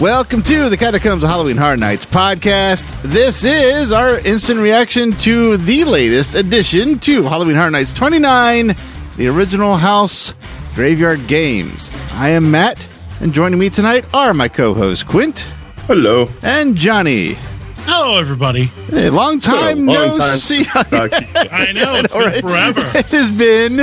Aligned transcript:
Welcome 0.00 0.42
to 0.42 0.68
the 0.68 0.76
Catacombs 0.76 1.24
of 1.24 1.28
Halloween 1.28 1.56
Horror 1.56 1.76
Nights 1.76 2.06
podcast. 2.06 2.84
This 3.02 3.42
is 3.42 3.90
our 3.90 4.20
instant 4.20 4.60
reaction 4.60 5.10
to 5.18 5.56
the 5.56 5.82
latest 5.84 6.36
addition 6.36 7.00
to 7.00 7.24
Halloween 7.24 7.56
Horror 7.56 7.72
Nights 7.72 7.92
29, 7.94 8.76
the 9.16 9.26
original 9.26 9.74
house 9.76 10.34
graveyard 10.76 11.26
games. 11.26 11.90
I 12.12 12.28
am 12.28 12.48
Matt, 12.48 12.86
and 13.20 13.32
joining 13.34 13.58
me 13.58 13.70
tonight 13.70 14.04
are 14.14 14.32
my 14.32 14.46
co-hosts 14.46 15.02
Quint 15.02 15.40
Hello. 15.88 16.28
and 16.42 16.76
Johnny. 16.76 17.34
Hello, 17.78 18.18
everybody. 18.18 18.64
Hey, 18.90 19.10
long 19.10 19.40
time 19.40 19.84
Long 19.86 19.94
no 20.12 20.16
time 20.18 20.36
see. 20.38 20.62
since 20.62 20.90
we 20.92 20.96
talked 20.96 21.14
to 21.14 21.22
you. 21.24 21.50
I 21.50 21.72
know 21.72 21.94
it's 21.96 22.12
All 22.14 22.20
been 22.20 22.30
right. 22.30 22.40
forever. 22.40 22.80
it 22.98 23.06
has 23.06 23.30
been 23.32 23.80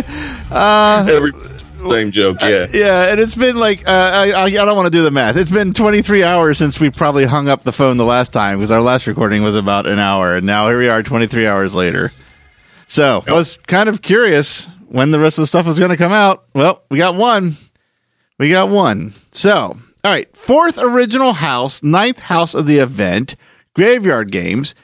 uh, 0.50 1.06
Every 1.10 1.32
same 1.90 2.12
joke, 2.12 2.38
yeah. 2.42 2.68
Yeah, 2.74 3.12
and 3.12 3.20
it's 3.20 3.36
been 3.36 3.58
like 3.58 3.88
uh, 3.88 3.92
I, 3.92 4.32
I 4.32 4.44
I 4.46 4.50
don't 4.50 4.76
want 4.76 4.88
to 4.88 4.98
do 4.98 5.04
the 5.04 5.12
math. 5.12 5.38
It's 5.38 5.52
been 5.52 5.74
23 5.74 6.24
hours 6.24 6.58
since 6.58 6.80
we 6.80 6.90
probably 6.90 7.26
hung 7.26 7.48
up 7.48 7.64
the 7.64 7.72
phone 7.72 7.98
the 7.98 8.06
last 8.06 8.34
time 8.34 8.58
because 8.58 8.72
our 8.72 8.82
last 8.82 9.08
recording 9.08 9.44
was 9.44 9.56
about 9.56 9.88
an 9.88 10.00
hour, 10.00 10.36
and 10.36 10.46
now 10.46 10.68
here 10.68 10.80
we 10.80 10.90
are 10.90 11.04
23 11.04 11.48
hours 11.48 11.76
later. 11.76 12.12
So 12.88 13.24
I 13.28 13.32
was 13.34 13.58
kind 13.68 13.90
of 13.90 14.02
curious 14.02 14.68
when 14.88 15.12
the 15.12 15.20
rest 15.20 15.38
of 15.38 15.44
the 15.44 15.48
stuff 15.48 15.66
was 15.66 15.80
going 15.80 15.92
to 15.92 15.98
come 15.98 16.12
out. 16.12 16.46
Well, 16.54 16.84
we 16.90 16.98
got 16.98 17.16
one. 17.16 17.56
We 18.38 18.50
got 18.50 18.70
one. 18.70 19.14
So, 19.32 19.78
all 20.04 20.12
right, 20.12 20.36
fourth 20.36 20.78
original 20.78 21.34
house, 21.34 21.82
ninth 21.82 22.20
house 22.20 22.54
of 22.54 22.68
the 22.68 22.78
event, 22.80 23.36
Graveyard 23.74 24.32
Games, 24.32 24.76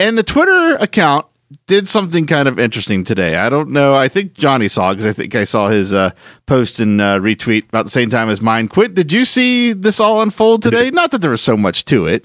and 0.00 0.16
the 0.16 0.22
Twitter 0.22 0.76
account 0.76 1.26
did 1.66 1.88
something 1.88 2.26
kind 2.26 2.48
of 2.48 2.58
interesting 2.58 3.04
today. 3.04 3.36
I 3.36 3.48
don't 3.48 3.70
know. 3.70 3.94
I 3.94 4.08
think 4.08 4.34
Johnny 4.34 4.68
saw 4.68 4.92
because 4.92 5.06
I 5.06 5.12
think 5.12 5.34
I 5.34 5.44
saw 5.44 5.68
his 5.68 5.92
uh, 5.92 6.10
post 6.46 6.80
and 6.80 7.00
uh, 7.00 7.18
retweet 7.18 7.68
about 7.68 7.84
the 7.84 7.90
same 7.90 8.10
time 8.10 8.28
as 8.28 8.40
mine. 8.42 8.68
Quint. 8.68 8.94
Did 8.94 9.12
you 9.12 9.24
see 9.24 9.72
this 9.72 10.00
all 10.00 10.22
unfold 10.22 10.62
today? 10.62 10.90
Not 10.90 11.10
that 11.12 11.18
there 11.18 11.30
was 11.30 11.40
so 11.40 11.56
much 11.56 11.84
to 11.86 12.06
it. 12.06 12.24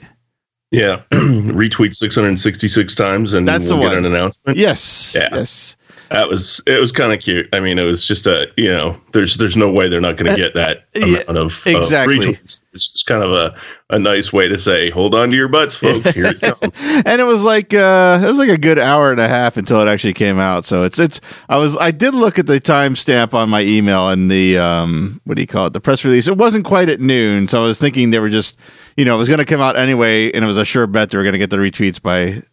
Yeah. 0.72 1.03
Retweet 1.11 1.95
666 1.95 2.95
times 2.95 3.34
and 3.34 3.47
That's 3.47 3.69
we'll 3.69 3.78
the 3.78 3.84
get 3.84 3.89
one. 3.89 3.97
an 4.00 4.06
announcement. 4.06 4.58
Yes. 4.58 5.16
Yeah. 5.17 5.30
Yes. 5.31 5.78
That 6.09 6.30
was 6.30 6.61
it 6.66 6.80
was 6.80 6.91
kind 6.91 7.11
of 7.11 7.19
cute. 7.19 7.50
I 7.53 7.59
mean, 7.59 7.77
it 7.77 7.83
was 7.83 8.05
just 8.05 8.27
a, 8.27 8.52
you 8.58 8.69
know, 8.69 9.00
there's 9.11 9.36
there's 9.38 9.58
no 9.58 9.69
way 9.69 9.89
they're 9.89 10.02
not 10.02 10.16
going 10.16 10.31
to 10.31 10.38
get 10.38 10.53
that 10.53 10.86
yeah, 10.95 11.19
amount 11.27 11.38
of 11.38 11.63
exactly. 11.66 12.19
Retweets. 12.19 12.61
It's 12.73 12.91
just 12.94 13.05
kind 13.08 13.23
of 13.23 13.31
a, 13.31 13.59
a 13.89 14.00
nice 14.00 14.31
way 14.31 14.47
to 14.47 14.58
say, 14.58 14.89
hold 14.89 15.16
on 15.16 15.30
to 15.30 15.35
your 15.35 15.47
butts, 15.47 15.75
folks. 15.78 16.11
Here 16.11 16.28
it 16.28 16.39
comes. 16.39 16.73
and 17.06 17.22
it 17.22 17.25
was 17.25 17.44
like 17.44 17.73
uh, 17.73 18.19
it 18.22 18.25
was 18.25 18.40
like 18.40 18.50
a 18.50 18.57
good 18.57 18.79
hour 18.79 19.12
and 19.12 19.19
a 19.19 19.28
half 19.28 19.57
until 19.57 19.81
it 19.81 19.88
actually 19.90 20.13
came 20.13 20.40
out. 20.40 20.66
So 20.66 20.84
it's 20.84 21.00
it's 21.00 21.19
I 21.50 21.57
was 21.57 21.75
I 21.78 21.91
did 21.91 22.16
look 22.16 22.40
at 22.40 22.47
the 22.47 22.59
timestamp 22.59 23.34
on 23.34 23.50
my 23.50 23.62
email 23.62 24.09
and 24.09 24.31
the 24.31 24.57
um 24.57 25.22
what 25.25 25.35
do 25.35 25.41
you 25.41 25.47
call 25.47 25.67
it 25.67 25.73
the 25.73 25.81
press 25.81 26.06
release. 26.06 26.28
It 26.28 26.38
wasn't 26.38 26.66
quite 26.66 26.90
at 26.90 27.01
noon, 27.01 27.47
so 27.47 27.63
I 27.63 27.67
was 27.67 27.79
thinking 27.79 28.12
they 28.12 28.19
were 28.19 28.29
just 28.29 28.57
you 28.96 29.06
know 29.06 29.16
it 29.16 29.19
was 29.19 29.28
going 29.28 29.40
to 29.40 29.46
come 29.46 29.62
out 29.62 29.75
anyway, 29.75 30.31
and 30.31 30.44
it 30.44 30.47
was 30.47 30.57
a 30.57 30.66
sure 30.66 30.88
bet 30.88 31.09
they 31.09 31.17
were 31.17 31.23
going 31.23 31.34
to 31.34 31.40
get 31.40 31.50
the 31.50 31.57
retweets 31.57 32.01
by 32.01 32.44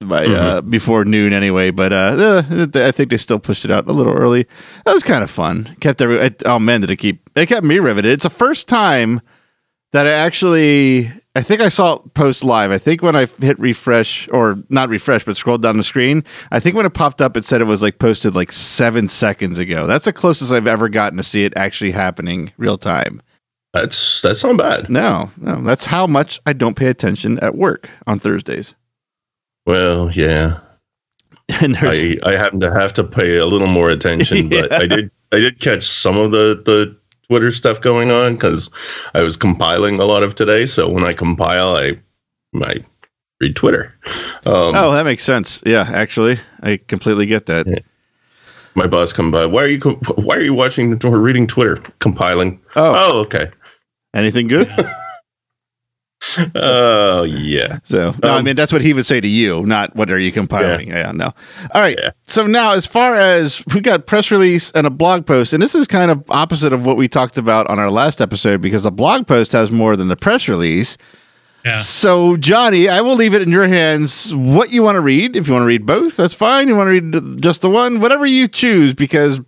by 0.00 0.26
uh, 0.26 0.60
before 0.60 1.04
noon 1.04 1.32
anyway. 1.32 1.70
But 1.70 1.92
uh, 1.92 2.42
uh, 2.50 2.66
I 2.74 2.90
think 2.90 3.10
they 3.10 3.16
still 3.16 3.38
pushed 3.38 3.64
it 3.64 3.70
out 3.70 3.88
a 3.88 3.92
little 3.92 4.12
early. 4.12 4.46
That 4.84 4.92
was 4.92 5.02
kind 5.02 5.24
of 5.24 5.30
fun. 5.30 5.76
Kept 5.80 6.02
every 6.02 6.16
it, 6.18 6.42
oh 6.46 6.58
man 6.58 6.80
did 6.82 6.90
it 6.90 6.96
keep 6.96 7.28
it 7.34 7.46
kept 7.46 7.64
me 7.64 7.78
riveted. 7.78 8.12
It's 8.12 8.24
the 8.24 8.30
first 8.30 8.68
time 8.68 9.20
that 9.92 10.06
I 10.06 10.10
actually 10.10 11.10
I 11.34 11.42
think 11.42 11.60
I 11.60 11.68
saw 11.68 11.94
it 11.96 12.14
post 12.14 12.44
live. 12.44 12.70
I 12.70 12.78
think 12.78 13.02
when 13.02 13.16
I 13.16 13.26
hit 13.26 13.58
refresh 13.58 14.28
or 14.32 14.56
not 14.68 14.88
refresh, 14.88 15.24
but 15.24 15.36
scrolled 15.36 15.62
down 15.62 15.76
the 15.76 15.84
screen, 15.84 16.24
I 16.50 16.60
think 16.60 16.76
when 16.76 16.86
it 16.86 16.94
popped 16.94 17.20
up, 17.20 17.36
it 17.36 17.44
said 17.44 17.60
it 17.60 17.64
was 17.64 17.82
like 17.82 17.98
posted 17.98 18.34
like 18.34 18.52
seven 18.52 19.08
seconds 19.08 19.58
ago. 19.58 19.86
That's 19.86 20.06
the 20.06 20.12
closest 20.12 20.52
I've 20.52 20.66
ever 20.66 20.88
gotten 20.88 21.16
to 21.18 21.22
see 21.22 21.44
it 21.44 21.52
actually 21.56 21.90
happening 21.90 22.52
real 22.56 22.78
time. 22.78 23.20
That's 23.72 24.22
that's 24.22 24.42
not 24.42 24.56
bad. 24.56 24.88
No, 24.88 25.30
no, 25.36 25.60
that's 25.60 25.84
how 25.84 26.06
much 26.06 26.40
I 26.46 26.54
don't 26.54 26.76
pay 26.76 26.86
attention 26.86 27.38
at 27.40 27.54
work 27.54 27.90
on 28.06 28.18
Thursdays. 28.18 28.74
Well, 29.66 30.10
yeah. 30.12 30.60
And 31.62 31.76
I, 31.78 32.16
I 32.24 32.32
happen 32.36 32.58
to 32.60 32.72
have 32.72 32.92
to 32.94 33.04
pay 33.04 33.36
a 33.36 33.46
little 33.46 33.68
more 33.68 33.88
attention, 33.88 34.48
but 34.50 34.68
Yeah. 34.70 34.78
I 34.78 34.86
did 34.88 35.10
I 35.32 35.36
did 35.38 35.60
catch 35.60 35.84
some 35.84 36.16
of 36.16 36.32
the 36.32 36.60
the 36.64 36.96
Twitter 37.28 37.50
stuff 37.52 37.80
going 37.80 38.10
on 38.10 38.34
because 38.34 38.68
I 39.14 39.22
was 39.22 39.36
compiling 39.36 40.00
a 40.00 40.04
lot 40.04 40.24
of 40.24 40.34
today. 40.34 40.66
So 40.66 40.88
when 40.90 41.04
I 41.04 41.12
compile, 41.12 41.76
I 41.76 41.96
I 42.60 42.80
read 43.40 43.54
Twitter. 43.54 43.96
Um, 44.44 44.74
oh, 44.74 44.92
that 44.92 45.04
makes 45.04 45.22
sense. 45.22 45.62
Yeah, 45.64 45.88
actually, 45.92 46.38
I 46.62 46.78
completely 46.88 47.26
get 47.26 47.46
that. 47.46 47.66
Yeah. 47.68 47.78
My 48.74 48.88
boss 48.88 49.12
come 49.12 49.30
by. 49.30 49.46
Why 49.46 49.62
are 49.62 49.68
you 49.68 49.78
Why 50.16 50.36
are 50.36 50.42
you 50.42 50.52
watching 50.54 50.98
or 51.04 51.18
reading 51.18 51.46
Twitter? 51.46 51.76
Compiling. 52.00 52.60
Oh, 52.74 52.94
Oh, 53.12 53.18
okay. 53.20 53.50
anything 54.14 54.48
good? 54.48 54.68
Oh 56.54 57.22
yeah. 57.24 57.78
So 57.84 58.12
no, 58.22 58.30
I 58.30 58.38
Um, 58.38 58.44
mean 58.44 58.56
that's 58.56 58.72
what 58.72 58.82
he 58.82 58.92
would 58.92 59.06
say 59.06 59.20
to 59.20 59.28
you, 59.28 59.64
not 59.66 59.94
what 59.94 60.10
are 60.10 60.18
you 60.18 60.32
compiling? 60.32 60.88
Yeah, 60.88 61.12
no. 61.12 61.26
All 61.74 61.80
right. 61.80 61.96
Yeah. 61.98 62.10
So 62.26 62.46
now, 62.46 62.72
as 62.72 62.86
far 62.86 63.14
as 63.14 63.62
we 63.74 63.80
got 63.80 64.06
press 64.06 64.30
release 64.30 64.70
and 64.72 64.86
a 64.86 64.90
blog 64.90 65.26
post, 65.26 65.52
and 65.52 65.62
this 65.62 65.74
is 65.74 65.86
kind 65.86 66.10
of 66.10 66.24
opposite 66.30 66.72
of 66.72 66.84
what 66.84 66.96
we 66.96 67.06
talked 67.08 67.36
about 67.36 67.68
on 67.68 67.78
our 67.78 67.90
last 67.90 68.20
episode 68.20 68.60
because 68.60 68.82
the 68.82 68.90
blog 68.90 69.26
post 69.26 69.52
has 69.52 69.70
more 69.70 69.94
than 69.96 70.08
the 70.08 70.16
press 70.16 70.48
release. 70.48 70.96
Yeah. 71.64 71.78
So 71.78 72.36
Johnny, 72.36 72.88
I 72.88 73.00
will 73.02 73.16
leave 73.16 73.34
it 73.34 73.42
in 73.42 73.50
your 73.50 73.66
hands. 73.68 74.34
What 74.34 74.70
you 74.70 74.82
want 74.82 74.96
to 74.96 75.00
read? 75.00 75.36
If 75.36 75.46
you 75.48 75.52
want 75.52 75.62
to 75.64 75.66
read 75.68 75.84
both, 75.86 76.16
that's 76.16 76.34
fine. 76.34 76.68
You 76.68 76.76
want 76.76 76.88
to 76.88 77.00
read 77.00 77.42
just 77.42 77.60
the 77.60 77.70
one, 77.70 78.00
whatever 78.00 78.26
you 78.26 78.48
choose, 78.48 78.94
because. 78.94 79.40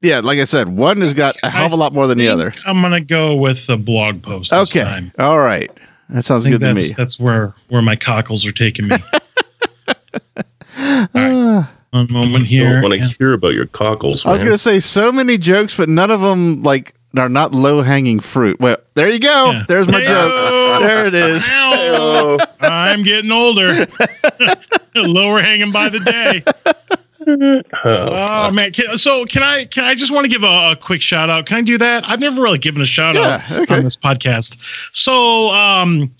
Yeah, 0.00 0.20
like 0.20 0.38
I 0.38 0.44
said, 0.44 0.68
one 0.68 1.00
has 1.00 1.12
got 1.12 1.36
a 1.42 1.50
hell 1.50 1.66
of 1.66 1.72
a 1.72 1.76
lot 1.76 1.92
more 1.92 2.06
than 2.06 2.18
the 2.18 2.28
other. 2.28 2.54
I'm 2.66 2.80
gonna 2.82 3.00
go 3.00 3.34
with 3.34 3.66
the 3.66 3.76
blog 3.76 4.22
post. 4.22 4.50
This 4.52 4.70
Okay, 4.76 4.84
time. 4.84 5.12
all 5.18 5.40
right, 5.40 5.70
that 6.10 6.22
sounds 6.24 6.46
I 6.46 6.50
think 6.50 6.60
good 6.60 6.68
to 6.68 6.74
me. 6.74 6.80
that's 6.80 6.94
that's 6.94 7.20
where 7.20 7.52
where 7.68 7.82
my 7.82 7.96
cockles 7.96 8.46
are 8.46 8.52
taking 8.52 8.86
me. 8.88 8.96
All 10.80 11.08
right. 11.14 11.66
One 11.90 12.12
moment 12.12 12.44
I 12.44 12.46
here. 12.46 12.72
don't 12.74 12.82
want 12.82 12.94
to 12.94 13.00
Yeah. 13.00 13.08
hear 13.18 13.32
about 13.32 13.54
your 13.54 13.66
cockles. 13.66 14.24
I 14.24 14.30
was 14.32 14.42
going 14.42 14.54
to 14.54 14.58
say 14.58 14.78
so 14.78 15.10
many 15.10 15.38
jokes, 15.38 15.74
but 15.76 15.88
none 15.88 16.10
of 16.10 16.20
them 16.20 16.62
like 16.62 16.94
are 17.16 17.28
not 17.30 17.52
low 17.54 17.82
hanging 17.82 18.20
fruit. 18.20 18.60
Well, 18.60 18.76
there 18.94 19.08
you 19.10 19.18
go. 19.18 19.50
Yeah. 19.52 19.64
There's 19.66 19.88
my 19.88 20.04
joke. 20.04 20.82
There 20.82 21.06
it 21.06 21.14
is. 21.14 21.48
Ow. 21.50 22.38
I'm 22.60 23.02
getting 23.02 23.32
older. 23.32 23.86
Lower 24.94 25.40
hanging 25.40 25.72
by 25.72 25.88
the 25.88 26.00
day. 26.00 26.42
Oh, 27.28 27.62
Oh 27.84 28.50
man! 28.50 28.72
Can, 28.72 28.96
so 28.98 29.24
can 29.26 29.42
I? 29.42 29.66
Can 29.66 29.84
I 29.84 29.94
just 29.94 30.12
want 30.12 30.24
to 30.24 30.28
give 30.28 30.42
a, 30.42 30.70
a 30.72 30.76
quick 30.80 31.02
shout 31.02 31.28
out? 31.30 31.46
Can 31.46 31.58
I 31.58 31.62
do 31.62 31.76
that? 31.78 32.08
I've 32.08 32.20
never 32.20 32.40
really 32.40 32.58
given 32.58 32.80
a 32.80 32.86
shout 32.86 33.14
Yeah, 33.16 33.44
out 33.50 33.58
okay. 33.62 33.76
on 33.76 33.84
this 33.84 33.96
podcast. 33.96 34.56
So 34.94 35.50
um, 35.50 36.12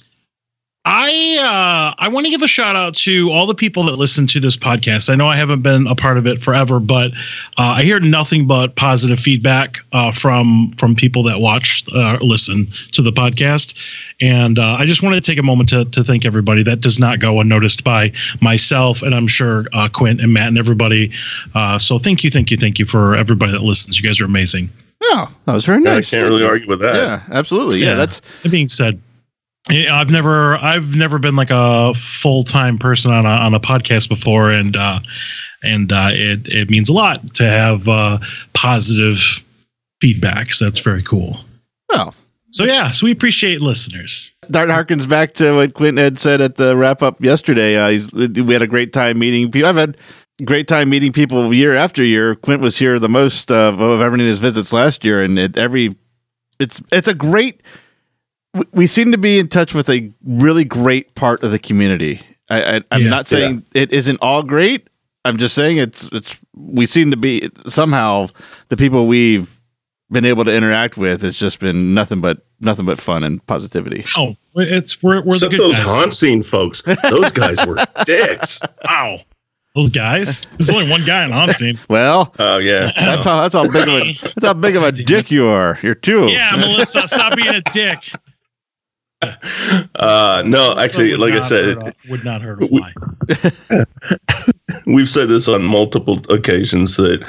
I 0.90 1.36
uh, 1.38 1.94
I 1.98 2.08
want 2.08 2.24
to 2.24 2.30
give 2.30 2.40
a 2.40 2.48
shout 2.48 2.74
out 2.74 2.94
to 2.96 3.30
all 3.30 3.46
the 3.46 3.54
people 3.54 3.82
that 3.84 3.96
listen 3.96 4.26
to 4.28 4.40
this 4.40 4.56
podcast. 4.56 5.10
I 5.10 5.16
know 5.16 5.28
I 5.28 5.36
haven't 5.36 5.60
been 5.60 5.86
a 5.86 5.94
part 5.94 6.16
of 6.16 6.26
it 6.26 6.40
forever, 6.40 6.80
but 6.80 7.12
uh, 7.58 7.76
I 7.76 7.82
hear 7.82 8.00
nothing 8.00 8.46
but 8.46 8.74
positive 8.74 9.20
feedback 9.20 9.76
uh, 9.92 10.12
from 10.12 10.70
from 10.78 10.94
people 10.94 11.22
that 11.24 11.40
watch 11.40 11.84
uh, 11.94 12.16
listen 12.22 12.68
to 12.92 13.02
the 13.02 13.12
podcast, 13.12 13.78
and 14.22 14.58
uh, 14.58 14.76
I 14.78 14.86
just 14.86 15.02
wanted 15.02 15.22
to 15.22 15.30
take 15.30 15.38
a 15.38 15.42
moment 15.42 15.68
to 15.68 15.84
to 15.84 16.02
thank 16.02 16.24
everybody. 16.24 16.62
That 16.62 16.80
does 16.80 16.98
not 16.98 17.20
go 17.20 17.38
unnoticed 17.38 17.84
by 17.84 18.10
myself, 18.40 19.02
and 19.02 19.14
I'm 19.14 19.26
sure 19.26 19.66
uh, 19.74 19.90
Quint 19.92 20.22
and 20.22 20.32
Matt 20.32 20.48
and 20.48 20.58
everybody. 20.58 21.12
Uh, 21.54 21.78
so 21.78 21.98
thank 21.98 22.24
you, 22.24 22.30
thank 22.30 22.50
you, 22.50 22.56
thank 22.56 22.78
you 22.78 22.86
for 22.86 23.14
everybody 23.14 23.52
that 23.52 23.62
listens. 23.62 24.00
You 24.00 24.08
guys 24.08 24.22
are 24.22 24.24
amazing. 24.24 24.70
Oh, 25.02 25.30
that 25.44 25.52
was 25.52 25.64
very 25.64 25.80
nice. 25.80 26.12
I 26.12 26.16
can't 26.16 26.28
really 26.28 26.44
argue 26.44 26.66
with 26.66 26.80
that. 26.80 26.94
Yeah, 26.94 27.22
absolutely. 27.30 27.78
Yeah, 27.78 27.94
that's 27.94 28.20
That 28.42 28.50
being 28.50 28.68
said, 28.68 28.94
yeah, 28.94 29.07
I've 29.70 30.10
never 30.10 30.56
I've 30.56 30.96
never 30.96 31.18
been 31.18 31.36
like 31.36 31.50
a 31.50 31.94
full 31.94 32.42
time 32.42 32.78
person 32.78 33.12
on 33.12 33.26
a 33.26 33.28
on 33.28 33.54
a 33.54 33.60
podcast 33.60 34.08
before, 34.08 34.50
and 34.50 34.76
uh, 34.76 35.00
and 35.62 35.92
uh, 35.92 36.10
it 36.12 36.46
it 36.46 36.70
means 36.70 36.88
a 36.88 36.92
lot 36.92 37.34
to 37.34 37.44
have 37.44 37.86
uh, 37.88 38.18
positive 38.54 39.18
feedback. 40.00 40.52
So 40.52 40.64
that's 40.66 40.80
very 40.80 41.02
cool. 41.02 41.38
Well, 41.90 42.14
So 42.50 42.64
yeah, 42.64 42.90
so 42.90 43.04
we 43.04 43.12
appreciate 43.12 43.60
listeners. 43.60 44.32
that 44.48 44.68
harkens 44.68 45.08
back 45.08 45.34
to 45.34 45.54
what 45.56 45.74
Quentin 45.74 46.02
had 46.02 46.18
said 46.18 46.40
at 46.40 46.56
the 46.56 46.76
wrap 46.76 47.02
up 47.02 47.22
yesterday. 47.22 47.76
Uh, 47.76 47.88
he's, 47.90 48.12
we 48.12 48.52
had 48.52 48.62
a 48.62 48.66
great 48.66 48.92
time 48.92 49.18
meeting 49.18 49.50
people. 49.50 49.68
I've 49.68 49.76
had 49.76 49.96
great 50.44 50.68
time 50.68 50.88
meeting 50.88 51.12
people 51.12 51.52
year 51.52 51.74
after 51.74 52.04
year. 52.04 52.36
Quint 52.36 52.62
was 52.62 52.78
here 52.78 52.98
the 52.98 53.08
most 53.08 53.50
uh, 53.50 53.68
of 53.72 53.80
everyone 53.80 54.20
in 54.20 54.26
his 54.26 54.38
visits 54.38 54.72
last 54.72 55.04
year, 55.04 55.22
and 55.22 55.38
it, 55.38 55.58
every 55.58 55.94
it's 56.58 56.80
it's 56.92 57.08
a 57.08 57.14
great. 57.14 57.62
We- 58.58 58.66
We 58.72 58.86
seem 58.86 59.12
to 59.12 59.18
be 59.18 59.38
in 59.38 59.48
touch 59.48 59.74
with 59.74 59.88
a 59.88 60.10
really 60.24 60.64
great 60.64 61.14
part 61.14 61.42
of 61.42 61.50
the 61.50 61.58
community. 61.58 62.20
I, 62.50 62.76
I, 62.76 62.80
I'm 62.92 63.02
Yeah. 63.02 63.10
not 63.10 63.26
saying 63.26 63.64
it 63.74 63.92
isn't 63.92 64.18
all 64.22 64.42
great. 64.42 64.88
I'm 65.24 65.36
just 65.36 65.54
saying 65.54 65.76
it's 65.78 66.08
it's. 66.12 66.38
We 66.56 66.86
seem 66.86 67.10
to 67.10 67.16
be 67.16 67.48
somehow 67.66 68.28
the 68.68 68.76
people 68.76 69.06
we've 69.06 69.60
been 70.10 70.24
able 70.24 70.44
to 70.44 70.54
interact 70.54 70.96
with. 70.96 71.20
has 71.22 71.38
just 71.38 71.60
been 71.60 71.92
nothing 71.92 72.20
but 72.22 72.38
nothing 72.60 72.86
but 72.86 72.98
fun 72.98 73.22
and 73.24 73.44
positivity. 73.46 74.04
Oh, 74.16 74.34
it's 74.56 75.02
we're 75.02 75.20
we're 75.22 75.34
Except 75.34 75.50
the 75.52 75.58
good 75.58 75.64
those 75.72 75.76
guys. 75.78 75.86
haunt 75.90 76.14
scene 76.14 76.42
folks. 76.42 76.82
Those 77.10 77.30
guys 77.32 77.64
were 77.66 77.76
dicks. 78.06 78.60
Wow, 78.86 79.20
those 79.74 79.90
guys. 79.90 80.46
There's 80.56 80.70
only 80.70 80.88
one 80.88 81.04
guy 81.04 81.24
in 81.24 81.32
haunt 81.32 81.54
scene. 81.56 81.78
Well, 81.90 82.32
Oh 82.38 82.56
yeah. 82.58 82.90
That's 82.96 83.24
how 83.24 83.42
that's 83.42 83.54
how 83.54 83.64
big 83.70 83.82
of 83.88 83.94
a 83.94 84.12
that's 84.22 84.46
how 84.46 84.54
big 84.54 84.76
of 84.76 84.82
a 84.84 84.92
dick 85.12 85.30
you 85.30 85.46
are. 85.48 85.78
You're 85.82 85.94
two. 85.96 86.28
Yeah. 86.28 86.52
Melissa, 86.56 87.06
stop 87.06 87.36
being 87.36 87.54
a 87.54 87.60
dick. 87.72 88.10
Uh, 89.96 90.42
no, 90.46 90.76
actually, 90.78 91.10
Would 91.10 91.20
like 91.20 91.32
I 91.34 91.40
said, 91.40 91.74
hurt 91.82 91.88
a- 91.88 92.10
would 92.10 92.24
not 92.24 92.40
hurt 92.40 92.62
a 92.62 92.68
fly. 92.68 92.92
we've 94.86 95.08
said 95.08 95.28
this 95.28 95.48
on 95.48 95.62
multiple 95.64 96.20
occasions 96.32 96.96
that 96.96 97.20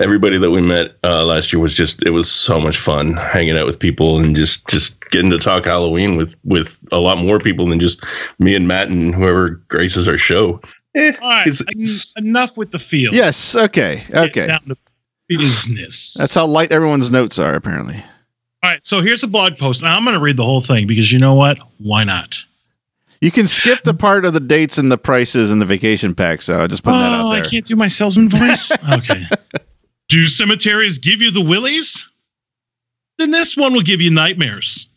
everybody 0.00 0.36
that 0.38 0.50
we 0.50 0.60
met 0.60 0.96
uh, 1.02 1.24
last 1.24 1.50
year 1.52 1.60
was 1.60 1.74
just 1.74 2.04
it 2.04 2.10
was 2.10 2.30
so 2.30 2.60
much 2.60 2.76
fun 2.76 3.14
hanging 3.14 3.56
out 3.56 3.64
with 3.66 3.78
people 3.78 4.18
and 4.18 4.36
just 4.36 4.66
just 4.68 5.00
getting 5.10 5.30
to 5.30 5.38
talk 5.38 5.64
Halloween 5.64 6.16
with 6.16 6.36
with 6.44 6.84
a 6.92 6.98
lot 6.98 7.16
more 7.18 7.38
people 7.38 7.66
than 7.66 7.80
just 7.80 8.04
me 8.38 8.54
and 8.54 8.68
Matt 8.68 8.88
and 8.88 9.14
whoever 9.14 9.50
graces 9.68 10.06
our 10.06 10.18
show. 10.18 10.60
Eh, 10.94 11.12
All 11.22 11.28
right, 11.30 11.46
it's- 11.46 11.62
it's- 11.62 12.14
enough 12.18 12.54
with 12.56 12.70
the 12.70 12.78
feels. 12.78 13.14
Yes. 13.16 13.56
Okay. 13.56 14.04
Okay. 14.12 14.46
down 14.46 14.60
to 14.66 14.76
business. 15.28 16.14
That's 16.18 16.34
how 16.34 16.46
light 16.46 16.70
everyone's 16.70 17.10
notes 17.10 17.38
are. 17.38 17.54
Apparently. 17.54 18.04
All 18.62 18.70
right, 18.70 18.84
so 18.84 19.00
here's 19.00 19.22
a 19.22 19.26
blog 19.26 19.56
post. 19.56 19.82
Now 19.82 19.96
I'm 19.96 20.04
going 20.04 20.14
to 20.16 20.22
read 20.22 20.36
the 20.36 20.44
whole 20.44 20.60
thing 20.60 20.86
because 20.86 21.10
you 21.10 21.18
know 21.18 21.34
what? 21.34 21.58
Why 21.78 22.04
not? 22.04 22.44
You 23.22 23.30
can 23.30 23.46
skip 23.46 23.82
the 23.84 23.94
part 23.94 24.24
of 24.24 24.32
the 24.34 24.40
dates 24.40 24.78
and 24.78 24.90
the 24.90 24.98
prices 24.98 25.50
and 25.50 25.60
the 25.60 25.66
vacation 25.66 26.14
pack. 26.14 26.42
So 26.42 26.60
I 26.60 26.66
just 26.66 26.82
putting 26.82 27.00
that 27.00 27.12
out 27.12 27.30
there. 27.30 27.42
Oh, 27.42 27.44
I 27.44 27.48
can't 27.48 27.64
do 27.64 27.76
my 27.76 27.88
salesman 27.88 28.28
voice. 28.30 28.72
okay. 28.92 29.22
Do 30.08 30.26
cemeteries 30.26 30.98
give 30.98 31.20
you 31.20 31.30
the 31.30 31.42
willies? 31.44 32.10
Then 33.18 33.30
this 33.30 33.56
one 33.56 33.72
will 33.74 33.82
give 33.82 34.00
you 34.00 34.10
nightmares. 34.10 34.88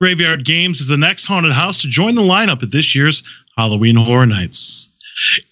Graveyard 0.00 0.44
Games 0.44 0.80
is 0.80 0.88
the 0.88 0.96
next 0.96 1.24
haunted 1.26 1.52
house 1.52 1.80
to 1.82 1.88
join 1.88 2.14
the 2.14 2.22
lineup 2.22 2.62
at 2.62 2.70
this 2.70 2.94
year's 2.94 3.22
Halloween 3.56 3.96
Horror 3.96 4.26
Nights. 4.26 4.89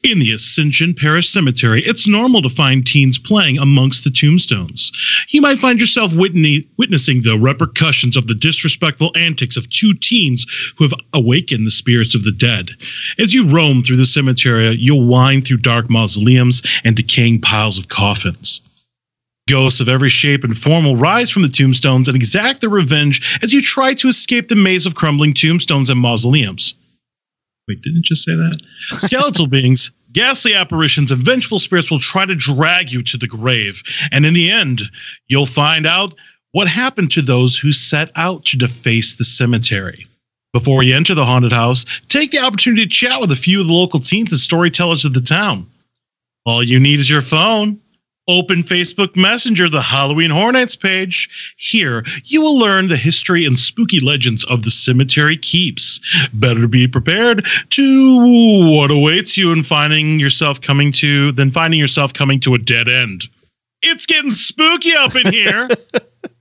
In 0.02 0.18
the 0.18 0.32
Ascension 0.32 0.94
Parish 0.94 1.28
Cemetery, 1.28 1.82
it's 1.84 2.08
normal 2.08 2.40
to 2.42 2.48
find 2.48 2.86
teens 2.86 3.18
playing 3.18 3.58
amongst 3.58 4.04
the 4.04 4.10
tombstones. 4.10 4.90
You 5.28 5.42
might 5.42 5.58
find 5.58 5.78
yourself 5.78 6.14
witnessing 6.14 7.22
the 7.22 7.38
repercussions 7.38 8.16
of 8.16 8.26
the 8.26 8.34
disrespectful 8.34 9.12
antics 9.14 9.56
of 9.56 9.68
two 9.68 9.92
teens 9.94 10.46
who 10.76 10.84
have 10.84 10.94
awakened 11.12 11.66
the 11.66 11.70
spirits 11.70 12.14
of 12.14 12.24
the 12.24 12.32
dead. 12.32 12.70
As 13.18 13.34
you 13.34 13.46
roam 13.46 13.82
through 13.82 13.98
the 13.98 14.04
cemetery, 14.04 14.70
you'll 14.70 15.06
wind 15.06 15.44
through 15.44 15.58
dark 15.58 15.90
mausoleums 15.90 16.62
and 16.84 16.96
decaying 16.96 17.40
piles 17.40 17.78
of 17.78 17.88
coffins. 17.88 18.62
Ghosts 19.48 19.80
of 19.80 19.88
every 19.88 20.10
shape 20.10 20.44
and 20.44 20.56
form 20.56 20.84
will 20.84 20.96
rise 20.96 21.30
from 21.30 21.42
the 21.42 21.48
tombstones 21.48 22.08
and 22.08 22.16
exact 22.16 22.60
their 22.60 22.70
revenge 22.70 23.38
as 23.42 23.52
you 23.52 23.62
try 23.62 23.94
to 23.94 24.08
escape 24.08 24.48
the 24.48 24.54
maze 24.54 24.86
of 24.86 24.94
crumbling 24.94 25.34
tombstones 25.34 25.90
and 25.90 26.00
mausoleums. 26.00 26.74
Wait, 27.68 27.82
didn't 27.82 27.98
it 27.98 28.04
just 28.04 28.24
say 28.24 28.34
that? 28.34 28.60
Skeletal 28.88 29.46
beings, 29.48 29.92
ghastly 30.12 30.54
apparitions, 30.54 31.12
and 31.12 31.22
vengeful 31.22 31.58
spirits 31.58 31.90
will 31.90 31.98
try 31.98 32.24
to 32.24 32.34
drag 32.34 32.90
you 32.90 33.02
to 33.02 33.16
the 33.18 33.26
grave. 33.26 33.82
And 34.10 34.24
in 34.24 34.34
the 34.34 34.50
end, 34.50 34.82
you'll 35.28 35.46
find 35.46 35.86
out 35.86 36.14
what 36.52 36.66
happened 36.66 37.10
to 37.12 37.22
those 37.22 37.58
who 37.58 37.72
set 37.72 38.10
out 38.16 38.44
to 38.46 38.56
deface 38.56 39.16
the 39.16 39.24
cemetery. 39.24 40.06
Before 40.54 40.82
you 40.82 40.96
enter 40.96 41.14
the 41.14 41.26
haunted 41.26 41.52
house, 41.52 41.84
take 42.08 42.30
the 42.30 42.40
opportunity 42.40 42.84
to 42.84 42.88
chat 42.88 43.20
with 43.20 43.30
a 43.30 43.36
few 43.36 43.60
of 43.60 43.66
the 43.66 43.72
local 43.72 44.00
teens 44.00 44.32
and 44.32 44.40
storytellers 44.40 45.04
of 45.04 45.12
the 45.12 45.20
town. 45.20 45.70
All 46.46 46.62
you 46.62 46.80
need 46.80 46.98
is 46.98 47.10
your 47.10 47.20
phone. 47.20 47.78
Open 48.28 48.62
Facebook 48.62 49.16
Messenger, 49.16 49.70
the 49.70 49.80
Halloween 49.80 50.30
Horror 50.30 50.52
Nights 50.52 50.76
page. 50.76 51.54
Here, 51.56 52.04
you 52.24 52.42
will 52.42 52.58
learn 52.58 52.88
the 52.88 52.96
history 52.96 53.46
and 53.46 53.58
spooky 53.58 54.00
legends 54.00 54.44
of 54.44 54.64
the 54.64 54.70
cemetery 54.70 55.38
keeps. 55.38 55.98
Better 56.34 56.68
be 56.68 56.86
prepared 56.86 57.46
to 57.70 58.70
what 58.70 58.90
awaits 58.90 59.38
you 59.38 59.50
in 59.50 59.62
finding 59.62 60.20
yourself 60.20 60.60
coming 60.60 60.92
to 60.92 61.32
than 61.32 61.50
finding 61.50 61.80
yourself 61.80 62.12
coming 62.12 62.38
to 62.40 62.54
a 62.54 62.58
dead 62.58 62.86
end. 62.86 63.30
It's 63.80 64.04
getting 64.04 64.30
spooky 64.30 64.94
up 64.94 65.16
in 65.16 65.32
here. 65.32 65.68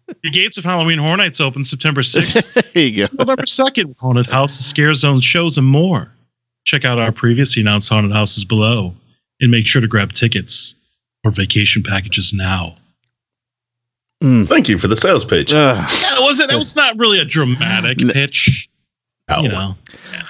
the 0.07 0.29
gates 0.29 0.57
of 0.57 0.65
Halloween 0.65 0.99
Horror 0.99 1.17
Nights 1.17 1.39
open 1.39 1.63
September 1.63 2.01
6th 2.01 2.71
there 2.73 2.83
you 2.83 3.07
go. 3.07 3.13
November 3.17 3.43
2nd, 3.43 3.97
Haunted 3.97 4.25
House, 4.25 4.57
the 4.57 4.63
Scare 4.63 4.93
Zone 4.93 5.21
shows, 5.21 5.57
and 5.57 5.67
more. 5.67 6.11
Check 6.65 6.83
out 6.83 6.99
our 6.99 7.13
previously 7.13 7.61
announced 7.61 7.87
haunted 7.87 8.11
houses 8.11 8.43
below 8.43 8.93
and 9.39 9.51
make 9.51 9.65
sure 9.65 9.81
to 9.81 9.87
grab 9.87 10.11
tickets 10.11 10.75
or 11.23 11.31
vacation 11.31 11.83
packages 11.83 12.33
now. 12.33 12.75
Mm. 14.23 14.47
Thank 14.47 14.67
you 14.67 14.77
for 14.77 14.87
the 14.87 14.95
sales 14.95 15.25
pitch. 15.25 15.53
Ugh. 15.53 15.77
Yeah, 15.77 16.13
it 16.15 16.21
wasn't 16.21 16.49
that 16.49 16.57
was 16.57 16.75
not 16.75 16.97
really 16.97 17.19
a 17.19 17.25
dramatic 17.25 17.97
pitch. 17.99 18.67
Ow. 19.29 19.41
You 19.43 19.49
know. 19.49 19.75
It 20.13 20.25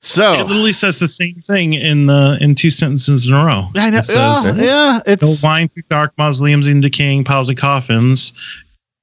So 0.00 0.32
literally 0.38 0.72
says 0.72 0.98
the 0.98 1.06
same 1.06 1.34
thing 1.34 1.74
in 1.74 2.06
the 2.06 2.38
in 2.40 2.54
two 2.54 2.70
sentences 2.70 3.28
in 3.28 3.34
a 3.34 3.44
row. 3.44 3.68
I 3.76 3.90
know. 3.90 3.98
It 3.98 4.04
says, 4.04 4.16
yeah, 4.16 4.54
yeah, 4.56 5.00
They'll 5.06 5.30
it's 5.30 5.42
wind 5.42 5.70
through 5.72 5.84
dark 5.90 6.12
mausoleums 6.18 6.66
and 6.68 6.82
decaying 6.82 7.24
piles 7.24 7.48
of 7.50 7.56
coffins. 7.56 8.32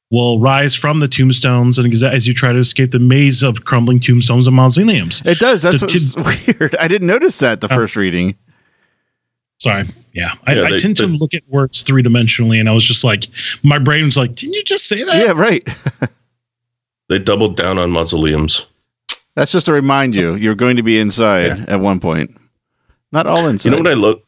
Will 0.09 0.39
rise 0.39 0.73
from 0.73 1.01
the 1.01 1.07
tombstones 1.09 1.77
and 1.77 1.91
exa- 1.91 2.09
as 2.11 2.25
you 2.25 2.33
try 2.33 2.53
to 2.53 2.59
escape 2.59 2.91
the 2.91 2.99
maze 2.99 3.43
of 3.43 3.65
crumbling 3.65 3.99
tombstones 3.99 4.47
and 4.47 4.55
mausoleums. 4.55 5.21
it 5.25 5.37
does. 5.37 5.61
That's 5.63 5.81
The 5.81 6.15
what's 6.15 6.47
weird. 6.59 6.75
I 6.77 6.87
didn't 6.87 7.07
notice 7.07 7.39
that 7.39 7.59
the 7.59 7.67
Oh. 7.71 7.75
first 7.75 7.95
reading. 7.97 8.35
Sorry. 9.59 9.87
Yeah. 10.13 10.31
I, 10.45 10.55
Yeah, 10.55 10.61
I 10.63 10.69
they- 10.71 10.77
tend 10.77 10.97
to 10.97 11.07
look 11.07 11.33
at 11.33 11.43
words 11.47 11.83
three 11.83 12.03
dimensionally, 12.03 12.59
and 12.59 12.69
I 12.69 12.73
was 12.73 12.83
just 12.83 13.03
like, 13.03 13.25
my 13.63 13.79
brain 13.79 14.05
was 14.05 14.17
like, 14.17 14.35
didn't 14.35 14.53
you 14.55 14.63
just 14.63 14.85
say 14.85 15.03
that? 15.03 15.25
Yeah, 15.25 15.31
right. 15.33 15.67
They 17.09 17.19
doubled 17.19 17.55
down 17.55 17.77
on 17.77 17.91
mausoleums. 17.91 18.65
That's 19.35 19.53
just 19.53 19.67
to 19.67 19.71
remind 19.71 20.13
you 20.13 20.35
you're 20.35 20.55
going 20.55 20.75
to 20.75 20.83
be 20.83 20.99
inside 20.99 21.57
Yeah. 21.59 21.65
at 21.69 21.79
one 21.79 22.01
point. 22.01 22.35
Not 23.13 23.27
all 23.27 23.47
inside. 23.47 23.69
You 23.69 23.77
know 23.77 23.81
what 23.83 23.89
I 23.91 23.93
love? 23.95 24.19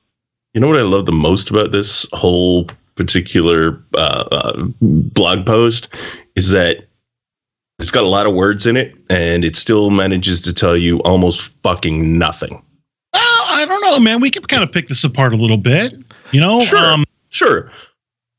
You 0.54 0.62
know 0.62 0.70
what 0.70 0.80
I 0.80 0.84
love 0.84 1.06
the 1.06 1.12
most 1.12 1.50
about 1.50 1.74
this 1.74 2.06
whole 2.14 2.68
particular 2.96 3.84
uh, 3.96 4.24
uh, 4.32 4.64
blog 4.82 5.46
post 5.46 5.94
is 6.36 6.52
that 6.52 6.84
it's 7.80 7.92
got 7.92 8.06
a 8.06 8.08
lot 8.08 8.26
of 8.28 8.34
words 8.34 8.66
in 8.66 8.78
it, 8.78 8.96
and 9.10 9.44
it 9.44 9.58
still 9.58 9.90
manages 9.90 10.42
to 10.44 10.54
tell 10.54 10.78
you 10.78 11.00
almost 11.00 11.42
fucking 11.64 12.18
nothing. 12.18 12.64
Don't 13.70 13.82
know, 13.82 14.00
man. 14.00 14.20
We 14.20 14.30
could 14.32 14.48
kind 14.50 14.64
of 14.64 14.72
pick 14.72 14.88
this 14.88 15.04
apart 15.04 15.32
a 15.32 15.38
little 15.38 15.58
bit. 15.58 15.94
You 16.32 16.42
know, 16.42 16.60
Sure. 16.62 16.80
um, 16.80 17.06
Sure, 17.30 17.70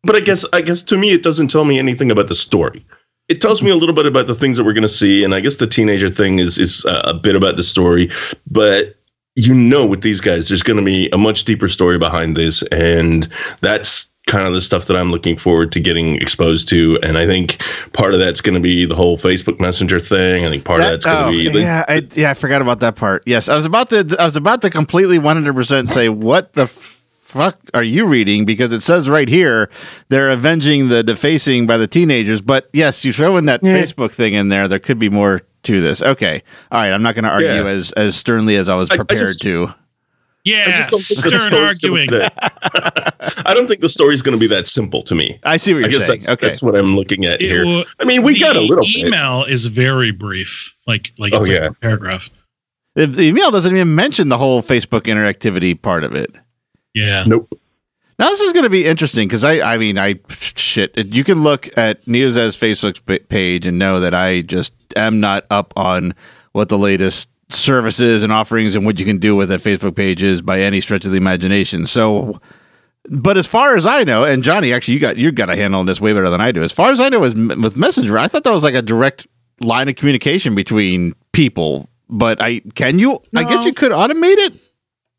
but 0.02 0.16
I 0.16 0.20
guess 0.20 0.44
I 0.52 0.60
guess 0.60 0.82
to 0.82 0.99
me 0.99 1.12
it 1.12 1.22
doesn't 1.22 1.49
tell 1.49 1.64
me 1.64 1.78
anything 1.78 2.10
about 2.10 2.26
the 2.28 2.34
story. 2.34 2.84
It 3.28 3.40
tells 3.40 3.62
me 3.62 3.70
a 3.70 3.76
little 3.76 3.94
bit 3.94 4.06
about 4.06 4.26
the 4.26 4.34
things 4.34 4.56
that 4.56 4.64
we're 4.64 4.72
going 4.72 4.82
to 4.82 4.88
see, 4.88 5.22
and 5.22 5.32
I 5.32 5.38
guess 5.40 5.56
the 5.56 5.66
teenager 5.68 6.08
thing 6.08 6.40
is 6.40 6.58
is 6.58 6.84
uh, 6.84 7.02
a 7.04 7.14
bit 7.14 7.37
about 7.37 7.54
the 7.56 7.62
story. 7.62 8.10
But 8.50 8.96
you 9.37 9.54
know, 9.54 9.87
with 9.87 10.02
these 10.02 10.20
guys, 10.20 10.49
there's 10.49 10.64
going 10.64 10.78
to 10.78 10.84
be 10.84 11.08
a 11.12 11.16
much 11.18 11.44
deeper 11.44 11.68
story 11.68 11.99
behind 11.99 12.37
this, 12.37 12.62
and 12.72 13.28
that's 13.60 14.09
kind 14.30 14.46
of 14.46 14.54
the 14.54 14.60
stuff 14.60 14.87
that 14.87 14.96
I'm 14.96 15.10
looking 15.10 15.37
forward 15.37 15.72
to 15.72 15.80
getting 15.80 16.16
exposed 16.22 16.68
to. 16.68 16.99
And 17.02 17.18
I 17.18 17.26
think 17.26 17.58
part 17.92 18.14
of 18.14 18.20
that's 18.20 18.40
going 18.40 18.54
to 18.54 18.60
be 18.60 18.87
the 18.87 18.94
whole 18.94 19.18
Facebook 19.18 19.60
Messenger 19.60 19.99
thing. 20.00 20.44
I 20.46 20.49
think 20.49 20.64
part 20.64 20.80
of 20.80 20.87
that's 20.87 21.04
going 21.04 21.18
to 21.18 21.25
oh, 21.25 21.30
be 21.30 21.49
the, 21.50 21.60
yeah, 21.60 21.84
I, 21.88 22.06
yeah, 22.14 22.30
I 22.30 22.34
forgot 22.34 22.62
about 22.62 22.80
that 22.80 22.96
part. 22.96 23.25
Yes, 23.26 23.49
I 23.49 23.56
was 23.56 23.66
about 23.66 23.90
to. 23.90 24.16
I 24.18 24.25
was 24.25 24.37
about 24.37 24.62
to 24.62 24.70
completely 24.70 25.18
100 25.18 25.54
percent 25.54 25.90
say 25.90 26.08
what 26.08 26.52
the 26.52 26.66
fuck 26.68 27.58
are 27.75 27.82
you 27.82 28.06
reading 28.06 28.44
because 28.44 28.72
it 28.72 28.80
says 28.80 29.08
right 29.08 29.28
here 29.28 29.70
they're 30.08 30.30
avenging 30.30 30.88
the 30.88 31.02
defacing 31.02 31.66
by 31.66 31.76
the 31.76 31.87
teenagers. 31.87 32.40
But 32.42 32.68
yes, 32.72 33.04
you 33.04 33.12
throw 33.12 33.37
in 33.37 33.46
that 33.46 33.60
Yeah. 33.62 33.82
Facebook 33.82 34.12
thing 34.12 34.34
in 34.34 34.49
there. 34.49 34.68
There 34.68 34.78
could 34.78 34.99
be 34.99 35.10
more 35.10 35.42
to 35.64 35.80
this. 35.80 36.02
Okay, 36.02 36.42
all 36.72 36.80
right. 36.80 36.92
I'm 36.92 37.02
not 37.02 37.14
going 37.14 37.25
to 37.25 37.30
argue 37.30 37.49
Yeah. 37.49 37.66
as 37.66 37.92
as 37.92 38.16
sternly 38.16 38.56
as 38.56 38.68
I 38.68 38.75
was 38.76 38.90
I- 38.90 38.94
I 38.94 38.96
prepared 38.99 39.26
just- 39.26 39.42
to. 39.42 39.75
I 40.47 40.50
yeah, 40.50 40.76
just 40.78 40.90
don't 40.90 41.00
think 41.00 41.20
the 41.32 41.38
stern 41.38 41.50
story's 41.52 41.78
gonna 41.80 41.94
be 41.94 42.00
arguing. 42.00 42.11
that- 42.11 43.42
I 43.47 43.54
don't 43.54 43.66
think 43.66 43.80
the 43.82 43.88
story's 43.88 44.23
going 44.23 44.37
to 44.37 44.40
be 44.40 44.47
that 44.49 44.66
simple 44.66 45.02
to 45.02 45.14
me. 45.14 45.37
I 45.44 45.56
see 45.59 45.73
what 45.75 45.80
you're 45.80 45.90
guess 45.90 46.06
saying. 46.06 46.20
that's 46.20 46.30
okay, 46.30 46.47
that's 46.47 46.62
what 46.62 46.75
I'm 46.76 46.97
looking 46.97 47.25
at 47.26 47.40
It 47.42 47.47
here. 47.50 47.64
wa- 47.66 47.85
I 48.00 48.04
mean, 48.04 48.23
we 48.23 48.38
got 48.40 48.56
a 48.56 48.61
the 48.61 48.64
little 48.66 48.85
bit. 48.85 48.97
email 48.97 49.44
is 49.44 49.66
very 49.66 50.11
brief, 50.11 50.75
like 50.87 51.12
like 51.18 51.32
Oh, 51.35 51.40
it's 51.42 51.49
like 51.50 51.59
yeah. 51.61 51.66
a 51.68 51.73
paragraph. 51.75 52.30
the, 52.94 53.06
the 53.06 53.23
email 53.28 53.50
doesn't 53.50 53.75
even 53.75 53.94
mention 53.94 54.28
the 54.30 54.38
whole 54.38 54.62
Facebook 54.62 55.02
interactivity 55.02 55.80
part 55.80 56.04
of 56.04 56.14
it. 56.14 56.35
Yeah, 56.94 57.25
Nope. 57.26 57.52
Now 58.18 58.28
this 58.28 58.40
is 58.40 58.52
going 58.52 58.64
to 58.64 58.70
be 58.70 58.85
interesting 58.85 59.28
because 59.28 59.44
I, 59.44 59.61
I 59.75 59.78
mean, 59.78 59.97
I 59.99 60.16
shit. 60.28 60.92
You 61.06 61.25
can 61.25 61.42
look 61.42 61.70
at 61.78 62.04
Neoz's 62.06 62.54
Facebook 62.56 63.28
page 63.30 63.66
and 63.66 63.78
know 63.78 64.00
that 64.00 64.12
I 64.12 64.42
just 64.42 64.75
am 64.94 65.20
not 65.20 65.47
up 65.50 65.73
on 65.76 66.14
what 66.52 66.68
the 66.68 66.76
latest 66.76 67.29
services 67.52 68.23
and 68.23 68.33
offerings 68.33 68.75
and 68.75 68.85
what 68.85 68.99
you 68.99 69.04
can 69.04 69.19
do 69.19 69.37
with 69.37 69.49
that 69.49 69.61
Facebook 69.61 69.97
page 69.97 70.23
is 70.23 70.42
by 70.42 70.61
any 70.61 70.80
stretch 70.80 71.04
of 71.04 71.11
the 71.11 71.16
imagination. 71.16 71.87
So, 71.87 72.40
but 73.09 73.37
as 73.37 73.47
far 73.47 73.76
as 73.76 73.87
I 73.87 74.04
know, 74.04 74.25
and 74.25 74.42
Johnny, 74.42 74.73
actually, 74.73 74.95
you 74.95 75.00
got 75.00 75.16
you 75.16 75.33
got 75.33 75.50
a 75.50 75.57
handle 75.57 75.80
on 75.80 75.87
this 75.87 76.00
way 76.00 76.12
better 76.12 76.30
than 76.30 76.40
I 76.40 76.52
do. 76.52 76.62
As 76.62 76.73
far 76.73 76.90
as 76.90 77.00
I 77.00 77.09
know, 77.09 77.25
is 77.25 77.35
with 77.35 77.76
Messenger, 77.76 78.19
I 78.19 78.28
thought 78.28 78.45
that 78.45 78.52
was 78.52 78.62
like 78.62 78.75
a 78.75 78.83
direct 78.83 79.26
line 79.61 79.88
of 79.88 79.97
communication 79.97 80.54
between 80.54 81.14
people. 81.33 81.88
But 82.09 82.42
I 82.42 82.61
can 82.75 82.99
you? 82.99 83.23
I 83.35 83.45
guess 83.45 83.64
you 83.64 83.73
could 83.73 83.92
automate 83.92 84.37
it 84.38 84.54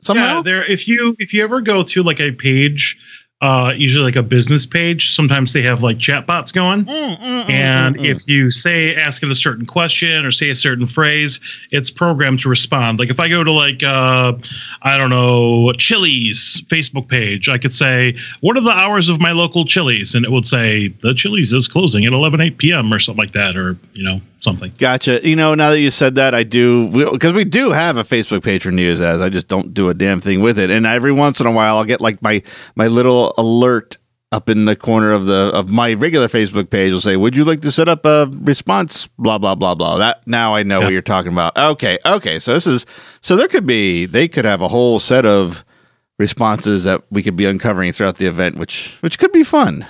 somehow. 0.02 0.36
Yeah, 0.36 0.42
there. 0.42 0.64
If 0.64 0.86
you 0.86 1.16
if 1.18 1.32
you 1.32 1.42
ever 1.42 1.60
go 1.60 1.82
to 1.82 2.02
like 2.02 2.20
a 2.20 2.32
page, 2.32 2.98
uh, 3.42 3.74
usually 3.76 4.04
like 4.04 4.14
a 4.14 4.22
business 4.22 4.64
page, 4.64 5.12
sometimes 5.12 5.52
they 5.52 5.62
have 5.62 5.82
like 5.82 5.98
chatbots 5.98 6.54
going. 6.54 6.84
Mm, 6.84 7.18
mm, 7.18 7.18
mm, 7.18 7.50
and 7.50 7.96
if 8.06 8.26
you 8.28 8.50
say 8.50 8.94
ask 8.94 9.24
it 9.24 9.30
a 9.30 9.34
certain 9.34 9.66
question 9.66 10.24
or 10.24 10.30
say 10.30 10.48
a 10.50 10.54
certain 10.54 10.86
phrase, 10.86 11.40
it's 11.72 11.90
programmed 11.90 12.38
to 12.40 12.48
respond. 12.48 13.00
Like 13.00 13.10
if 13.10 13.18
I 13.18 13.28
go 13.28 13.42
to 13.42 13.50
like 13.50 13.82
uh, 13.82 14.34
I 14.82 14.96
don't 14.96 15.10
know 15.10 15.72
Chili's 15.72 16.62
Facebook 16.68 17.08
page, 17.08 17.48
I 17.48 17.58
could 17.58 17.72
say, 17.72 18.14
"What 18.42 18.56
are 18.56 18.60
the 18.60 18.70
hours 18.70 19.08
of 19.08 19.20
my 19.20 19.32
local 19.32 19.64
Chili's?" 19.64 20.14
and 20.14 20.24
it 20.24 20.30
would 20.30 20.46
say, 20.46 20.88
"The 20.88 21.12
Chili's 21.12 21.52
is 21.52 21.66
closing 21.66 22.06
at 22.06 22.12
11 22.12 22.40
8 22.40 22.58
p.m." 22.58 22.94
or 22.94 23.00
something 23.00 23.18
like 23.18 23.32
that, 23.32 23.56
or 23.56 23.76
you 23.92 24.04
know 24.04 24.20
something. 24.42 24.72
Gotcha. 24.78 25.26
You 25.26 25.36
know, 25.36 25.54
now 25.54 25.70
that 25.70 25.80
you 25.80 25.90
said 25.90 26.16
that, 26.16 26.34
I 26.34 26.42
do 26.42 26.88
because 27.12 27.32
we 27.32 27.44
do 27.44 27.70
have 27.70 27.96
a 27.96 28.02
Facebook 28.04 28.42
page 28.42 28.62
for 28.64 28.70
news 28.70 29.00
as 29.00 29.20
I 29.20 29.28
just 29.30 29.48
don't 29.48 29.72
do 29.72 29.88
a 29.88 29.94
damn 29.94 30.20
thing 30.20 30.40
with 30.40 30.58
it. 30.58 30.70
And 30.70 30.84
every 30.86 31.12
once 31.12 31.40
in 31.40 31.46
a 31.46 31.52
while, 31.52 31.76
I'll 31.78 31.84
get 31.84 32.00
like 32.00 32.20
my 32.22 32.42
my 32.76 32.88
little 32.88 33.32
alert 33.38 33.96
up 34.30 34.48
in 34.48 34.64
the 34.64 34.74
corner 34.74 35.12
of 35.12 35.26
the 35.26 35.50
of 35.54 35.68
my 35.68 35.92
regular 35.94 36.26
Facebook 36.28 36.70
page. 36.70 36.92
Will 36.92 37.00
say, 37.00 37.16
"Would 37.16 37.36
you 37.36 37.44
like 37.44 37.60
to 37.60 37.70
set 37.70 37.88
up 37.88 38.04
a 38.04 38.26
response?" 38.32 39.08
Blah 39.18 39.38
blah 39.38 39.54
blah 39.54 39.74
blah. 39.74 39.98
That 39.98 40.26
now 40.26 40.54
I 40.54 40.62
know 40.62 40.78
Yeah. 40.80 40.86
what 40.86 40.92
you're 40.92 41.02
talking 41.02 41.32
about. 41.32 41.56
Okay, 41.56 41.98
okay. 42.04 42.38
So 42.38 42.54
this 42.54 42.66
is 42.66 42.86
so 43.20 43.36
there 43.36 43.48
could 43.48 43.66
be 43.66 44.06
they 44.06 44.28
could 44.28 44.44
have 44.44 44.62
a 44.62 44.68
whole 44.68 44.98
set 44.98 45.24
of 45.26 45.64
responses 46.18 46.84
that 46.84 47.02
we 47.10 47.22
could 47.22 47.36
be 47.36 47.46
uncovering 47.46 47.92
throughout 47.92 48.16
the 48.16 48.26
event, 48.26 48.56
which 48.56 48.94
which 49.00 49.18
could 49.18 49.32
be 49.32 49.42
fun. 49.44 49.86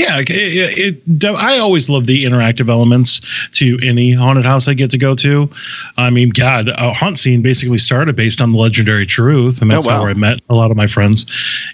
Yeah, 0.00 0.18
it, 0.20 0.30
it, 0.30 1.02
it, 1.06 1.24
I 1.36 1.58
always 1.58 1.90
love 1.90 2.06
the 2.06 2.24
interactive 2.24 2.70
elements 2.70 3.20
to 3.52 3.78
any 3.82 4.12
haunted 4.14 4.46
house 4.46 4.66
I 4.66 4.72
get 4.72 4.90
to 4.92 4.98
go 4.98 5.14
to. 5.16 5.50
I 5.98 6.08
mean, 6.08 6.30
God, 6.30 6.68
a 6.70 6.92
haunt 6.94 7.18
scene 7.18 7.42
basically 7.42 7.76
started 7.76 8.16
based 8.16 8.40
on 8.40 8.52
the 8.52 8.58
legendary 8.58 9.04
truth, 9.04 9.60
and 9.60 9.70
that's 9.70 9.86
Oh, 9.86 9.90
wow. 9.90 10.02
how 10.04 10.06
I 10.08 10.14
met 10.14 10.40
a 10.48 10.54
lot 10.54 10.70
of 10.70 10.76
my 10.78 10.86
friends. 10.86 11.26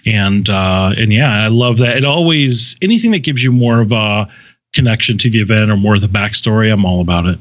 And 0.06 0.48
uh, 0.50 0.92
and 0.98 1.12
yeah, 1.12 1.44
I 1.44 1.48
love 1.48 1.78
that. 1.78 1.96
It 1.98 2.04
always 2.04 2.76
anything 2.82 3.12
that 3.12 3.22
gives 3.22 3.44
you 3.44 3.52
more 3.52 3.80
of 3.80 3.92
a 3.92 4.28
connection 4.72 5.18
to 5.18 5.30
the 5.30 5.38
event 5.40 5.70
or 5.70 5.76
more 5.76 5.94
of 5.94 6.00
the 6.00 6.08
backstory. 6.08 6.72
I'm 6.72 6.84
all 6.84 7.00
about 7.00 7.26
it. 7.26 7.38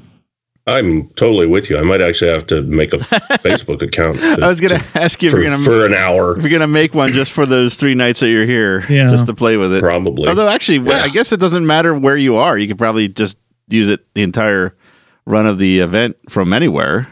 I'm 0.67 1.09
totally 1.09 1.45
with 1.45 1.69
you. 1.69 1.77
I 1.77 1.83
might 1.83 2.01
actually 2.01 2.31
have 2.31 2.47
to 2.47 2.63
make 2.63 2.91
a 2.93 2.97
Facebook 3.43 3.81
account. 3.83 4.17
to- 4.17 4.39
I 4.43 4.47
was 4.47 4.59
going 4.59 4.79
to 4.79 4.99
ask 4.99 5.21
you 5.21 5.27
if 5.27 5.33
for, 5.33 5.39
you're 5.41 5.49
going 5.51 5.59
to 5.59 5.63
for 5.63 5.85
an 5.85 5.93
hour, 5.93 6.35
if 6.37 6.43
you're 6.43 6.51
gonna 6.51 6.65
make 6.67 6.95
one 6.95 7.13
just 7.13 7.31
for 7.31 7.45
those 7.45 7.75
three 7.75 7.93
nights 7.93 8.19
that 8.21 8.29
you're 8.29 8.47
here, 8.47 8.83
Yeah. 8.89 9.07
just 9.07 9.27
to 9.27 9.33
play 9.35 9.57
with 9.57 9.73
it. 9.73 9.81
probably. 9.81 10.27
Although 10.27 10.47
actually, 10.49 10.79
well, 10.79 11.03
I 11.03 11.09
guess 11.09 11.31
it 11.31 11.39
doesn't 11.39 11.67
matter 11.67 11.93
where 11.93 12.17
you 12.17 12.35
are. 12.37 12.57
You 12.57 12.67
could 12.67 12.79
probably 12.79 13.07
just 13.07 13.37
use 13.67 13.87
it 13.89 14.11
the 14.15 14.23
entire 14.23 14.75
run 15.27 15.45
of 15.45 15.59
the 15.59 15.79
event 15.81 16.17
from 16.29 16.51
anywhere. 16.53 17.07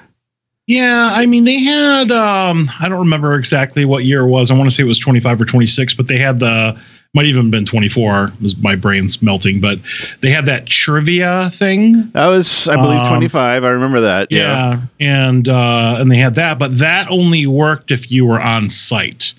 Yeah, 0.65 1.09
I 1.11 1.25
mean 1.25 1.43
they 1.43 1.59
had 1.59 2.09
um 2.11 2.71
I 2.79 2.87
don't 2.89 2.99
remember 2.99 3.35
exactly 3.35 3.85
what 3.85 4.05
year 4.05 4.21
it 4.21 4.29
was. 4.29 4.49
I 4.49 4.57
want 4.57 4.69
to 4.69 4.75
say 4.75 4.81
it 4.81 4.87
was 4.87 4.97
25 4.97 5.41
or 5.41 5.45
26, 5.45 5.93
but 5.95 6.07
they 6.07 6.17
had 6.17 6.39
the 6.39 6.79
might 7.13 7.25
even 7.25 7.51
been 7.51 7.65
24. 7.65 8.31
Is 8.41 8.57
my 8.57 8.75
brain's 8.75 9.21
melting, 9.21 9.59
but 9.61 9.79
they 10.21 10.31
had 10.31 10.45
that 10.45 10.65
trivia 10.65 11.49
thing. 11.53 12.09
That 12.11 12.27
was, 12.27 12.67
I 12.67 12.75
believe, 12.75 13.01
Um, 13.01 13.07
25. 13.07 13.63
I 13.63 13.69
remember 13.69 14.01
that. 14.01 14.29
Yeah. 14.31 14.79
Yeah, 14.99 15.25
and 15.27 15.47
uh 15.49 15.97
and 15.99 16.11
they 16.11 16.17
had 16.17 16.35
that, 16.35 16.57
but 16.57 16.77
that 16.79 17.07
only 17.09 17.45
worked 17.45 17.91
if 17.91 18.11
you 18.11 18.25
were 18.25 18.41
on 18.41 18.67
site. 18.69 19.33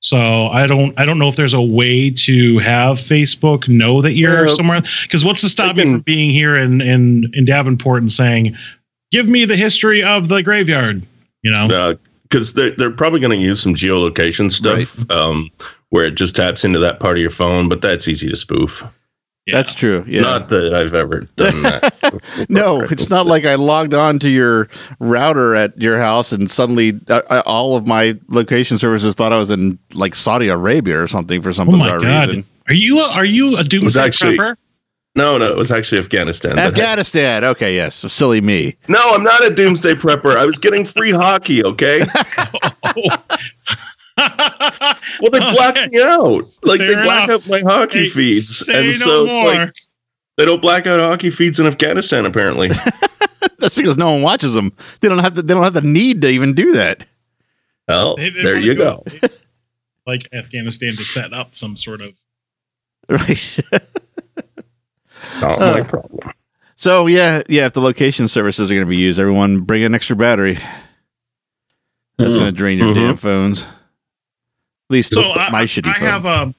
So 0.00 0.46
I 0.48 0.66
don't 0.66 0.98
I 0.98 1.04
don't 1.04 1.18
know 1.18 1.28
if 1.28 1.36
there's 1.36 1.54
a 1.54 1.60
way 1.62 2.08
to 2.10 2.58
have 2.60 2.96
Facebook 2.98 3.68
know 3.68 4.00
that 4.00 4.12
you're 4.12 4.46
Yeah. 4.46 4.54
somewhere 4.54 4.82
because 5.02 5.24
what's 5.24 5.42
to 5.42 5.48
stop 5.50 5.76
They 5.76 5.84
me 5.84 5.92
from 5.94 6.00
being 6.00 6.30
here 6.30 6.56
in 6.56 6.80
in 6.80 7.30
in 7.34 7.44
Davenport 7.44 8.00
and 8.00 8.10
saying, 8.10 8.56
"Give 9.12 9.28
me 9.28 9.44
the 9.44 9.56
history 9.56 10.02
of 10.02 10.28
the 10.28 10.42
graveyard." 10.42 11.02
You 11.42 11.50
know? 11.50 11.96
because 12.22 12.52
they're 12.54 12.70
they're 12.70 12.90
probably 12.90 13.20
going 13.20 13.36
to 13.38 13.42
use 13.42 13.60
some 13.60 13.74
geolocation 13.74 14.50
stuff, 14.52 15.10
um, 15.10 15.50
where 15.90 16.04
it 16.04 16.16
just 16.16 16.36
taps 16.36 16.64
into 16.64 16.78
that 16.78 17.00
part 17.00 17.16
of 17.16 17.20
your 17.22 17.30
phone. 17.30 17.68
But 17.68 17.80
that's 17.80 18.08
easy 18.08 18.28
to 18.28 18.36
spoof. 18.36 18.84
Yeah. 19.46 19.54
That's 19.56 19.72
true. 19.72 20.04
Yeah. 20.06 20.20
Not 20.20 20.50
that 20.50 20.74
I've 20.74 20.92
ever 20.92 21.20
done 21.36 21.62
that. 21.62 22.46
no, 22.50 22.82
it's 22.82 23.08
not 23.08 23.24
like 23.24 23.46
I 23.46 23.54
logged 23.54 23.94
on 23.94 24.18
to 24.18 24.28
your 24.28 24.68
router 25.00 25.54
at 25.54 25.80
your 25.80 25.98
house 25.98 26.32
and 26.32 26.50
suddenly 26.50 27.00
uh, 27.08 27.22
uh, 27.30 27.42
all 27.46 27.74
of 27.74 27.86
my 27.86 28.14
location 28.28 28.76
services 28.76 29.14
thought 29.14 29.32
I 29.32 29.38
was 29.38 29.50
in 29.50 29.78
like 29.94 30.14
Saudi 30.14 30.48
Arabia 30.48 31.02
or 31.02 31.08
something 31.08 31.40
for 31.40 31.54
some 31.54 31.66
Oh 31.70 31.72
my 31.72 31.84
bizarre 31.86 32.00
god! 32.00 32.28
reason. 32.28 32.44
Are 32.66 32.74
you 32.74 32.98
a, 33.00 33.08
are 33.12 33.24
you 33.24 33.56
a 33.56 33.64
doomsday 33.64 34.02
actually- 34.02 34.36
prepper? 34.36 34.56
No, 35.16 35.38
no, 35.38 35.46
it 35.46 35.56
was 35.56 35.72
actually 35.72 35.98
Afghanistan. 35.98 36.54
that 36.56 36.62
had- 36.62 36.72
Afghanistan. 36.74 37.42
Okay, 37.42 37.74
yes. 37.74 37.94
So 37.96 38.06
silly 38.08 38.42
me. 38.42 38.76
No, 38.86 39.00
I'm 39.14 39.22
not 39.24 39.42
a 39.44 39.52
doomsday 39.52 39.94
prepper. 39.94 40.36
I 40.36 40.44
was 40.44 40.58
getting 40.58 40.84
free 40.84 41.10
hockey. 41.10 41.64
Okay. 41.64 42.06
Well, 45.20 45.30
they 45.30 45.38
blacked 45.54 45.92
me 45.92 46.00
out. 46.02 46.42
Like 46.62 46.78
they 46.80 46.94
black 46.94 47.28
enough. 47.28 47.44
out 47.44 47.48
my 47.50 47.60
hockey 47.60 48.00
Hey, 48.04 48.08
feeds, 48.08 48.66
say 48.66 48.78
and 48.78 48.86
no 49.00 49.06
so 49.06 49.26
it's 49.26 49.34
like 49.58 49.74
they 50.36 50.44
don't 50.44 50.60
black 50.62 50.86
out 50.86 51.00
hockey 51.00 51.30
feeds 51.30 51.58
in 51.60 51.66
Afghanistan. 51.66 52.26
Apparently, 52.26 52.68
That's 53.58 53.74
because 53.76 53.96
no 53.96 54.12
one 54.12 54.22
watches 54.22 54.54
them. 54.54 54.72
They 55.00 55.08
don't 55.08 55.18
have 55.18 55.34
to. 55.34 55.42
They 55.42 55.54
don't 55.54 55.64
have 55.64 55.74
the 55.74 55.82
need 55.82 56.22
to 56.22 56.28
even 56.28 56.54
do 56.54 56.72
that. 56.74 57.06
well, 57.86 58.16
They- 58.16 58.30
they 58.30 58.42
there 58.42 58.58
you 58.58 58.74
go. 58.74 59.02
like 60.06 60.28
Afghanistan 60.32 60.92
to 60.92 61.04
set 61.04 61.32
up 61.32 61.54
some 61.54 61.76
sort 61.76 62.00
of 62.00 62.14
Right. 63.08 63.58
Not 65.40 65.60
Uh, 65.62 65.72
my 65.74 65.82
problem. 65.82 66.32
so 66.76 67.06
yeah, 67.06 67.42
yeah. 67.48 67.66
If 67.66 67.72
the 67.72 67.80
location 67.80 68.28
services 68.28 68.70
are 68.70 68.74
going 68.74 68.86
to 68.86 68.90
be 68.90 68.96
used, 68.96 69.18
everyone 69.18 69.60
bring 69.60 69.82
an 69.84 69.94
extra 69.94 70.14
battery. 70.16 70.58
That's 72.18 72.32
Mm. 72.32 72.40
going 72.40 72.46
to 72.46 72.52
drain 72.52 72.78
your 72.78 72.88
Mhm. 72.88 72.94
damn 72.94 73.16
phones. 73.16 73.66
At 74.90 74.94
least 74.94 75.12
So 75.12 75.20
my 75.50 75.60
I, 75.60 75.64
shitty 75.64 75.88
I 75.88 75.94
phone. 75.98 76.08
have 76.08 76.24
a 76.24 76.54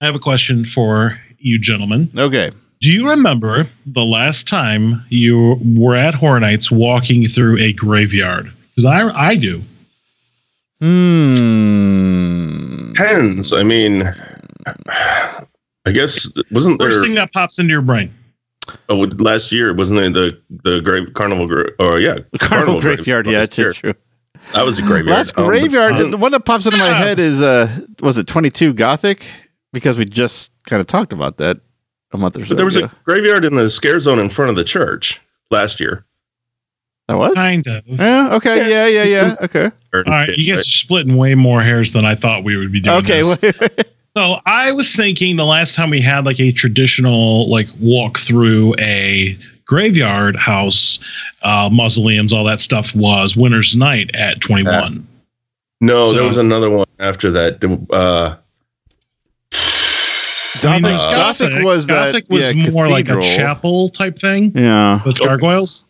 I 0.00 0.06
have 0.06 0.14
a 0.14 0.18
question 0.20 0.64
for 0.64 1.20
you 1.38 1.58
gentlemen. 1.58 2.10
okay. 2.16 2.50
Do 2.80 2.90
you 2.90 3.10
remember 3.10 3.68
the 3.84 4.02
last 4.04 4.48
time 4.48 5.04
you 5.10 5.60
were 5.76 5.94
at 5.94 6.14
Horror 6.14 6.40
Nights 6.40 6.70
walking 6.70 7.28
through 7.28 7.58
a 7.58 7.74
graveyard? 7.74 8.50
Because 8.74 8.86
I 8.86 9.02
I 9.10 9.36
do. 9.36 9.62
Hmm. 10.80 11.34
Pens. 12.94 13.52
I 13.52 13.62
mean, 13.62 14.04
I 14.66 15.90
guess 15.92 16.30
wasn't 16.50 16.78
there 16.78 16.90
First 16.90 17.04
thing 17.04 17.14
that 17.16 17.30
pops 17.34 17.58
into 17.58 17.72
your 17.72 17.82
brain. 17.82 18.10
oh, 18.88 18.96
last 19.18 19.52
year? 19.52 19.74
Wasn't 19.74 20.00
it 20.00 20.14
the 20.14 20.40
the 20.64 20.80
grave 20.80 21.12
carnival? 21.12 21.46
Gra- 21.46 21.72
or 21.78 22.00
yeah, 22.00 22.20
Carnival 22.38 22.80
graveyard. 22.80 23.26
Yeah, 23.26 23.40
last 23.40 23.58
it's 23.58 23.76
true. 23.78 23.92
That 24.54 24.64
was 24.64 24.78
a 24.78 24.82
graveyard. 24.82 25.08
Last 25.16 25.32
Um, 25.36 25.46
graveyard. 25.46 25.94
um, 25.94 26.10
the 26.10 26.16
one 26.16 26.32
that 26.32 26.44
pops 26.44 26.66
into 26.66 26.78
my 26.78 26.92
head 26.92 27.18
is 27.18 27.40
uh, 27.42 27.80
was 28.00 28.18
it 28.18 28.26
twenty 28.26 28.50
two 28.50 28.72
Gothic? 28.72 29.24
Because 29.72 29.96
we 29.98 30.04
just 30.04 30.50
kind 30.66 30.80
of 30.80 30.86
talked 30.86 31.12
about 31.12 31.36
that 31.38 31.58
a 32.12 32.18
month 32.18 32.36
or 32.36 32.44
so. 32.44 32.48
but 32.50 32.56
there 32.56 32.64
was 32.66 32.76
ago. 32.76 32.86
a 32.86 32.90
graveyard 33.04 33.44
in 33.44 33.54
the 33.54 33.70
scare 33.70 34.00
zone 34.00 34.18
in 34.18 34.28
front 34.28 34.50
of 34.50 34.56
the 34.56 34.64
church 34.64 35.20
last 35.50 35.78
year. 35.78 36.04
that 37.08 37.16
was. 37.16 37.34
Kind 37.34 37.66
of. 37.68 37.84
Yeah. 37.86 38.34
Okay. 38.34 38.56
Yeah. 38.68 38.86
Yes, 38.88 38.94
Yeah. 38.96 39.04
Yeah. 39.04 39.34
Okay. 39.44 39.70
All 39.94 40.02
right, 40.06 40.36
you 40.36 40.52
guys 40.52 40.60
are 40.62 40.64
splitting 40.64 41.16
way 41.16 41.34
more 41.36 41.60
hairs 41.62 41.92
than 41.92 42.04
I 42.04 42.14
thought 42.16 42.42
we 42.44 42.56
would 42.56 42.72
be 42.72 42.80
doing. 42.80 42.96
Okay. 42.98 43.22
this. 43.22 43.68
So 44.16 44.38
I 44.44 44.72
was 44.72 44.94
thinking 44.96 45.36
the 45.36 45.44
last 45.46 45.76
time 45.76 45.88
we 45.88 46.00
had 46.00 46.26
like 46.26 46.40
a 46.40 46.50
traditional 46.50 47.48
like 47.48 47.68
walk 47.78 48.18
through 48.18 48.74
a 48.80 49.38
graveyard 49.70 50.34
house, 50.34 50.98
uh, 51.42 51.68
mausoleums, 51.72 52.32
all 52.32 52.42
that 52.44 52.60
stuff 52.60 52.92
was 52.92 53.36
Winter's 53.36 53.76
Night 53.76 54.10
at 54.14 54.40
21. 54.40 55.06
No, 55.80 56.08
So- 56.10 56.16
there 56.16 56.24
was 56.24 56.38
another 56.38 56.68
one 56.68 56.86
after 56.98 57.30
that. 57.30 57.64
Uh, 57.90 58.34
I 60.62 60.72
mean, 60.80 60.82
Gothic, 60.82 61.50
Gothic 61.50 61.64
was 61.64 61.86
Gothic 61.86 62.26
that. 62.28 62.34
was 62.34 62.52
yeah, 62.52 62.70
more 62.70 62.88
like 62.88 63.08
a 63.08 63.22
chapel 63.22 63.88
type 63.88 64.18
thing 64.18 64.50
Yeah. 64.56 65.00
with 65.06 65.18
gargoyles. 65.20 65.86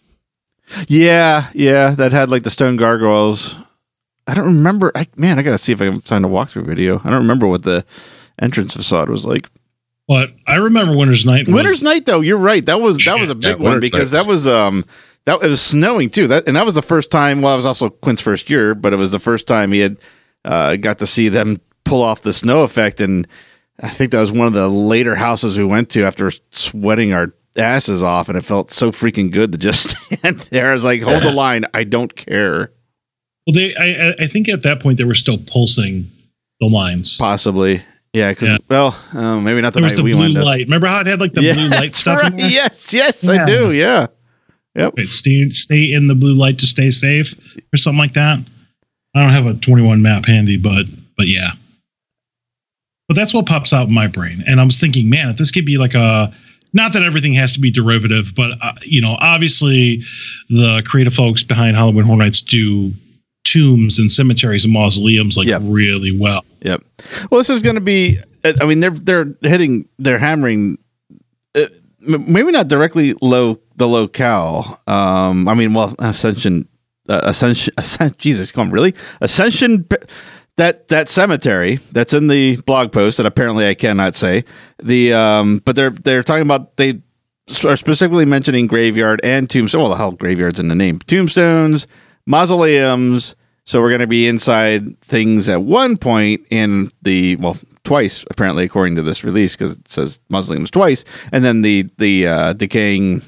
Yeah. 0.87 1.47
Yeah. 1.55 1.91
That 1.93 2.13
had 2.13 2.29
like 2.29 2.43
the 2.43 2.51
stone 2.51 2.77
gargoyles. 2.77 3.57
I 4.29 4.35
don't 4.35 4.45
remember. 4.45 4.93
I, 4.95 5.09
man, 5.17 5.39
I 5.39 5.43
gotta 5.43 5.59
see 5.59 5.73
if 5.73 5.81
I 5.81 5.87
can 5.87 6.01
find 6.03 6.25
a 6.25 6.29
walkthrough 6.29 6.67
video. 6.67 7.01
I 7.03 7.11
don't 7.11 7.23
remember 7.23 7.49
what 7.49 7.63
the 7.63 7.85
entrance 8.39 8.75
facade 8.75 9.09
was 9.09 9.25
like. 9.25 9.49
But 10.11 10.33
I 10.45 10.57
remember 10.57 10.97
Winter's 10.97 11.25
Night. 11.25 11.47
Was, 11.47 11.55
Winter's 11.55 11.83
Night, 11.83 12.05
though, 12.05 12.21
you're 12.21 12.37
right. 12.37 12.67
That 12.67 12.81
was 12.81 12.97
that 13.05 13.21
was 13.21 13.31
a 13.31 13.35
Yeah, 13.35 13.53
big 13.53 13.61
one 13.61 13.79
because 13.79 14.13
Night 14.13 14.25
that 14.25 14.29
was 14.29 14.45
um 14.49 14.85
that 15.25 15.41
it 15.41 15.49
was 15.49 15.63
snowing 15.63 16.11
too. 16.11 16.27
That 16.27 16.49
and 16.49 16.57
that 16.57 16.67
was 16.67 16.75
the 16.75 16.83
first 16.83 17.13
time. 17.13 17.43
Well, 17.43 17.53
it 17.53 17.57
was 17.59 17.65
also 17.65 17.91
Quint's 17.91 18.21
first 18.21 18.51
year, 18.51 18.75
but 18.75 18.93
it 18.93 18.97
was 18.97 19.13
the 19.13 19.21
first 19.21 19.47
time 19.47 19.71
he 19.71 19.79
had 19.79 19.99
uh, 20.45 20.75
got 20.75 20.99
to 20.99 21.07
see 21.07 21.29
them 21.29 21.59
pull 21.85 22.03
off 22.03 22.23
the 22.23 22.33
snow 22.33 22.65
effect. 22.65 23.01
And 23.01 23.29
I 23.81 23.89
think 23.89 24.11
that 24.11 24.21
was 24.21 24.33
one 24.33 24.49
of 24.49 24.53
the 24.53 24.67
later 24.67 25.15
houses 25.15 25.57
we 25.57 25.63
went 25.63 25.91
to 25.91 26.03
after 26.03 26.33
sweating 26.51 27.13
our 27.13 27.33
asses 27.55 28.03
off, 28.03 28.29
and 28.29 28.37
it 28.37 28.45
felt 28.45 28.73
so 28.73 28.91
freaking 28.91 29.31
good 29.31 29.53
to 29.53 29.59
just 29.59 29.91
stand 30.13 30.41
there. 30.51 30.73
I 30.73 30.75
was 30.75 30.85
like, 30.85 31.03
hold 31.03 31.23
the 31.23 31.31
line, 31.31 31.67
I 31.73 31.85
don't 31.85 32.17
care. 32.17 32.73
Well, 33.47 33.55
they, 33.55 33.77
I, 33.77 34.25
I 34.25 34.27
think 34.27 34.49
at 34.49 34.65
that 34.65 34.81
point 34.81 34.99
they 34.99 35.05
were 35.05 35.15
still 35.15 35.39
pulsing 35.39 36.11
the 36.59 36.67
lines. 36.67 37.17
Possibly. 37.17 37.85
Yeah, 38.13 38.31
because 38.31 38.49
Yeah. 38.49 38.59
well, 38.69 38.99
uh, 39.15 39.41
maybe 39.41 39.61
not 39.61 39.73
the 39.73 39.81
There 39.81 39.89
was 39.89 39.97
the 39.97 40.03
we 40.03 40.13
blue 40.13 40.35
went. 40.35 40.45
light. 40.47 40.67
Remember 40.67 40.87
how 40.89 41.01
it 41.01 41.07
had 41.07 41.21
like 41.21 41.33
the 41.33 41.43
yeah, 41.43 41.55
blue 41.55 41.69
light 41.69 41.95
stuff? 41.95 42.23
in 42.25 42.37
right. 42.37 42.51
Yes, 42.51 42.93
yes, 42.93 43.29
I 43.29 43.45
do. 43.45 43.73
Yeah. 43.73 44.07
Wait, 44.97 45.09
stay 45.09 45.49
stay 45.51 45.93
in 45.93 46.07
the 46.09 46.15
blue 46.15 46.35
light 46.35 46.59
to 46.61 46.67
stay 46.67 46.91
safe 46.91 47.35
or 47.73 47.77
something 47.77 47.99
like 47.99 48.15
that. 48.15 48.39
I 49.15 49.21
don't 49.21 49.31
have 49.31 49.47
a 49.47 49.55
21 49.55 50.01
map 50.03 50.25
handy, 50.27 50.57
but 50.57 50.87
but 51.17 51.27
yeah. 51.29 51.51
But 53.09 53.15
that's 53.17 53.35
what 53.35 53.47
pops 53.47 53.73
out 53.73 53.89
in 53.89 53.95
my 53.95 54.07
brain, 54.07 54.45
and 54.47 54.61
I 54.61 54.65
was 54.65 54.79
thinking, 54.79 55.11
man, 55.11 55.29
if 55.31 55.37
this 55.37 55.51
could 55.51 55.67
be 55.67 55.79
like 55.79 55.95
a 55.95 56.33
not 56.73 56.93
that 56.93 57.03
everything 57.03 57.35
has 57.35 57.53
to 57.55 57.61
be 57.61 57.71
derivative, 57.71 58.33
but 58.37 58.53
uh, 58.63 58.73
you 58.83 59.01
know, 59.01 59.17
obviously 59.21 60.03
the 60.49 60.83
creative 60.87 61.13
folks 61.15 61.43
behind 61.43 61.77
Halloween 61.77 62.05
Horror 62.05 62.19
Nights 62.19 62.41
do 62.41 62.93
tombs 63.45 63.99
and 63.99 64.11
cemeteries 64.11 64.65
and 64.65 64.73
mausoleums 64.73 65.37
like 65.37 65.47
Yep. 65.49 65.63
really 65.65 66.17
well. 66.17 66.45
Yep. 66.63 66.83
Well, 67.31 67.39
this 67.41 67.51
is 67.51 67.63
going 67.63 67.77
to 67.77 67.81
be. 67.81 68.19
I 68.45 68.65
mean, 68.65 68.81
they're 68.81 68.91
they're 68.91 69.35
hitting, 69.43 69.89
they're 69.99 70.19
hammering. 70.19 70.79
Uh, 71.55 71.67
maybe 72.01 72.51
not 72.53 72.69
directly 72.69 73.15
low 73.21 73.61
the 73.77 73.87
locale. 73.89 74.81
Um, 74.87 75.47
I 75.49 75.55
mean, 75.55 75.75
well, 75.75 75.95
Ascension, 75.99 76.67
uh, 77.09 77.21
Ascension, 77.25 77.75
Ascension. 77.77 78.15
Jesus, 78.19 78.53
come 78.53 78.69
on, 78.69 78.71
really? 78.73 78.95
Ascension. 79.21 79.87
That 80.57 80.89
that 80.89 81.09
cemetery 81.09 81.77
that's 81.93 82.13
in 82.13 82.27
the 82.27 82.57
blog 82.63 82.93
post 82.93 83.17
that 83.17 83.25
apparently 83.25 83.67
I 83.67 83.73
cannot 83.73 84.15
say 84.15 84.45
the 84.83 85.15
um, 85.15 85.63
but 85.65 85.75
they're 85.75 85.89
they're 85.91 86.23
talking 86.23 86.43
about 86.43 86.77
they 86.77 87.01
are 87.65 87.77
specifically 87.79 88.27
mentioning 88.27 88.67
graveyard 88.67 89.21
and 89.25 89.49
tombstone. 89.49 89.81
Well, 89.83 89.91
the 89.91 89.97
hell, 89.97 90.11
graveyards 90.13 90.61
in 90.61 90.69
the 90.69 90.75
name. 90.75 90.99
Tombstones, 90.99 91.87
mausoleums. 92.27 93.37
So 93.65 93.81
we're 93.81 93.91
going 93.91 94.01
to 94.01 94.07
be 94.07 94.27
inside 94.27 95.01
things 95.01 95.49
at 95.49 95.63
one 95.63 95.97
point 95.97 96.45
in 96.51 96.91
the 97.03 97.37
well 97.37 97.57
twice 97.85 98.25
apparently 98.31 98.65
according 98.65 98.97
to 98.97 99.03
this 99.03 99.25
release 99.25 99.57
because 99.57 99.73
it 99.73 99.89
says 99.89 100.19
mausoleums 100.29 100.71
twice, 100.71 101.05
and 101.33 101.45
then 101.45 101.63
the 101.63 101.89
the 101.99 102.27
uh, 102.27 102.53
decaying. 102.55 103.23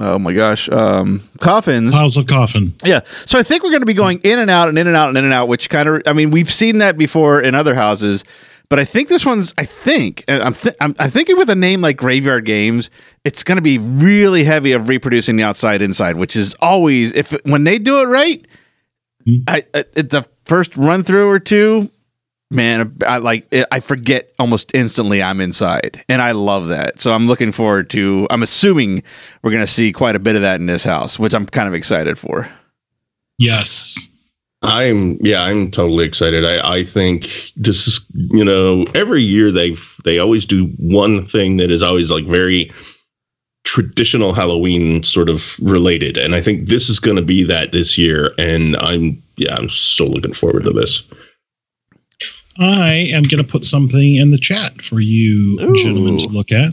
Oh 0.00 0.18
my 0.18 0.32
gosh, 0.32 0.68
um, 0.70 1.22
coffins. 1.38 1.92
Piles 1.92 2.16
of 2.16 2.26
coffin. 2.26 2.74
Yeah. 2.82 3.00
So 3.26 3.38
I 3.38 3.44
think 3.44 3.62
we're 3.62 3.70
going 3.70 3.82
to 3.82 3.86
be 3.86 3.94
going 3.94 4.18
in 4.24 4.40
and 4.40 4.50
out 4.50 4.68
and 4.68 4.76
in 4.76 4.88
and 4.88 4.96
out 4.96 5.08
and 5.08 5.16
in 5.16 5.24
and 5.24 5.32
out, 5.32 5.46
which 5.46 5.70
kind 5.70 5.88
of, 5.88 6.02
I 6.04 6.12
mean, 6.12 6.32
we've 6.32 6.50
seen 6.50 6.78
that 6.78 6.98
before 6.98 7.40
in 7.40 7.54
other 7.54 7.76
houses, 7.76 8.24
but 8.68 8.78
I 8.78 8.84
think 8.84 9.08
this 9.08 9.26
one's, 9.26 9.54
I 9.58 9.64
think, 9.64 10.24
uh, 10.28 10.40
I'm, 10.42 10.54
th- 10.54 10.76
I'm, 10.80 10.94
I'm 10.98 11.10
thinking 11.10 11.36
with 11.36 11.50
a 11.50 11.54
name 11.54 11.80
like 11.80 11.96
Graveyard 11.96 12.44
Games, 12.44 12.90
it's 13.24 13.44
going 13.44 13.56
to 13.56 13.62
be 13.62 13.78
really 13.78 14.44
heavy 14.44 14.72
of 14.72 14.88
reproducing 14.88 15.36
the 15.36 15.42
outside 15.42 15.82
inside, 15.82 16.16
which 16.16 16.34
is 16.34 16.54
always, 16.60 17.12
if 17.12 17.30
when 17.44 17.64
they 17.64 17.78
do 17.78 18.00
it 18.00 18.06
right, 18.06 18.46
hmm. 19.24 19.36
I, 19.46 19.64
I 19.74 19.84
it, 19.94 20.10
the 20.10 20.26
first 20.44 20.76
run 20.76 21.02
through 21.02 21.28
or 21.28 21.38
two, 21.38 21.90
man, 22.50 22.96
I 23.06 23.18
like 23.18 23.46
it, 23.50 23.66
I 23.70 23.80
forget 23.80 24.32
almost 24.38 24.70
instantly 24.74 25.22
I'm 25.22 25.40
inside, 25.40 26.04
and 26.08 26.22
I 26.22 26.32
love 26.32 26.68
that. 26.68 27.00
So 27.00 27.12
I'm 27.14 27.26
looking 27.26 27.52
forward 27.52 27.90
to. 27.90 28.26
I'm 28.30 28.42
assuming 28.42 29.02
we're 29.42 29.50
going 29.50 29.62
to 29.62 29.72
see 29.72 29.92
quite 29.92 30.16
a 30.16 30.20
bit 30.20 30.36
of 30.36 30.42
that 30.42 30.60
in 30.60 30.66
this 30.66 30.84
house, 30.84 31.18
which 31.18 31.34
I'm 31.34 31.46
kind 31.46 31.68
of 31.68 31.74
excited 31.74 32.18
for. 32.18 32.48
Yes. 33.38 34.08
I'm 34.64 35.18
yeah, 35.20 35.42
I'm 35.42 35.70
totally 35.70 36.04
excited. 36.04 36.44
I, 36.44 36.76
I 36.76 36.84
think 36.84 37.52
this 37.54 37.86
is 37.86 38.04
you 38.12 38.44
know 38.44 38.84
every 38.94 39.22
year 39.22 39.52
they 39.52 39.76
they 40.04 40.18
always 40.18 40.46
do 40.46 40.66
one 40.78 41.24
thing 41.24 41.58
that 41.58 41.70
is 41.70 41.82
always 41.82 42.10
like 42.10 42.24
very 42.24 42.72
traditional 43.64 44.32
Halloween 44.32 45.02
sort 45.02 45.28
of 45.28 45.58
related, 45.60 46.16
and 46.16 46.34
I 46.34 46.40
think 46.40 46.68
this 46.68 46.88
is 46.88 46.98
going 46.98 47.16
to 47.16 47.24
be 47.24 47.44
that 47.44 47.72
this 47.72 47.98
year. 47.98 48.32
And 48.38 48.76
I'm 48.76 49.22
yeah, 49.36 49.54
I'm 49.54 49.68
so 49.68 50.06
looking 50.06 50.32
forward 50.32 50.64
to 50.64 50.70
this. 50.70 51.06
I 52.58 52.92
am 53.12 53.24
going 53.24 53.42
to 53.42 53.50
put 53.50 53.64
something 53.64 54.14
in 54.14 54.30
the 54.30 54.38
chat 54.38 54.80
for 54.80 55.00
you 55.00 55.58
Ooh. 55.60 55.74
gentlemen 55.74 56.16
to 56.18 56.28
look 56.28 56.52
at. 56.52 56.72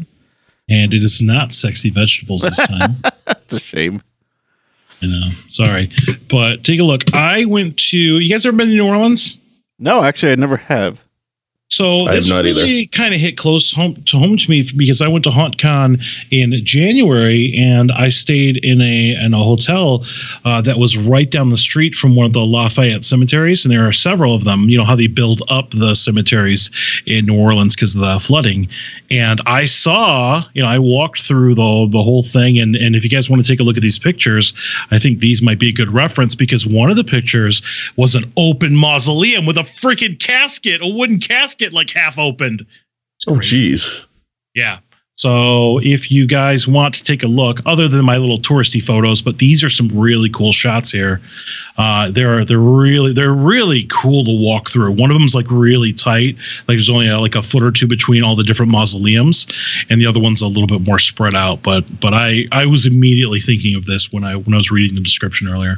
And 0.70 0.94
it 0.94 1.04
is 1.04 1.22
not 1.22 1.54
sexy 1.54 1.90
vegetables 1.90 2.44
this 2.44 2.66
time. 2.68 2.98
That's 3.26 3.54
a 3.54 3.60
shame. 3.60 4.02
I 5.02 5.08
know. 5.08 5.30
Sorry. 5.48 5.90
But 6.30 6.64
take 6.64 6.80
a 6.80 6.84
look. 6.84 7.04
I 7.14 7.46
went 7.46 7.78
to, 7.90 7.98
you 7.98 8.30
guys 8.30 8.46
ever 8.46 8.56
been 8.56 8.68
to 8.68 8.74
New 8.74 8.88
Orleans? 8.88 9.38
No, 9.80 10.04
actually, 10.04 10.32
I 10.32 10.36
never 10.36 10.58
have. 10.58 11.04
So 11.72 12.06
I 12.06 12.16
this 12.16 12.30
really 12.30 12.88
kind 12.88 13.14
of 13.16 13.22
hit 13.22 13.38
close 13.38 13.72
home 13.72 13.96
to 14.04 14.18
home 14.18 14.36
to 14.36 14.50
me 14.50 14.70
because 14.76 15.02
I 15.02 15.08
went 15.08 15.24
to 15.24 15.30
HauntCon 15.30 16.04
in 16.30 16.54
January 16.66 17.54
and 17.58 17.94
I 17.94 18.10
stayed 18.10 18.58
in 18.58 18.82
a 18.82 19.16
in 19.16 19.34
a 19.34 19.42
hotel 19.42 20.06
uh, 20.44 20.62
that 20.64 20.78
was 20.78 20.98
right 20.98 21.32
down 21.32 21.50
the 21.50 21.56
street 21.56 21.96
from 21.96 22.14
one 22.14 22.26
of 22.26 22.34
the 22.34 22.46
Lafayette 22.46 23.06
cemeteries, 23.06 23.64
and 23.64 23.72
there 23.72 23.88
are 23.88 23.94
several 23.94 24.36
of 24.36 24.44
them. 24.44 24.68
You 24.68 24.80
know 24.80 24.84
how 24.84 24.98
they 24.98 25.08
build 25.08 25.44
up 25.50 25.70
the 25.70 25.96
cemeteries 25.96 26.70
in 27.06 27.28
New 27.28 27.40
Orleans 27.40 27.74
because 27.74 27.96
of 27.96 28.02
the 28.02 28.20
flooding. 28.20 28.68
And 29.10 29.40
I 29.46 29.64
saw, 29.64 30.44
you 30.54 30.62
know, 30.62 30.68
I 30.68 30.78
walked 30.78 31.22
through 31.22 31.56
the 31.56 31.88
the 31.90 32.04
whole 32.04 32.24
thing, 32.24 32.60
and 32.60 32.76
and 32.76 32.98
if 32.98 33.04
you 33.06 33.10
guys 33.10 33.30
want 33.30 33.42
to 33.42 33.48
take 33.50 33.62
a 33.62 33.64
look 33.64 33.78
at 33.78 33.84
these 33.84 34.00
pictures, 34.00 34.54
I 34.92 35.00
think 35.00 35.20
these 35.20 35.42
might 35.42 35.60
be 35.60 35.70
a 35.70 35.74
good 35.74 35.90
reference 35.90 36.36
because 36.36 36.68
one 36.68 36.90
of 36.90 36.98
the 36.98 37.06
pictures 37.06 37.62
was 37.96 38.14
an 38.14 38.30
open 38.36 38.76
mausoleum 38.76 39.46
with 39.46 39.58
a 39.58 39.62
freaking 39.62 40.20
casket, 40.20 40.82
a 40.82 40.88
wooden 40.88 41.18
casket, 41.18 41.61
like 41.70 41.90
half 41.90 42.18
opened. 42.18 42.66
Oh, 43.28 43.40
geez. 43.40 44.04
Yeah. 44.56 44.80
So 45.22 45.80
if 45.84 46.12
you 46.12 46.26
guys 46.26 46.68
want 46.68 46.96
to 46.96 47.04
take 47.04 47.22
a 47.22 47.28
look, 47.28 47.60
other 47.68 47.88
than 47.88 48.04
my 48.04 48.18
little 48.18 48.40
touristy 48.40 48.84
photos, 48.84 49.22
but 49.22 49.38
these 49.38 49.64
are 49.64 49.70
some 49.70 49.88
really 49.90 50.32
cool 50.32 50.52
shots 50.52 50.92
here. 50.92 51.22
Uh, 51.78 52.10
they're 52.10 52.44
they're 52.44 52.58
really 52.58 53.14
they're 53.14 53.32
really 53.32 53.84
cool 53.92 54.26
to 54.26 54.36
walk 54.36 54.72
through. 54.72 54.92
One 54.94 55.12
of 55.12 55.16
them's 55.16 55.36
like 55.36 55.46
really 55.52 55.94
tight, 55.94 56.38
like 56.68 56.78
there's 56.78 56.90
only 56.90 57.08
uh 57.08 57.20
like 57.20 57.36
a 57.36 57.44
foot 57.44 57.62
or 57.62 57.72
two 57.72 57.86
between 57.86 58.24
all 58.24 58.36
the 58.36 58.44
different 58.44 58.72
mausoleums, 58.72 59.46
and 59.92 60.02
the 60.02 60.08
other 60.08 60.20
one's 60.20 60.42
a 60.42 60.48
little 60.48 60.66
bit 60.66 60.82
more 60.82 60.98
spread 60.98 61.36
out. 61.36 61.62
But 61.62 61.84
but 62.00 62.16
I 62.16 62.48
I 62.52 62.66
was 62.66 62.88
immediately 62.88 63.42
thinking 63.42 63.76
of 63.76 63.86
this 63.86 64.12
when 64.12 64.24
I 64.24 64.36
when 64.38 64.56
I 64.56 64.58
was 64.58 64.72
reading 64.72 64.96
the 64.96 65.04
description 65.04 65.48
earlier. 65.48 65.78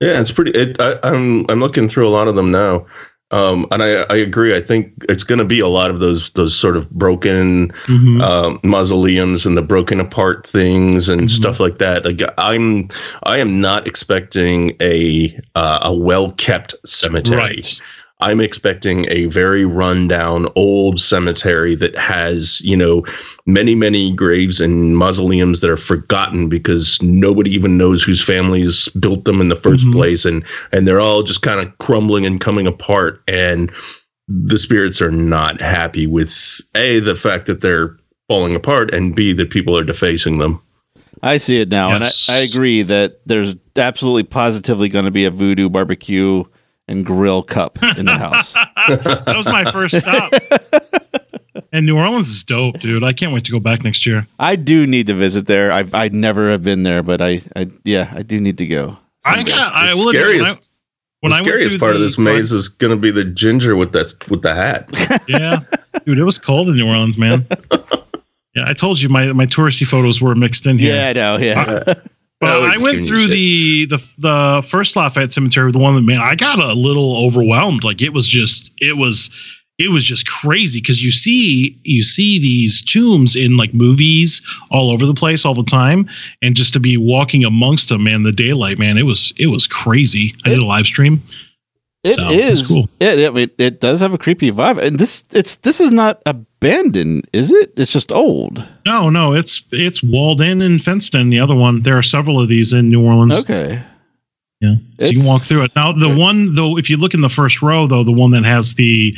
Yeah, 0.00 0.20
it's 0.20 0.30
pretty. 0.30 0.52
It, 0.52 0.80
I, 0.80 0.98
I'm 1.02 1.46
I'm 1.50 1.58
looking 1.58 1.88
through 1.88 2.06
a 2.06 2.10
lot 2.10 2.28
of 2.28 2.36
them 2.36 2.52
now, 2.52 2.86
um, 3.30 3.66
and 3.70 3.82
I 3.82 4.02
I 4.10 4.16
agree. 4.16 4.54
I 4.54 4.60
think 4.60 4.92
it's 5.08 5.24
going 5.24 5.38
to 5.38 5.44
be 5.44 5.60
a 5.60 5.66
lot 5.68 5.90
of 5.90 5.98
those 6.00 6.30
those 6.30 6.54
sort 6.56 6.76
of 6.76 6.90
broken 6.90 7.68
Mhm. 7.86 8.22
um, 8.22 8.60
mausoleums 8.62 9.44
and 9.46 9.56
the 9.56 9.62
broken 9.62 9.98
apart 10.00 10.46
things 10.46 11.08
and 11.08 11.22
Mhm. 11.22 11.30
stuff 11.30 11.58
like 11.58 11.78
that. 11.78 12.04
Like, 12.04 12.22
I'm 12.38 12.88
I 13.24 13.38
am 13.38 13.60
not 13.60 13.86
expecting 13.86 14.76
a 14.80 15.36
uh, 15.54 15.80
a 15.82 15.94
well 15.94 16.32
kept 16.32 16.74
cemetery. 16.84 17.36
Right. 17.38 17.80
I'm 18.20 18.40
expecting 18.40 19.06
a 19.10 19.26
very 19.26 19.64
rundown 19.64 20.46
old 20.54 21.00
cemetery 21.00 21.74
that 21.74 21.96
has, 21.98 22.60
you 22.60 22.76
know, 22.76 23.04
many, 23.44 23.74
many 23.74 24.12
graves 24.14 24.60
and 24.60 24.96
mausoleums 24.96 25.60
that 25.60 25.70
are 25.70 25.76
forgotten 25.76 26.48
because 26.48 27.02
nobody 27.02 27.50
even 27.50 27.76
knows 27.76 28.02
whose 28.02 28.22
families 28.22 28.88
built 29.00 29.24
them 29.24 29.40
in 29.40 29.48
the 29.48 29.56
1st 29.56 29.86
Mhm. 29.86 29.92
place. 29.92 30.24
And 30.24 30.44
and 30.72 30.86
they're 30.86 31.00
all 31.00 31.22
just 31.24 31.42
kind 31.42 31.60
of 31.60 31.76
crumbling 31.78 32.24
and 32.24 32.40
coming 32.40 32.66
apart. 32.68 33.20
And 33.26 33.70
the 34.28 34.58
spirits 34.58 35.02
are 35.02 35.10
not 35.10 35.60
happy 35.60 36.06
with 36.06 36.60
A, 36.76 37.00
the 37.00 37.16
fact 37.16 37.46
that 37.46 37.60
they're 37.62 37.96
falling 38.28 38.54
apart, 38.54 38.94
and 38.94 39.14
B, 39.14 39.32
that 39.34 39.50
people 39.50 39.76
are 39.76 39.84
defacing 39.84 40.38
them. 40.38 40.60
I 41.22 41.38
see 41.38 41.60
it 41.60 41.68
now, 41.68 41.88
Yes. 41.90 42.28
and 42.28 42.36
I, 42.36 42.38
I 42.38 42.42
agree 42.42 42.82
that 42.82 43.20
there's 43.26 43.54
absolutely 43.76 44.22
positively 44.22 44.88
going 44.88 45.04
to 45.04 45.10
be 45.10 45.24
a 45.24 45.30
voodoo 45.30 45.68
barbecue 45.68 46.44
and 46.88 47.04
grill 47.06 47.42
cup 47.42 47.78
in 47.96 48.06
the 48.06 48.16
house. 48.16 48.52
that 48.88 49.34
was 49.36 49.46
my 49.46 49.70
first 49.70 49.96
stop. 49.98 50.32
and 51.72 51.86
New 51.86 51.96
Orleans 51.96 52.28
is 52.28 52.44
dope, 52.44 52.78
dude. 52.80 53.02
I 53.04 53.12
can't 53.12 53.32
wait 53.32 53.44
to 53.44 53.52
go 53.52 53.60
back 53.60 53.84
next 53.84 54.06
year. 54.06 54.26
I 54.38 54.56
do 54.56 54.86
need 54.86 55.06
to 55.06 55.14
visit 55.14 55.46
there. 55.46 55.72
I've 55.72 55.94
I 55.94 56.08
never 56.08 56.50
have 56.50 56.62
been 56.62 56.82
there, 56.82 57.02
but 57.02 57.20
I, 57.20 57.40
I 57.56 57.68
yeah, 57.84 58.12
I 58.14 58.22
do 58.22 58.40
need 58.40 58.58
to 58.58 58.66
go. 58.66 58.96
I 59.24 59.42
got. 59.42 59.72
I 59.72 59.90
The 59.90 59.96
will 59.96 60.08
admit, 60.10 60.24
when 60.24 60.42
I, 60.42 60.50
scariest- 60.50 60.70
when 61.20 61.30
the 61.32 61.38
scariest 61.38 61.70
through 61.70 61.78
part 61.78 61.94
of 61.94 62.00
the 62.00 62.06
this 62.06 62.18
maze 62.18 62.52
is 62.52 62.68
going 62.68 62.94
to 62.94 63.00
be 63.00 63.10
the 63.10 63.24
ginger 63.24 63.76
with 63.76 63.92
that 63.92 64.12
with 64.28 64.42
the 64.42 64.54
hat. 64.54 64.88
yeah, 65.28 65.60
dude, 66.04 66.18
it 66.18 66.24
was 66.24 66.38
cold 66.38 66.68
in 66.68 66.76
New 66.76 66.86
Orleans, 66.86 67.16
man. 67.18 67.46
Yeah, 68.56 68.66
I 68.68 68.72
told 68.72 69.00
you 69.00 69.08
my 69.08 69.32
my 69.32 69.46
touristy 69.46 69.84
photos 69.84 70.20
were 70.22 70.36
mixed 70.36 70.68
in 70.68 70.78
here. 70.78 70.94
yeah, 70.94 71.08
I 71.08 71.12
know. 71.12 71.36
Yeah, 71.38 71.82
But 71.84 72.06
I 72.46 72.76
went 72.78 73.06
through 73.06 73.28
the, 73.28 73.86
the 73.86 74.04
the 74.18 74.66
first 74.68 74.96
Lafayette 74.96 75.32
Cemetery, 75.32 75.72
the 75.72 75.78
one 75.78 75.94
that 75.94 76.02
man, 76.02 76.20
I 76.20 76.34
got 76.34 76.58
a 76.58 76.72
little 76.72 77.24
overwhelmed. 77.24 77.84
Like 77.84 78.02
it 78.02 78.12
was 78.12 78.28
just 78.28 78.72
it 78.80 78.96
was 78.96 79.30
it 79.78 79.90
was 79.90 80.04
just 80.04 80.26
crazy 80.26 80.80
because 80.80 81.04
you 81.04 81.10
see 81.10 81.76
you 81.84 82.02
see 82.02 82.38
these 82.38 82.82
tombs 82.82 83.34
in 83.34 83.56
like 83.56 83.74
movies 83.74 84.40
all 84.70 84.90
over 84.90 85.04
the 85.04 85.14
place 85.14 85.44
all 85.44 85.54
the 85.54 85.64
time, 85.64 86.08
and 86.42 86.54
just 86.54 86.72
to 86.74 86.80
be 86.80 86.96
walking 86.96 87.44
amongst 87.44 87.88
them, 87.88 88.04
man, 88.04 88.22
the 88.22 88.32
daylight, 88.32 88.78
man, 88.78 88.96
it 88.96 89.04
was 89.04 89.32
it 89.36 89.48
was 89.48 89.66
crazy. 89.66 90.34
I 90.44 90.50
did 90.50 90.58
a 90.58 90.64
live 90.64 90.86
stream. 90.86 91.22
It 92.04 92.16
So, 92.16 92.28
is. 92.28 92.60
it's 92.60 92.68
cool. 92.68 92.88
It, 93.00 93.18
it 93.18 93.36
it 93.36 93.54
it 93.58 93.80
does 93.80 94.00
have 94.00 94.12
a 94.12 94.18
creepy 94.18 94.52
vibe, 94.52 94.78
and 94.78 94.98
this 94.98 95.24
it's 95.32 95.56
this 95.56 95.80
is 95.80 95.90
not 95.90 96.20
abandoned, 96.26 97.26
is 97.32 97.50
it? 97.50 97.72
It's 97.76 97.92
just 97.92 98.12
old. 98.12 98.62
No, 98.86 99.08
no, 99.08 99.32
it's 99.32 99.64
it's 99.72 100.02
walled 100.02 100.42
in 100.42 100.60
and 100.60 100.82
fenced 100.82 101.14
in. 101.14 101.30
The 101.30 101.40
other 101.40 101.54
one, 101.54 101.80
there 101.80 101.96
are 101.96 102.02
several 102.02 102.40
of 102.40 102.48
these 102.48 102.74
in 102.74 102.90
New 102.90 103.04
Orleans. 103.04 103.38
Okay. 103.40 103.82
Yeah, 104.60 104.76
so 105.00 105.06
you 105.08 105.18
can 105.18 105.26
walk 105.26 105.42
through 105.42 105.64
it. 105.64 105.76
Now, 105.76 105.92
the 105.92 106.08
one 106.08 106.54
though, 106.54 106.78
if 106.78 106.88
you 106.88 106.96
look 106.96 107.12
in 107.12 107.20
the 107.20 107.28
first 107.28 107.60
row, 107.60 107.86
though, 107.86 108.04
the 108.04 108.12
one 108.12 108.30
that 108.30 108.44
has 108.44 108.74
the 108.76 109.14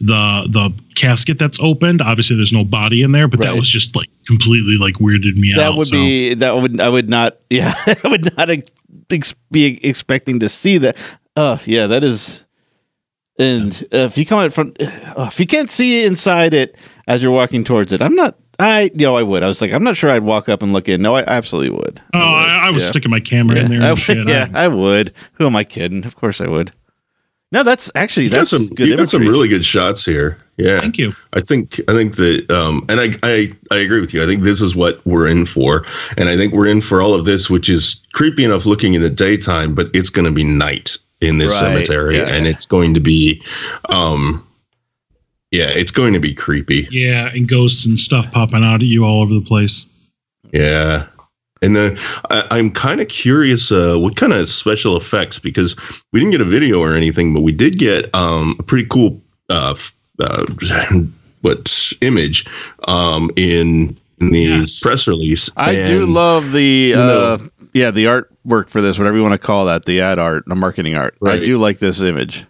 the 0.00 0.46
the 0.48 0.72
casket 0.94 1.38
that's 1.38 1.60
opened, 1.60 2.02
obviously 2.02 2.36
there's 2.36 2.52
no 2.52 2.64
body 2.64 3.02
in 3.02 3.12
there, 3.12 3.28
but 3.28 3.40
that 3.40 3.54
was 3.54 3.68
just 3.68 3.94
like 3.96 4.08
completely 4.26 4.76
like 4.78 4.96
weirded 4.96 5.36
me 5.36 5.52
that 5.54 5.60
out. 5.60 5.70
That 5.72 5.76
would 5.78 5.86
so. 5.86 5.92
be 5.92 6.34
that 6.34 6.56
would 6.56 6.80
I 6.80 6.88
would 6.88 7.08
not 7.08 7.36
yeah 7.50 7.74
I 7.86 8.08
would 8.08 8.36
not 8.36 8.50
ex- 9.10 9.34
be 9.50 9.78
expecting 9.86 10.40
to 10.40 10.48
see 10.48 10.76
that. 10.78 10.96
Oh 11.36 11.60
yeah, 11.64 11.86
that 11.86 12.04
is. 12.04 12.44
And 13.38 13.72
uh, 13.94 13.98
if 13.98 14.18
you 14.18 14.26
come 14.26 14.38
out 14.40 14.52
from, 14.52 14.74
uh, 14.80 15.24
if 15.28 15.40
you 15.40 15.46
can't 15.46 15.70
see 15.70 16.04
inside 16.04 16.52
it 16.52 16.76
as 17.06 17.22
you're 17.22 17.32
walking 17.32 17.64
towards 17.64 17.92
it, 17.92 18.02
I'm 18.02 18.14
not. 18.14 18.36
I 18.58 18.90
you 18.94 19.06
know 19.06 19.16
I 19.16 19.22
would. 19.22 19.42
I 19.42 19.46
was 19.46 19.62
like, 19.62 19.72
I'm 19.72 19.82
not 19.84 19.96
sure 19.96 20.10
I'd 20.10 20.22
walk 20.24 20.48
up 20.50 20.62
and 20.62 20.72
look 20.74 20.88
in. 20.88 21.00
No, 21.00 21.14
I 21.14 21.24
absolutely 21.26 21.70
would. 21.70 22.02
Oh, 22.12 22.18
I, 22.18 22.66
I 22.66 22.70
was 22.70 22.84
Yeah. 22.84 22.90
sticking 22.90 23.10
my 23.10 23.20
camera 23.20 23.56
in 23.58 23.70
there 23.70 23.80
I 23.80 23.84
and 23.86 23.90
would, 23.92 23.98
shit. 23.98 24.28
yeah, 24.28 24.48
I- 24.52 24.64
I 24.64 24.68
would. 24.68 25.14
Who 25.34 25.46
am 25.46 25.56
I 25.56 25.64
kidding? 25.64 26.04
Of 26.04 26.16
course 26.16 26.40
I 26.42 26.48
would. 26.48 26.72
No, 27.52 27.62
that's 27.64 27.90
actually 27.94 28.24
You 28.24 28.30
got 28.30 28.36
that's 28.38 28.50
some. 28.50 28.66
good 28.68 28.86
You 28.88 28.96
got 28.96 29.08
some 29.08 29.22
really 29.22 29.48
good 29.48 29.64
shots 29.64 30.04
here. 30.04 30.38
Yeah. 30.58 30.78
thank 30.80 30.98
you. 30.98 31.16
I 31.32 31.40
think 31.40 31.80
I 31.88 31.94
think 31.94 32.16
that 32.16 32.48
um 32.50 32.82
and 32.90 33.00
I, 33.00 33.14
I 33.22 33.48
I 33.72 33.76
agree 33.78 33.98
with 34.00 34.12
you. 34.12 34.22
I 34.22 34.26
think 34.26 34.42
this 34.42 34.60
is 34.60 34.76
what 34.76 35.04
we're 35.06 35.26
in 35.26 35.46
for. 35.46 35.84
And 36.18 36.28
I 36.28 36.36
think 36.36 36.52
we're 36.52 36.66
in 36.68 36.80
for 36.82 37.00
all 37.00 37.14
of 37.14 37.24
this, 37.24 37.48
which 37.48 37.68
is 37.70 38.00
creepy 38.12 38.44
enough 38.44 38.66
looking 38.66 38.92
in 38.94 39.00
the 39.00 39.08
daytime, 39.10 39.74
but 39.74 39.88
it's 39.94 40.10
gonna 40.10 40.30
be 40.30 40.44
night 40.44 40.98
in 41.20 41.38
this 41.38 41.52
Right, 41.52 41.60
cemetery. 41.86 42.16
yeah. 42.16 42.28
And 42.28 42.46
it's 42.46 42.66
going 42.66 42.94
to 42.94 43.00
be 43.00 43.42
um 43.88 44.46
yeah, 45.52 45.68
it's 45.70 45.90
going 45.90 46.12
to 46.12 46.20
be 46.20 46.32
creepy. 46.32 46.86
Yeah, 46.92 47.28
and 47.34 47.48
ghosts 47.48 47.84
and 47.84 47.98
stuff 47.98 48.30
popping 48.30 48.64
out 48.64 48.76
at 48.82 48.86
you 48.86 49.04
all 49.04 49.20
over 49.22 49.34
the 49.34 49.40
place. 49.40 49.86
Yeah. 50.52 51.06
And 51.60 51.74
then 51.76 51.96
I, 52.30 52.46
I'm 52.52 52.70
kind 52.70 53.00
of 53.00 53.08
curious 53.08 53.72
uh, 53.72 53.96
what 53.96 54.14
kind 54.16 54.32
of 54.32 54.48
special 54.48 54.96
effects 54.96 55.38
because 55.40 55.74
we 56.12 56.20
didn't 56.20 56.30
get 56.32 56.40
a 56.40 56.44
video 56.44 56.80
or 56.80 56.94
anything, 56.94 57.34
but 57.34 57.42
we 57.42 57.50
did 57.52 57.78
get 57.80 58.14
um, 58.14 58.54
a 58.60 58.62
pretty 58.62 58.86
cool 58.88 59.20
uh, 59.50 59.74
uh, 60.20 60.46
what 61.42 61.92
image 62.00 62.46
um, 62.86 63.28
in, 63.36 63.96
in 64.20 64.30
the 64.30 64.40
Yes. 64.40 64.80
press 64.80 65.08
release. 65.08 65.50
I 65.56 65.74
do 65.74 66.06
love 66.06 66.52
the 66.52 66.92
know- 66.92 67.34
uh, 67.34 67.59
yeah 67.72 67.90
the 67.90 68.04
artwork 68.06 68.68
for 68.68 68.80
this, 68.80 68.98
whatever 68.98 69.16
you 69.16 69.22
want 69.22 69.32
to 69.32 69.38
call 69.38 69.64
that, 69.66 69.84
the 69.84 70.00
ad 70.00 70.18
art, 70.18 70.44
the 70.46 70.54
marketing 70.54 70.96
art. 70.96 71.16
I 71.24 71.38
do 71.38 71.58
like 71.58 71.78
this 71.78 72.02
image. 72.02 72.46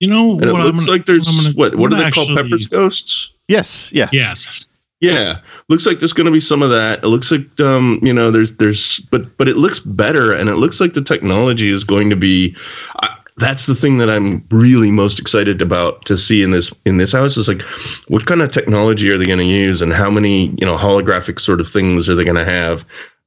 You 0.00 0.08
know 0.08 0.32
And 0.32 0.44
it 0.44 0.52
what? 0.52 0.60
I'm 0.62 0.66
looks 0.68 0.84
gonna- 0.86 0.96
like 0.98 1.06
there's 1.06 1.28
I'm 1.28 1.36
gonna- 1.36 1.54
what? 1.56 1.74
What 1.76 1.92
I'm 1.92 2.00
are 2.00 2.04
they 2.04 2.10
gonna 2.10 2.26
called? 2.26 2.36
Pepper's 2.38 2.66
ghosts. 2.66 3.32
Yes, 3.48 3.92
yeah. 3.92 4.08
Yes. 4.12 4.66
Yeah, 5.00 5.40
looks 5.68 5.84
like 5.84 5.98
there's 5.98 6.14
going 6.14 6.24
to 6.28 6.32
be 6.32 6.40
some 6.40 6.62
of 6.62 6.70
that. 6.70 7.04
It 7.04 7.08
looks 7.08 7.30
like 7.30 7.60
um, 7.60 7.98
you 8.02 8.12
know, 8.14 8.30
there's 8.30 8.56
there's, 8.56 9.00
but 9.10 9.36
but 9.36 9.48
it 9.48 9.56
looks 9.58 9.78
better, 9.80 10.32
and 10.32 10.48
it 10.48 10.54
looks 10.54 10.80
like 10.80 10.94
the 10.94 11.02
technology 11.02 11.68
is 11.68 11.84
going 11.84 12.08
to 12.08 12.16
be. 12.16 12.56
I, 13.02 13.14
that's 13.36 13.66
the 13.66 13.74
thing 13.74 13.98
that 13.98 14.08
I'm 14.08 14.42
really 14.50 14.90
most 14.90 15.18
excited 15.18 15.60
about 15.60 16.06
to 16.06 16.16
see 16.16 16.42
in 16.42 16.52
this 16.52 16.72
in 16.86 16.96
this 16.96 17.12
house 17.12 17.36
is 17.36 17.48
like, 17.48 17.60
what 18.08 18.24
kind 18.24 18.40
of 18.40 18.50
technology 18.50 19.10
are 19.10 19.18
they 19.18 19.26
going 19.26 19.40
to 19.40 19.44
use, 19.44 19.82
and 19.82 19.92
how 19.92 20.08
many 20.10 20.46
you 20.58 20.64
know 20.64 20.78
holographic 20.78 21.38
sort 21.38 21.60
of 21.60 21.68
things 21.68 22.08
are 22.08 22.14
they 22.14 22.24
going 22.24 22.36
to 22.38 22.44
have? 22.44 22.86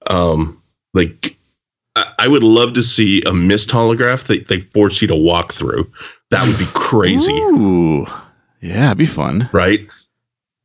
Um, 0.10 0.60
like, 0.94 1.38
I, 1.96 2.14
I 2.20 2.28
would 2.28 2.44
love 2.44 2.74
to 2.74 2.84
see 2.84 3.22
a 3.24 3.34
mist 3.34 3.70
holograph 3.70 4.26
that 4.28 4.48
they 4.48 4.60
force 4.62 5.02
you 5.02 5.08
to 5.08 5.16
walk 5.16 5.54
through. 5.54 5.92
That 6.32 6.46
would 6.48 6.58
be 6.58 6.68
crazy 6.74 7.32
Ooh, 7.34 8.06
yeah, 8.62 8.88
it'd 8.88 8.98
be 8.98 9.06
fun. 9.06 9.50
right? 9.52 9.88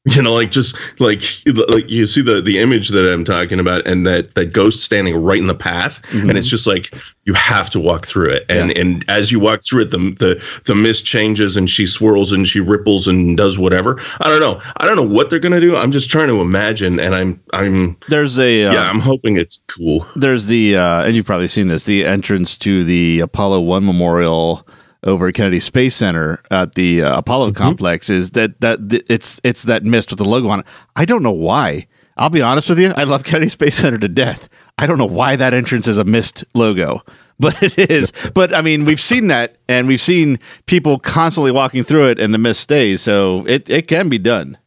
You 0.17 0.21
know, 0.21 0.35
like 0.35 0.51
just 0.51 0.77
like 1.01 1.23
like 1.69 1.89
you 1.89 2.07
see 2.09 2.23
the 2.23 2.43
the 2.43 2.59
image 2.59 2.89
that 2.89 3.09
I'm 3.13 3.23
talking 3.23 3.61
about, 3.61 3.87
and 3.87 4.05
that 4.05 4.35
that 4.35 4.53
ghost 4.53 4.83
standing 4.83 5.15
right 5.23 5.39
in 5.39 5.47
the 5.47 5.55
path, 5.55 6.03
Mhm. 6.11 6.29
and 6.29 6.37
it's 6.37 6.49
just 6.49 6.67
like 6.67 6.93
you 7.25 7.35
have 7.35 7.71
to 7.71 7.79
walk 7.79 8.05
through 8.05 8.31
it, 8.31 8.45
and 8.49 8.77
and 8.77 9.05
as 9.07 9.31
you 9.31 9.39
walk 9.39 9.61
through 9.65 9.83
it, 9.83 9.91
the 9.93 9.99
the 9.99 10.61
the 10.67 10.75
mist 10.75 11.05
changes, 11.05 11.57
and 11.57 11.71
she 11.71 11.87
swirls 11.87 12.33
and 12.33 12.49
she 12.49 12.59
ripples 12.59 13.07
and 13.07 13.37
does 13.37 13.61
whatever. 13.61 14.01
I 14.21 14.29
don't 14.29 14.41
know. 14.41 14.61
I 14.79 14.87
don't 14.89 14.97
know 14.97 15.07
what 15.07 15.31
they're 15.31 15.39
gonna 15.39 15.61
do. 15.61 15.77
I'm 15.77 15.93
just 15.93 16.11
trying 16.11 16.27
to 16.29 16.41
imagine, 16.41 16.99
and 16.99 17.15
I'm 17.15 17.41
I'm 17.53 17.97
There's 18.09 18.41
a 18.41 18.65
uh, 18.65 18.73
yeah, 18.73 18.91
I'm 18.91 18.99
hoping 18.99 19.37
it's 19.37 19.63
cool. 19.69 20.05
there's 20.17 20.47
the 20.49 20.77
uh, 20.79 21.05
and 21.05 21.15
you've 21.15 21.27
probably 21.27 21.47
seen 21.47 21.69
this 21.69 21.85
the 21.85 22.05
entrance 22.05 22.59
to 22.59 22.83
the 22.83 23.21
Apollo 23.21 23.61
One 23.61 23.87
Memorial 23.87 24.67
over 25.05 25.29
at 25.29 25.35
Kennedy 25.35 25.61
Space 25.61 25.95
Center 25.95 26.41
at 26.51 26.75
the 26.75 27.03
uh, 27.03 27.19
Apollo 27.19 27.49
Mm-hmm. 27.51 27.57
complex 27.63 28.09
is 28.11 28.33
that 28.33 28.61
that 28.61 28.89
th- 28.91 29.05
it's 29.09 29.41
it's 29.45 29.65
that 29.65 29.85
mist 29.85 30.11
with 30.11 30.19
the 30.19 30.25
logo 30.25 30.49
on 30.49 30.61
it. 30.61 30.67
I 30.97 31.05
don't 31.05 31.23
know 31.23 31.31
why. 31.33 31.87
I'll 32.17 32.31
be 32.31 32.43
honest 32.43 32.69
with 32.69 32.79
you. 32.79 32.93
I 32.97 33.05
love 33.05 33.25
Kennedy 33.25 33.49
Space 33.49 33.75
Center 33.75 33.99
to 33.99 34.09
death. 34.09 34.49
I 34.79 34.87
don't 34.87 34.99
know 34.99 35.07
why 35.07 35.35
that 35.37 35.55
entrance 35.55 35.89
is 35.89 35.97
a 35.99 36.05
mist 36.05 36.45
logo, 36.55 37.01
but 37.41 37.61
it 37.63 37.91
is. 37.91 38.13
but 38.35 38.55
I 38.55 38.61
mean, 38.63 38.85
we've 38.85 39.01
seen 39.01 39.29
that, 39.29 39.57
and 39.69 39.89
we've 39.89 40.01
seen 40.01 40.39
people 40.67 40.99
constantly 40.99 41.53
walking 41.53 41.85
through 41.85 42.09
it, 42.09 42.19
and 42.21 42.33
the 42.35 42.39
mist 42.39 42.61
stays. 42.61 43.01
So 43.01 43.47
it 43.47 43.69
it 43.71 43.89
can 43.89 44.09
be 44.09 44.19
done. 44.19 44.59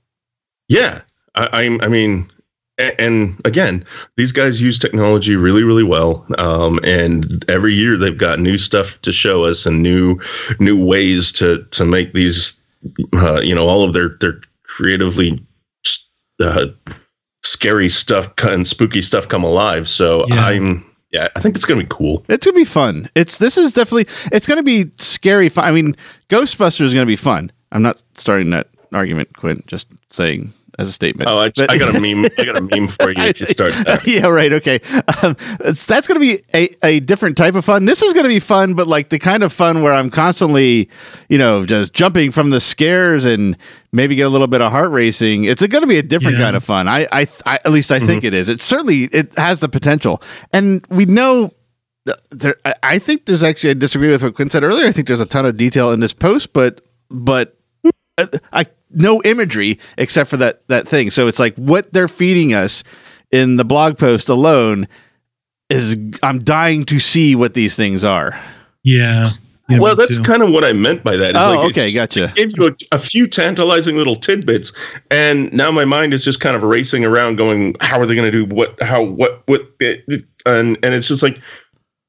Yeah, 0.67 1.01
I, 1.35 1.63
I'm. 1.65 1.79
I 1.81 1.87
mean, 1.87 2.29
and 2.77 3.39
again, 3.45 3.85
these 4.17 4.31
guys 4.31 4.61
use 4.61 4.77
technology 4.77 5.35
really, 5.35 5.63
really 5.63 5.83
well. 5.83 6.25
Um, 6.37 6.79
and 6.83 7.43
every 7.49 7.73
year 7.73 7.97
they've 7.97 8.17
got 8.17 8.39
new 8.39 8.57
stuff 8.57 9.01
to 9.01 9.11
show 9.11 9.45
us 9.45 9.65
and 9.65 9.81
new, 9.81 10.19
new 10.59 10.83
ways 10.83 11.31
to 11.33 11.63
to 11.71 11.85
make 11.85 12.13
these, 12.13 12.59
uh, 13.13 13.39
you 13.41 13.55
know, 13.55 13.67
all 13.67 13.83
of 13.83 13.93
their 13.93 14.17
their 14.19 14.41
creatively 14.63 15.45
uh, 16.41 16.65
scary 17.43 17.89
stuff 17.89 18.29
and 18.43 18.67
spooky 18.67 19.01
stuff 19.01 19.27
come 19.27 19.43
alive. 19.43 19.87
So 19.87 20.25
Yeah. 20.27 20.45
I'm. 20.45 20.85
Yeah, 21.11 21.29
I 21.33 21.39
think 21.39 21.55
it's 21.55 21.63
gonna 21.63 21.79
be 21.79 21.87
cool. 21.89 22.25
It's 22.27 22.45
gonna 22.45 22.57
be 22.57 22.65
fun. 22.65 23.07
It's 23.15 23.37
this 23.37 23.57
is 23.57 23.71
definitely 23.71 24.07
it's 24.33 24.45
gonna 24.45 24.63
be 24.63 24.91
scary 24.97 25.47
fun. 25.47 25.63
I 25.63 25.71
mean, 25.71 25.95
Ghostbusters 26.27 26.81
is 26.81 26.93
gonna 26.93 27.05
be 27.05 27.15
fun. 27.15 27.53
I'm 27.71 27.81
not 27.81 28.03
starting 28.17 28.49
that 28.49 28.67
argument, 28.91 29.37
Quint. 29.37 29.65
Just 29.65 29.87
saying 30.11 30.51
as 30.77 30.89
a 30.89 30.91
statement. 30.91 31.29
Oh, 31.29 31.37
I, 31.37 31.49
But- 31.55 31.71
I 31.71 31.77
got 31.77 31.95
a 31.95 31.99
meme. 31.99 32.25
I 32.37 32.43
got 32.45 32.57
a 32.57 32.61
meme 32.61 32.87
for 32.87 33.09
you 33.09 33.33
to 33.33 33.51
start 33.51 33.73
that. 33.85 34.05
yeah, 34.05 34.27
right. 34.27 34.51
Okay, 34.53 34.79
um, 35.23 35.35
it's, 35.61 35.85
that's 35.85 36.07
going 36.07 36.19
to 36.19 36.25
be 36.25 36.41
a, 36.53 36.69
a 36.85 36.99
different 36.99 37.37
type 37.37 37.55
of 37.55 37.63
fun. 37.65 37.85
This 37.85 38.01
is 38.01 38.13
going 38.13 38.23
to 38.23 38.29
be 38.29 38.39
fun, 38.39 38.73
but 38.73 38.87
like 38.87 39.09
the 39.09 39.19
kind 39.19 39.43
of 39.43 39.53
fun 39.53 39.81
where 39.81 39.93
I'm 39.93 40.09
constantly, 40.11 40.89
you 41.29 41.37
know, 41.37 41.65
just 41.65 41.93
jumping 41.93 42.31
from 42.31 42.49
the 42.49 42.59
scares 42.59 43.25
and 43.25 43.57
maybe 43.91 44.15
get 44.15 44.23
a 44.27 44.29
little 44.29 44.47
bit 44.47 44.61
of 44.61 44.71
heart 44.71 44.91
racing. 44.91 45.45
It's 45.45 45.65
going 45.65 45.81
to 45.83 45.87
be 45.87 45.97
a 45.97 46.03
different 46.03 46.37
Yeah. 46.37 46.43
kind 46.45 46.55
of 46.55 46.63
fun. 46.63 46.87
I, 46.87 47.07
I, 47.11 47.27
I 47.45 47.55
at 47.55 47.71
least 47.71 47.91
I 47.91 47.99
think 47.99 48.23
it 48.23 48.33
is. 48.33 48.49
It 48.49 48.61
certainly 48.61 49.03
it 49.11 49.33
has 49.37 49.59
the 49.61 49.69
potential, 49.69 50.21
and 50.53 50.85
we 50.89 51.05
know. 51.05 51.51
There, 52.29 52.55
I- 52.65 52.75
I 52.83 52.99
think 52.99 53.25
there's 53.25 53.41
actually 53.41 53.71
I 53.71 53.73
disagree 53.73 54.09
with 54.09 54.21
what 54.21 54.35
Quint 54.35 54.51
said 54.51 54.63
earlier. 54.63 54.85
I 54.85 54.91
think 54.91 55.07
there's 55.07 55.21
a 55.21 55.25
ton 55.25 55.45
of 55.45 55.57
detail 55.57 55.91
in 55.91 56.01
this 56.01 56.13
post, 56.13 56.53
but 56.53 56.81
but 57.09 57.57
uh, 58.19 58.27
I 58.53 58.65
no 58.95 59.21
imagery 59.23 59.79
except 59.97 60.29
for 60.29 60.37
that 60.37 60.67
that 60.67 60.87
thing. 60.87 61.09
So 61.11 61.27
it's 61.27 61.39
like 61.39 61.55
what 61.57 61.91
they're 61.93 62.07
feeding 62.07 62.53
us 62.53 62.83
in 63.31 63.57
the 63.57 63.65
blog 63.65 63.97
post 63.97 64.29
alone 64.29 64.87
is 65.69 65.97
I'm 66.23 66.43
dying 66.43 66.85
to 66.85 66.99
see 66.99 67.35
what 67.35 67.53
these 67.53 67.75
things 67.75 68.03
are. 68.03 68.39
Yeah. 68.83 69.29
Yeah, 69.67 69.79
well, 69.79 69.95
that's 69.95 70.17
too. 70.17 70.21
kind 70.23 70.43
of 70.43 70.51
what 70.51 70.63
I 70.63 70.73
meant 70.73 71.03
by 71.03 71.15
that. 71.15 71.31
It's 71.31 71.39
Oh, 71.43 71.55
like, 71.55 71.71
okay, 71.71 71.87
it's- 71.87 71.93
gotcha. 71.93 72.25
It 72.25 72.35
gave 72.35 72.57
you 72.57 72.67
a, 72.67 72.95
a 72.97 72.99
few 72.99 73.25
tantalizing 73.25 73.97
little 73.97 74.15
tidbits, 74.15 74.71
and 75.09 75.51
now 75.51 75.71
my 75.71 75.85
mind 75.85 76.13
is 76.13 76.23
just 76.23 76.39
kind 76.39 76.55
of 76.55 76.61
racing 76.61 77.03
around, 77.03 77.37
going, 77.37 77.73
"How 77.81 77.99
are 77.99 78.05
they 78.05 78.13
going 78.13 78.31
to 78.31 78.45
do 78.45 78.45
what? 78.55 78.79
How? 78.83 79.01
What? 79.01 79.41
What?" 79.47 79.61
It, 79.79 80.03
it- 80.07 80.23
and 80.45 80.77
and 80.83 80.93
it's 80.93 81.07
just 81.07 81.23
like, 81.23 81.41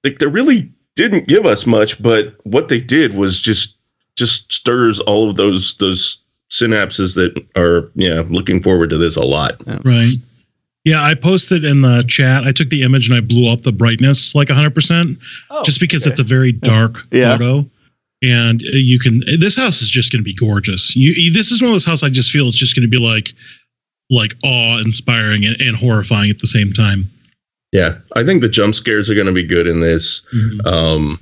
like 0.05 0.19
they 0.19 0.27
really 0.27 0.71
didn't 0.97 1.29
give 1.29 1.47
us 1.47 1.65
much, 1.65 2.03
but 2.03 2.35
what 2.45 2.69
they 2.69 2.79
did 2.79 3.15
was 3.15 3.41
just 3.41 3.79
just 4.19 4.53
stirs 4.53 5.01
all 5.01 5.31
of 5.31 5.37
those 5.37 5.77
those 5.77 6.19
synapses 6.51 7.15
that 7.17 7.45
are 7.57 7.91
yeah 7.95 8.23
looking 8.29 8.63
forward 8.63 8.91
to 8.91 8.99
this 8.99 9.17
a 9.17 9.23
lot. 9.23 9.61
Right. 9.85 10.15
Yeah, 10.85 11.03
I 11.03 11.15
posted 11.15 11.65
in 11.65 11.83
the 11.83 12.05
chat. 12.07 12.45
I 12.45 12.53
took 12.53 12.69
the 12.71 12.83
image 12.85 13.09
and 13.09 13.17
I 13.17 13.21
blew 13.21 13.51
up 13.53 13.63
the 13.63 13.73
brightness 13.73 14.37
like 14.37 14.47
100% 14.47 15.21
just 15.65 15.81
because 15.81 16.07
it's 16.07 16.21
a 16.21 16.25
very 16.25 16.53
dark 16.53 17.05
Yeah. 17.11 17.37
photo. 17.37 17.69
And 18.23 18.63
you 18.63 18.99
can 19.01 19.21
this 19.41 19.57
house 19.57 19.83
is 19.83 19.91
just 19.91 20.13
going 20.13 20.21
to 20.21 20.25
be 20.25 20.33
gorgeous. 20.35 20.95
You, 20.97 21.13
you 21.17 21.33
this 21.33 21.51
is 21.51 21.61
one 21.61 21.69
of 21.71 21.75
those 21.75 21.85
houses 21.85 22.05
I 22.05 22.09
just 22.09 22.31
feel 22.31 22.47
it's 22.49 22.57
just 22.57 22.77
going 22.77 22.89
to 22.89 22.91
be 22.91 23.05
like 23.05 23.33
like 24.11 24.35
awe 24.45 24.79
inspiring 24.79 25.45
and, 25.45 25.61
and 25.61 25.77
horrifying 25.77 26.31
at 26.31 26.39
the 26.39 26.47
same 26.47 26.73
time. 26.73 27.11
Yeah, 27.73 27.99
I 28.15 28.23
think 28.25 28.41
the 28.41 28.49
jump 28.49 28.75
scares 28.77 29.11
are 29.11 29.15
going 29.15 29.27
to 29.27 29.33
be 29.33 29.43
good 29.43 29.67
in 29.67 29.81
this. 29.81 30.23
um 30.65 31.19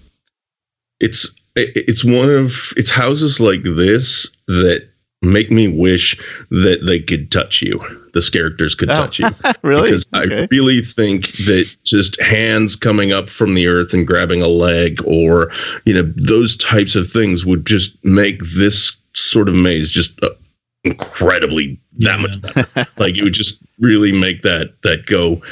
it's 1.00 1.34
it's 1.56 2.04
one 2.04 2.28
of 2.30 2.52
it's 2.76 2.90
houses 2.90 3.40
like 3.40 3.62
this 3.62 4.28
that 4.46 4.88
make 5.32 5.50
me 5.50 5.68
wish 5.68 6.16
that 6.50 6.80
they 6.86 7.00
could 7.00 7.30
touch 7.30 7.62
you. 7.62 7.78
The 8.12 8.28
characters 8.32 8.74
could 8.74 8.90
Oh, 8.90 8.94
touch 8.94 9.18
you. 9.18 9.28
really? 9.62 9.90
Because 9.90 10.08
I 10.12 10.46
really 10.50 10.80
think 10.80 11.32
that 11.46 11.68
just 11.84 12.20
hands 12.22 12.76
coming 12.76 13.12
up 13.12 13.28
from 13.28 13.54
the 13.54 13.66
earth 13.66 13.92
and 13.92 14.06
grabbing 14.06 14.40
a 14.42 14.46
leg 14.48 15.00
or, 15.04 15.50
you 15.84 15.94
know, 15.94 16.12
those 16.16 16.56
types 16.56 16.94
of 16.94 17.08
things 17.08 17.44
would 17.44 17.66
just 17.66 17.96
make 18.04 18.40
this 18.56 18.96
sort 19.14 19.48
of 19.48 19.54
maze 19.56 19.90
just 19.90 20.22
uh, 20.22 20.30
incredibly 20.84 21.80
that 21.98 22.16
Yeah. 22.16 22.16
much 22.18 22.40
better. 22.42 22.86
like 22.98 23.16
it 23.16 23.22
would 23.24 23.32
just 23.34 23.62
really 23.80 24.12
make 24.12 24.42
that 24.42 24.80
that 24.82 25.06
go 25.06 25.42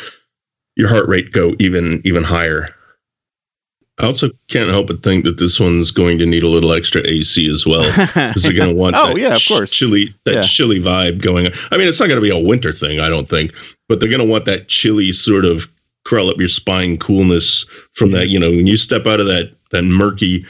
your 0.76 0.88
heart 0.88 1.08
rate 1.08 1.32
go 1.32 1.54
even 1.58 2.00
even 2.04 2.22
higher. 2.22 2.74
I 4.02 4.06
also 4.06 4.30
can't 4.48 4.68
help 4.68 4.88
but 4.88 5.02
think 5.02 5.24
that 5.24 5.38
this 5.38 5.60
one's 5.60 5.90
going 5.92 6.18
to 6.18 6.26
need 6.26 6.42
a 6.42 6.48
little 6.48 6.72
extra 6.72 7.02
AC 7.06 7.48
as 7.50 7.64
well 7.64 7.84
because 8.14 8.42
they're 8.42 8.52
going 8.52 8.68
to 8.74 8.74
want 8.76 8.96
Oh, 8.96 9.08
that 9.14 9.18
yeah, 9.20 9.36
of 9.36 9.42
course. 9.46 9.70
chilly 9.70 10.14
that 10.24 10.34
Yeah. 10.34 10.40
chilly 10.42 10.80
vibe 10.80 11.22
going 11.22 11.46
on. 11.46 11.52
I 11.70 11.78
mean, 11.78 11.86
it's 11.88 12.00
not 12.00 12.08
going 12.08 12.20
to 12.20 12.22
be 12.22 12.30
a 12.30 12.38
winter 12.38 12.72
thing, 12.72 13.00
I 13.00 13.08
don't 13.08 13.28
think, 13.28 13.52
but 13.88 14.00
they're 14.00 14.10
going 14.10 14.24
to 14.24 14.30
want 14.30 14.44
that 14.46 14.68
chilly 14.68 15.12
sort 15.12 15.44
of 15.44 15.70
curl 16.04 16.28
up 16.28 16.38
your 16.38 16.48
spine 16.48 16.98
coolness 16.98 17.62
from 17.92 18.10
that. 18.10 18.28
You 18.28 18.40
know, 18.40 18.50
when 18.50 18.66
you 18.66 18.76
step 18.76 19.06
out 19.06 19.20
of 19.20 19.26
that 19.26 19.52
that 19.70 19.84
murky, 19.84 20.44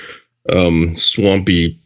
um, 0.50 0.96
swampy 0.96 1.78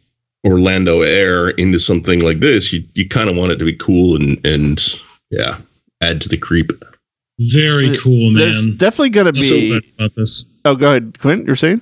Orlando 0.45 1.01
air 1.01 1.49
into 1.51 1.79
something 1.79 2.21
like 2.21 2.39
this, 2.39 2.71
you 2.71 2.81
you 2.93 3.07
kind 3.09 3.29
of 3.29 3.35
want 3.35 3.51
it 3.51 3.57
to 3.57 3.65
be 3.65 3.75
cool 3.75 4.15
and 4.15 4.39
and 4.45 4.97
yeah, 5.31 5.57
add 6.01 6.21
to 6.21 6.29
the 6.29 6.37
creep. 6.37 6.71
Very 7.39 7.97
cool, 7.99 8.33
There's 8.33 8.65
man. 8.65 8.77
definitely 8.77 9.09
going 9.09 9.31
to 9.31 9.33
be. 9.33 9.67
glad 9.69 9.81
about 9.95 10.15
this. 10.15 10.43
oh, 10.65 10.75
go 10.75 10.89
ahead, 10.89 11.19
Quint. 11.19 11.45
You're 11.45 11.55
saying? 11.55 11.81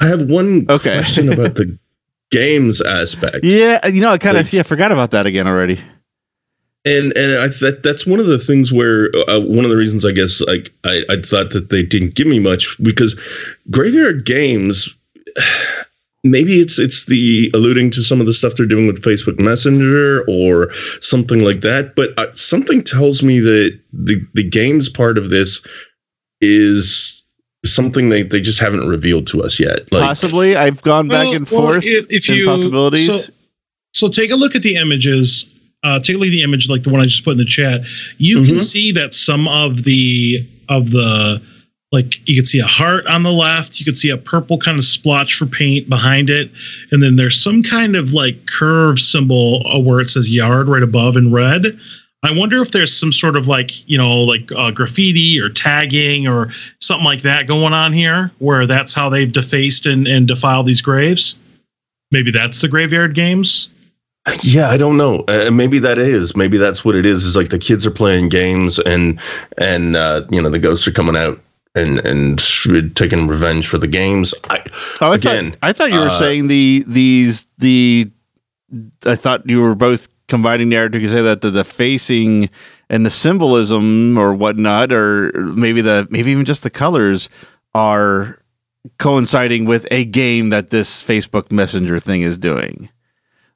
I 0.00 0.06
have 0.06 0.22
one 0.30 0.66
Okay. 0.68 0.94
question 0.98 1.32
about 1.32 1.54
the 1.56 1.78
games 2.30 2.80
aspect. 2.80 3.38
Yeah, 3.44 3.86
you 3.86 4.00
know, 4.00 4.10
I 4.10 4.18
kind 4.18 4.36
of 4.38 4.46
Like- 4.46 4.52
yeah 4.52 4.62
forgot 4.62 4.90
about 4.90 5.10
that 5.12 5.26
again 5.26 5.46
already. 5.46 5.78
and 6.86 7.16
and 7.16 7.38
I 7.38 7.48
that 7.48 7.80
that's 7.82 8.06
one 8.06 8.20
of 8.20 8.26
the 8.26 8.38
things 8.38 8.72
where 8.72 9.10
uh, 9.28 9.40
one 9.40 9.64
of 9.64 9.70
the 9.70 9.76
reasons 9.76 10.04
I 10.04 10.12
guess 10.12 10.40
like 10.42 10.70
I 10.84 11.02
I 11.10 11.16
thought 11.20 11.50
that 11.50 11.70
they 11.70 11.82
didn't 11.82 12.14
give 12.14 12.26
me 12.26 12.38
much 12.38 12.76
because 12.82 13.14
graveyard 13.70 14.24
games 14.26 14.88
maybe 16.24 16.54
it's 16.54 16.78
it's 16.78 17.06
the 17.06 17.50
alluding 17.54 17.90
to 17.92 18.02
some 18.02 18.18
of 18.20 18.26
the 18.26 18.32
stuff 18.32 18.54
they're 18.56 18.66
doing 18.66 18.86
with 18.86 19.02
Facebook 19.02 19.38
Messenger 19.38 20.24
or 20.26 20.72
something 21.00 21.44
like 21.44 21.60
that 21.60 21.94
but 21.94 22.18
uh, 22.18 22.32
something 22.32 22.82
tells 22.82 23.22
me 23.22 23.38
that 23.40 23.78
the 23.92 24.16
the 24.34 24.42
games 24.48 24.88
part 24.88 25.18
of 25.18 25.30
this 25.30 25.64
is 26.40 27.22
something 27.64 28.08
they 28.08 28.22
they 28.22 28.40
just 28.40 28.60
haven't 28.60 28.88
revealed 28.88 29.26
to 29.28 29.42
us 29.42 29.60
yet 29.60 29.90
like 29.92 30.02
Possibly, 30.02 30.56
I've 30.56 30.82
gone 30.82 31.08
back 31.08 31.26
and 31.34 31.48
well, 31.48 31.72
forth 31.72 31.84
if, 31.84 32.06
if 32.10 32.28
in 32.28 32.36
you 32.36 32.46
possibilities. 32.46 33.06
So, 33.06 33.32
so 33.92 34.08
take 34.08 34.30
a 34.30 34.34
look 34.34 34.54
at 34.54 34.62
the 34.62 34.76
images. 34.76 35.50
Uh, 35.82 36.00
take 36.00 36.16
a 36.16 36.18
look 36.18 36.28
at 36.28 36.32
the 36.32 36.42
image, 36.42 36.68
like 36.68 36.82
the 36.82 36.90
one 36.90 37.00
I 37.00 37.04
just 37.04 37.24
put 37.24 37.32
in 37.32 37.36
the 37.38 37.44
chat. 37.44 37.82
You 38.18 38.44
can 38.44 38.56
Mhm. 38.56 38.62
see 38.62 38.92
that 38.92 39.14
some 39.14 39.46
of 39.48 39.84
the 39.84 40.46
of 40.68 40.90
the 40.90 41.40
like 41.94 42.28
you 42.28 42.34
can 42.34 42.44
see 42.44 42.58
a 42.58 42.66
heart 42.66 43.06
on 43.06 43.22
the 43.22 43.32
left. 43.32 43.78
You 43.78 43.84
can 43.84 43.94
see 43.94 44.10
a 44.10 44.16
purple 44.16 44.58
kind 44.58 44.78
of 44.78 44.84
splotch 44.84 45.34
for 45.34 45.46
paint 45.46 45.88
behind 45.88 46.28
it, 46.28 46.50
and 46.90 47.02
then 47.02 47.16
there's 47.16 47.42
some 47.42 47.62
kind 47.62 47.94
of 47.96 48.12
like 48.12 48.46
curve 48.46 48.98
symbol 48.98 49.66
uh, 49.66 49.78
where 49.78 50.00
it 50.00 50.10
says 50.10 50.34
yard 50.34 50.68
right 50.68 50.82
above 50.82 51.16
in 51.16 51.32
red. 51.32 51.78
I 52.24 52.32
wonder 52.32 52.60
if 52.62 52.72
there's 52.72 52.94
some 52.94 53.12
sort 53.12 53.36
of 53.36 53.48
like 53.48 53.88
you 53.88 53.96
know 53.96 54.22
like 54.22 54.50
uh, 54.52 54.72
graffiti 54.72 55.40
or 55.40 55.48
tagging 55.48 56.26
or 56.26 56.52
something 56.80 57.04
like 57.04 57.22
that 57.22 57.46
going 57.46 57.72
on 57.72 57.92
here, 57.92 58.32
where 58.38 58.66
that's 58.66 58.92
how 58.92 59.08
they've 59.08 59.32
defaced 59.32 59.86
and, 59.86 60.08
and 60.08 60.26
defiled 60.26 60.66
these 60.66 60.82
graves. 60.82 61.36
Maybe 62.10 62.30
that's 62.30 62.60
the 62.60 62.68
graveyard 62.68 63.14
games. 63.14 63.68
Yeah, 64.42 64.70
I 64.70 64.78
don't 64.78 64.96
know. 64.96 65.22
Uh, 65.28 65.50
maybe 65.50 65.78
that 65.80 65.98
is. 65.98 66.34
Maybe 66.34 66.56
that's 66.56 66.82
what 66.82 66.94
it 66.94 67.04
is. 67.04 67.24
Is 67.24 67.36
like 67.36 67.50
the 67.50 67.58
kids 67.58 67.86
are 67.86 67.90
playing 67.90 68.30
games 68.30 68.78
and 68.78 69.20
and 69.58 69.96
uh, 69.96 70.24
you 70.30 70.40
know 70.40 70.48
the 70.48 70.58
ghosts 70.58 70.88
are 70.88 70.92
coming 70.92 71.16
out 71.16 71.38
and 71.74 71.98
and 72.00 72.38
taking 72.94 73.26
revenge 73.26 73.66
for 73.66 73.78
the 73.78 73.86
games. 73.88 74.34
I, 74.50 74.62
oh, 75.00 75.12
I 75.12 75.16
again, 75.16 75.50
thought 75.50 75.58
I 75.62 75.72
thought 75.72 75.92
you 75.92 75.98
were 75.98 76.06
uh, 76.06 76.18
saying 76.18 76.48
the 76.48 76.84
these 76.86 77.48
the. 77.58 78.10
I 79.06 79.14
thought 79.14 79.48
you 79.48 79.62
were 79.62 79.74
both 79.74 80.08
combining 80.28 80.68
the 80.68 80.76
narrative 80.76 81.02
to 81.02 81.08
say 81.08 81.22
that 81.22 81.42
the, 81.42 81.50
the 81.50 81.64
facing 81.64 82.48
and 82.88 83.04
the 83.04 83.10
symbolism 83.10 84.16
or 84.18 84.34
whatnot, 84.34 84.92
or 84.92 85.32
maybe 85.54 85.80
the 85.80 86.06
maybe 86.10 86.30
even 86.30 86.44
just 86.44 86.62
the 86.62 86.70
colors 86.70 87.28
are 87.74 88.38
coinciding 88.98 89.64
with 89.64 89.86
a 89.90 90.04
game 90.04 90.50
that 90.50 90.70
this 90.70 91.02
Facebook 91.02 91.50
Messenger 91.50 91.98
thing 91.98 92.22
is 92.22 92.36
doing. 92.36 92.88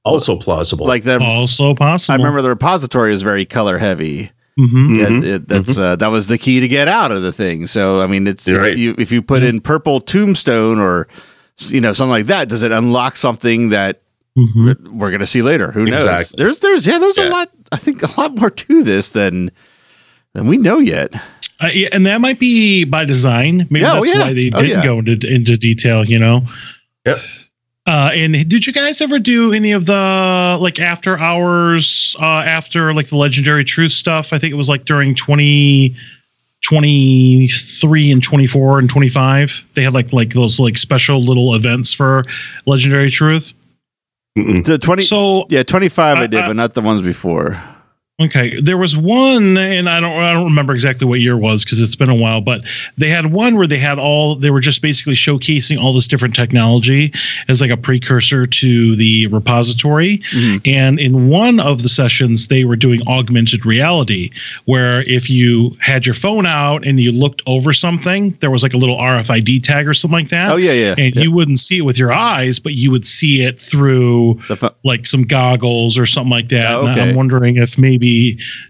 also 0.04 0.37
plausible. 0.37 0.87
Like 0.87 1.04
the, 1.04 1.20
Also 1.22 1.74
possible. 1.74 2.14
I 2.14 2.16
remember 2.16 2.42
the 2.42 2.48
repository 2.48 3.12
is 3.12 3.22
very 3.22 3.44
color 3.44 3.78
heavy. 3.78 4.31
Hmm 4.59 4.94
Yeah, 4.99 5.07
Mhm, 5.07 5.25
it, 5.25 5.49
that's 5.49 5.79
uh, 5.79 5.94
that 5.97 6.09
was 6.09 6.27
the 6.27 6.37
key 6.38 6.61
to 6.61 6.68
get 6.68 6.88
out 6.88 7.12
of 7.12 7.23
the 7.23 7.33
thing. 7.33 7.66
So 7.66 8.03
I 8.03 8.07
mean, 8.09 8.27
it's 8.27 8.49
if 8.49 8.57
right. 8.59 8.77
you 8.77 8.94
if 8.99 9.12
you 9.12 9.23
put 9.23 9.42
in 9.42 9.61
purple 9.61 10.01
tombstone 10.01 10.79
or 10.81 11.07
you 11.68 11.81
know 11.81 11.92
something 11.92 12.11
like 12.11 12.27
that, 12.27 12.49
does 12.49 12.62
it 12.62 12.73
unlock 12.73 13.16
something 13.16 13.68
that 13.71 14.03
hmm 14.37 14.73
we're 14.92 15.11
going 15.11 15.21
to 15.21 15.27
see 15.27 15.42
later? 15.42 15.71
Who 15.73 15.87
knows? 15.87 16.01
Exactly. 16.05 16.42
There's 16.44 16.59
there's 16.59 16.87
yeah, 16.87 16.99
there's 16.99 17.18
a 17.18 17.29
lot. 17.29 17.51
I 17.73 17.77
think 17.77 18.03
a 18.03 18.21
lot 18.21 18.35
more 18.37 18.51
to 18.51 18.83
this 18.83 19.11
than 19.11 19.51
than 20.35 20.47
we 20.49 20.57
know 20.57 20.79
yet. 20.79 21.14
Uh, 21.61 21.71
yeah, 21.73 21.88
and 21.92 22.07
that 22.07 22.21
might 22.21 22.38
be 22.38 22.85
by 22.85 23.05
design. 23.05 23.66
Maybe 23.71 23.81
Yeah, 23.85 23.94
oh, 23.99 24.05
that's 24.05 24.16
yeah. 24.16 24.23
why 24.25 24.33
they 24.33 24.51
Oh, 24.55 24.61
didn't 24.62 24.79
yeah. 24.79 24.85
go 24.85 24.99
into 25.01 25.27
into 25.27 25.57
detail. 25.57 26.05
You 26.05 26.18
know. 26.18 26.47
Yep. 27.07 27.21
Uh, 27.88 28.11
and 28.12 28.35
did 28.51 28.66
you 28.66 28.72
guys 28.74 29.01
ever 29.01 29.18
do 29.18 29.55
any 29.55 29.72
of 29.72 29.87
the 29.87 30.59
like 30.61 30.79
after 30.79 31.18
hours 31.18 32.14
uh, 32.20 32.42
after 32.44 32.92
like 32.92 33.09
the 33.09 33.16
legendary 33.16 33.64
truth 33.64 33.92
stuff? 33.92 34.35
I 34.35 34.38
think 34.38 34.53
it 34.53 34.57
was 34.57 34.68
like 34.68 34.85
during 34.85 35.14
20, 35.14 35.96
23 36.64 38.12
and 38.12 38.22
24 38.22 38.79
and 38.81 38.90
25. 38.90 39.64
They 39.72 39.83
had 39.83 39.94
like 39.94 40.12
like 40.12 40.35
those 40.35 40.61
like 40.61 40.77
special 40.77 41.22
little 41.22 41.55
events 41.55 41.94
for 41.94 42.24
legendary 42.66 43.11
truth. 43.11 43.55
Mm-mm. 44.37 44.64
The 44.66 44.77
twenty 44.79 45.03
So 45.03 45.46
yeah 45.48 45.62
twenty 45.62 45.88
five 45.88 46.18
I, 46.18 46.22
I- 46.24 46.27
did, 46.27 46.40
I- 46.40 46.46
but 46.48 46.57
not 46.57 46.74
the 46.74 46.83
ones 46.83 47.01
before. 47.01 47.59
Okay, 48.20 48.61
there 48.61 48.76
was 48.76 48.96
one, 48.96 49.57
and 49.57 49.88
I 49.88 50.00
don't 50.00 50.18
I 50.18 50.33
don't 50.33 50.42
remember 50.46 50.74
exactly 50.74 51.07
what 51.07 51.20
year 51.20 51.35
it 51.35 51.40
was 51.40 51.62
because 51.62 51.81
it's 51.81 51.94
been 51.94 52.09
a 52.11 52.14
while, 52.16 52.40
but 52.40 52.62
they 52.96 53.09
had 53.09 53.26
one 53.26 53.54
where 53.57 53.68
they 53.68 53.78
had 53.78 53.96
all 54.00 54.35
they 54.35 54.50
were 54.50 54.59
just 54.59 54.83
basically 54.83 55.14
showcasing 55.14 55.81
all 55.81 55.92
this 55.92 56.09
different 56.09 56.35
technology 56.35 57.12
as 57.46 57.61
like 57.61 57.70
a 57.70 57.76
precursor 57.76 58.44
to 58.44 58.96
the 58.96 59.28
repository. 59.28 60.18
Mhm. 60.35 60.66
And 60.66 60.98
in 60.98 61.28
one 61.28 61.61
of 61.61 61.85
the 61.85 61.88
sessions, 61.88 62.48
they 62.48 62.64
were 62.64 62.74
doing 62.74 63.00
augmented 63.07 63.64
reality, 63.64 64.31
where 64.64 65.02
if 65.04 65.31
you 65.31 65.76
had 65.78 66.04
your 66.04 66.14
phone 66.14 66.44
out 66.44 66.85
and 66.85 66.98
you 66.98 67.12
looked 67.12 67.42
over 67.46 67.72
something, 67.72 68.37
there 68.40 68.50
was 68.50 68.64
like 68.64 68.74
a 68.74 68.78
little 68.78 68.96
RFID 68.96 69.61
tag 69.62 69.87
or 69.87 69.94
something 69.94 70.18
like 70.18 70.31
that. 70.31 70.50
Oh 70.50 70.57
yeah, 70.57 70.72
yeah. 70.72 70.96
And 70.98 71.14
yeah. 71.14 71.22
you 71.22 71.31
wouldn't 71.31 71.61
see 71.61 71.78
it 71.78 71.83
with 71.83 72.00
your 72.00 72.12
eyes, 72.12 72.59
but 72.59 72.74
you 72.74 72.90
would 72.90 73.07
see 73.07 73.42
it 73.42 73.61
through 73.61 74.40
fu- 74.48 74.70
like 74.83 75.07
some 75.07 75.22
goggles 75.22 75.96
or 75.96 76.04
something 76.04 76.33
like 76.33 76.48
that. 76.48 76.72
Oh, 76.72 76.81
And 76.81 76.98
okay. 76.98 77.11
I'm 77.11 77.14
wondering 77.14 77.59
if 77.59 77.78
maybe 77.78 78.08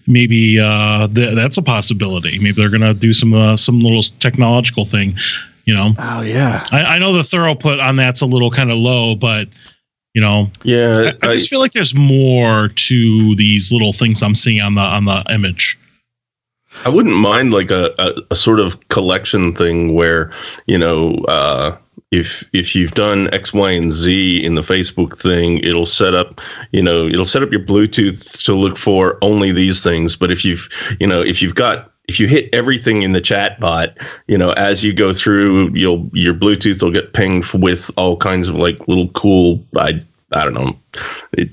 maybe 0.07 0.61
uh, 0.61 1.09
th- 1.09 1.35
that's 1.35 1.59
a 1.59 1.63
possibility. 1.63 2.39
Maybe 2.39 2.53
they're 2.53 2.71
gonna 2.71 2.95
do 2.95 3.13
some 3.13 3.35
uh, 3.35 3.57
some 3.57 3.81
little 3.81 4.03
technological 4.21 4.85
thing. 4.85 5.17
You 5.65 5.75
know, 5.75 5.95
oh 5.99 6.23
yeah. 6.23 6.65
I, 6.73 6.97
I 6.97 6.99
know 6.99 7.13
the 7.13 7.23
throughput 7.23 7.83
on 7.83 7.97
that's 7.97 8.23
a 8.23 8.27
little 8.27 8.51
kind 8.51 8.71
of 8.71 8.79
low, 8.79 9.15
but 9.15 9.49
you 10.15 10.21
know, 10.23 10.51
Yeah, 10.65 11.13
I, 11.23 11.29
I 11.29 11.33
just 11.35 11.49
feel 11.49 11.61
like 11.61 11.73
there's 11.73 11.95
more 11.95 12.69
to 12.69 13.35
these 13.37 13.71
little 13.71 13.93
things 13.93 14.23
I'm 14.23 14.35
seeing 14.35 14.61
on 14.61 14.75
the 14.75 14.81
on 14.81 15.05
the 15.05 15.23
image. 15.31 15.79
I 16.85 16.89
wouldn't 16.89 17.17
mind 17.17 17.53
like 17.53 17.71
a, 17.71 17.95
a, 17.99 18.15
a 18.31 18.37
sort 18.37 18.61
of 18.61 18.89
collection 18.89 19.55
thing 19.55 19.95
where, 19.95 20.31
you 20.67 20.79
know, 20.79 21.15
uh, 21.29 21.77
if 22.11 22.49
if 22.53 22.75
you've 22.75 22.93
done 22.93 23.33
X, 23.35 23.53
Y, 23.53 23.71
and 23.71 23.93
Z 23.93 24.45
in 24.45 24.55
the 24.55 24.63
Facebook 24.63 25.19
thing, 25.19 25.59
it'll 25.59 25.87
set 25.87 26.15
up, 26.15 26.41
you 26.73 26.83
know, 26.83 27.07
it'll 27.07 27.25
set 27.25 27.43
up 27.43 27.51
your 27.51 27.61
Bluetooth 27.61 28.43
to 28.45 28.55
look 28.55 28.77
for 28.79 29.19
only 29.23 29.53
these 29.53 29.83
things. 29.83 30.17
But 30.17 30.31
if 30.31 30.45
you've, 30.45 30.69
you 31.01 31.07
know, 31.07 31.21
if 31.21 31.43
you've 31.43 31.55
got 31.55 31.93
if 32.09 32.19
you 32.19 32.27
hit 32.27 32.53
everything 32.55 33.03
in 33.03 33.13
the 33.13 33.21
chat 33.21 33.61
bot, 33.61 33.91
you 34.27 34.39
know, 34.39 34.53
as 34.53 34.83
you 34.83 34.95
go 34.95 35.13
through, 35.13 35.71
you'll 35.75 36.09
your 36.15 36.35
Bluetooth 36.35 36.83
will 36.83 36.91
get 36.91 37.13
pinged 37.13 37.45
with 37.53 37.91
all 37.99 38.17
kinds 38.17 38.49
of 38.49 38.57
like 38.57 38.89
little 38.89 39.09
cool, 39.11 39.63
I 39.77 40.03
I 40.33 40.45
don't 40.45 40.55
know, 40.55 40.79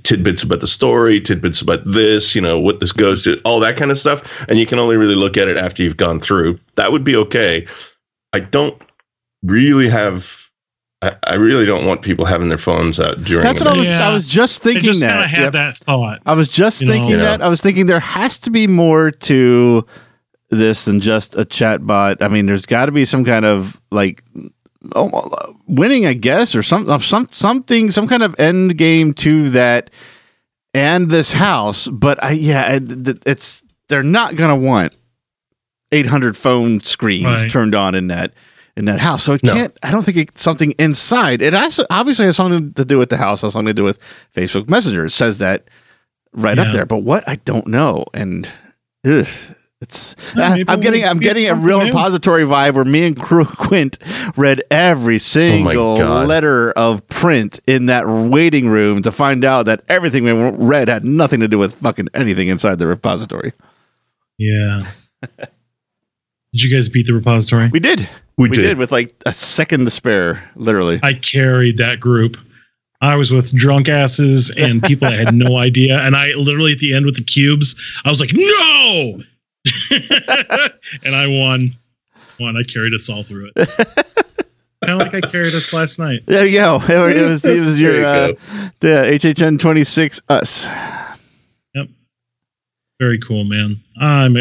tidbits 0.03 0.43
about 0.43 0.59
the 0.61 0.67
story, 0.67 1.21
tidbits 1.21 1.61
about 1.61 1.79
this, 1.85 2.35
you 2.35 2.41
know, 2.41 2.59
what 2.59 2.79
this 2.79 2.91
goes 2.91 3.23
to, 3.23 3.39
all 3.41 3.59
that 3.61 3.77
kind 3.77 3.91
of 3.91 3.99
stuff. 3.99 4.45
And 4.49 4.57
you 4.57 4.65
can 4.65 4.79
only 4.79 4.97
really 4.97 5.15
look 5.15 5.37
at 5.37 5.47
it 5.47 5.57
after 5.57 5.83
you've 5.83 5.97
gone 5.97 6.19
through. 6.19 6.59
That 6.75 6.91
would 6.91 7.03
be 7.03 7.15
okay. 7.15 7.67
I 8.33 8.39
don't 8.39 8.81
really 9.43 9.89
have. 9.89 10.44
I, 11.05 11.15
I 11.23 11.33
really 11.35 11.65
don't 11.65 11.85
want 11.85 12.01
people 12.01 12.25
having 12.25 12.49
their 12.49 12.57
phones 12.57 12.99
out 12.99 13.23
during. 13.23 13.43
That's 13.43 13.61
what 13.61 13.67
I 13.73 13.77
was. 13.77 13.87
Yeah. 13.87 14.09
I 14.09 14.13
was 14.13 14.27
just 14.27 14.61
thinking 14.63 14.83
just 14.83 15.01
that. 15.01 15.25
of 15.25 15.29
had 15.29 15.41
Yep. 15.43 15.53
that 15.53 15.77
thought. 15.77 16.21
I 16.25 16.33
was 16.33 16.47
just 16.49 16.81
You 16.81 16.87
know. 16.87 16.93
thinking 16.93 17.11
Yeah. 17.11 17.17
that. 17.17 17.41
I 17.41 17.47
was 17.47 17.61
thinking 17.61 17.85
there 17.85 17.99
has 17.99 18.37
to 18.39 18.49
be 18.51 18.67
more 18.67 19.11
to 19.11 19.85
this 20.49 20.85
than 20.85 20.99
just 21.01 21.35
a 21.37 21.45
chat 21.45 21.85
bot. 21.85 22.21
I 22.21 22.27
mean, 22.27 22.45
there's 22.45 22.65
got 22.65 22.85
to 22.87 22.91
be 22.91 23.05
some 23.05 23.25
kind 23.25 23.45
of 23.45 23.79
like 23.91 24.23
oh, 24.95 25.09
uh, 25.09 25.51
winning, 25.67 26.05
I 26.05 26.13
guess, 26.13 26.55
or 26.55 26.63
some 26.63 26.89
of 26.89 27.03
some 27.03 27.27
something, 27.31 27.91
some 27.91 28.07
kind 28.07 28.23
of 28.23 28.35
end 28.39 28.77
game 28.77 29.13
to 29.15 29.49
that. 29.51 29.89
and 30.73 31.09
this 31.09 31.31
house, 31.33 31.87
but 31.87 32.21
I 32.23 32.31
yeah, 32.31 32.79
it's 33.25 33.63
they're 33.87 34.03
not 34.03 34.35
gonna 34.35 34.57
want 34.57 34.93
800 35.91 36.35
phone 36.35 36.81
screens 36.81 37.25
Right. 37.43 37.51
turned 37.51 37.73
on 37.75 37.95
in 37.95 38.07
that 38.07 38.33
in 38.77 38.85
that 38.85 38.99
house. 38.99 39.23
So 39.23 39.33
it 39.33 39.43
No. 39.43 39.53
can't. 39.53 39.77
I 39.83 39.91
don't 39.91 40.03
think 40.03 40.17
it's 40.17 40.41
something 40.41 40.71
inside. 40.79 41.41
It 41.41 41.53
has, 41.53 41.79
obviously 41.89 42.25
has 42.25 42.35
something 42.37 42.73
to 42.73 42.85
do 42.85 42.97
with 42.97 43.09
the 43.09 43.17
house. 43.17 43.41
Has 43.41 43.53
something 43.53 43.67
to 43.67 43.73
do 43.73 43.83
with 43.83 43.99
Facebook 44.35 44.69
Messenger. 44.69 45.05
It 45.05 45.11
says 45.11 45.37
that 45.39 45.69
right 46.33 46.57
up 46.59 46.73
there. 46.73 46.85
But 46.85 46.99
what 46.99 47.27
I 47.27 47.35
don't 47.45 47.67
know, 47.67 48.05
and 48.13 48.49
ugh, 49.05 49.27
it's. 49.81 50.15
Yeah, 50.35 50.53
I- 50.55 50.63
I'm 50.67 50.79
getting. 50.81 51.03
I'm 51.05 51.19
get 51.19 51.35
getting 51.35 51.49
a 51.49 51.55
real 51.55 51.79
new. 51.79 51.85
repository 51.87 52.43
vibe 52.43 52.73
where 52.73 52.85
me 52.85 53.05
and 53.05 53.17
Crew 53.21 53.45
Quint 53.57 53.97
read 54.35 54.61
every 54.71 55.15
oh 55.15 55.19
single 55.19 55.97
God. 55.97 56.27
letter 56.27 56.71
of 56.71 57.05
print 57.07 57.59
in 57.67 57.85
that 57.87 58.07
waiting 58.07 58.67
room 58.69 59.01
to 59.03 59.11
find 59.11 59.45
out 59.45 59.65
that 59.67 59.83
everything 59.89 60.23
we 60.23 60.31
read 60.31 60.87
had 60.89 61.05
nothing 61.05 61.39
to 61.41 61.47
do 61.47 61.57
with 61.57 61.75
fucking 61.75 62.07
anything 62.13 62.47
inside 62.49 62.79
the 62.79 62.87
repository. 62.87 63.53
Yeah. 64.37 64.85
Did 66.55 66.63
you 66.63 66.73
guys 66.77 66.87
beat 66.87 67.05
the 67.05 67.13
repository? 67.13 67.67
We 67.67 67.81
did. 67.81 68.07
We, 68.37 68.47
We 68.47 68.55
did. 68.55 68.61
did 68.61 68.77
with 68.77 68.89
like 68.89 69.13
a 69.25 69.33
second 69.33 69.83
to 69.83 69.91
spare, 69.91 70.49
literally. 70.55 71.01
I 71.03 71.13
carried 71.15 71.77
that 71.79 71.99
group. 71.99 72.37
I 73.01 73.17
was 73.17 73.29
with 73.29 73.53
drunk 73.53 73.89
asses 73.89 74.51
and 74.51 74.81
people 74.81 75.05
I 75.05 75.15
had 75.17 75.33
no 75.33 75.57
idea. 75.67 75.99
And 75.99 76.15
I 76.15 76.27
literally 76.35 76.71
at 76.71 76.77
the 76.79 76.93
end 76.93 77.05
with 77.05 77.17
the 77.17 77.25
cubes, 77.25 77.75
I 78.05 78.09
was 78.09 78.21
like, 78.21 78.29
no. 78.33 79.21
and 81.03 81.13
I 81.13 81.27
won. 81.27 81.75
Won. 82.39 82.55
I 82.55 82.63
carried 82.63 82.93
us 82.93 83.09
all 83.09 83.23
through 83.23 83.51
it. 83.53 83.67
kind 84.85 85.01
of 85.01 85.13
like 85.13 85.13
I 85.13 85.19
carried 85.29 85.53
us 85.55 85.73
last 85.73 85.99
night. 85.99 86.21
There 86.25 86.45
you 86.45 86.57
go. 86.57 86.79
It 86.87 87.27
was, 87.27 87.43
it 87.43 87.59
was 87.65 87.81
your 87.81 87.99
you 87.99 88.05
uh, 88.05 88.27
the 88.79 88.87
HHN 89.19 89.59
twenty 89.59 89.83
six 89.83 90.21
us. 90.29 90.67
Yep. 91.73 91.89
Very 93.01 93.19
cool, 93.19 93.43
man. 93.43 93.81
I'm. 93.99 94.37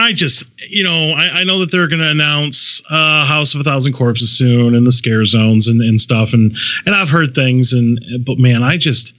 I 0.00 0.12
just, 0.14 0.44
you 0.68 0.82
know, 0.82 1.12
I, 1.12 1.40
I 1.40 1.44
know 1.44 1.58
that 1.58 1.70
they're 1.70 1.86
going 1.86 2.00
to 2.00 2.10
announce 2.10 2.82
uh, 2.90 3.24
House 3.26 3.54
of 3.54 3.60
a 3.60 3.64
Thousand 3.64 3.92
Corpses 3.92 4.30
soon 4.36 4.74
and 4.74 4.86
the 4.86 4.92
scare 4.92 5.26
zones 5.26 5.66
and, 5.66 5.82
and 5.82 6.00
stuff, 6.00 6.32
and 6.32 6.56
and 6.86 6.94
I've 6.94 7.10
heard 7.10 7.34
things, 7.34 7.74
and 7.74 8.00
but 8.24 8.38
man, 8.38 8.62
I 8.62 8.78
just, 8.78 9.14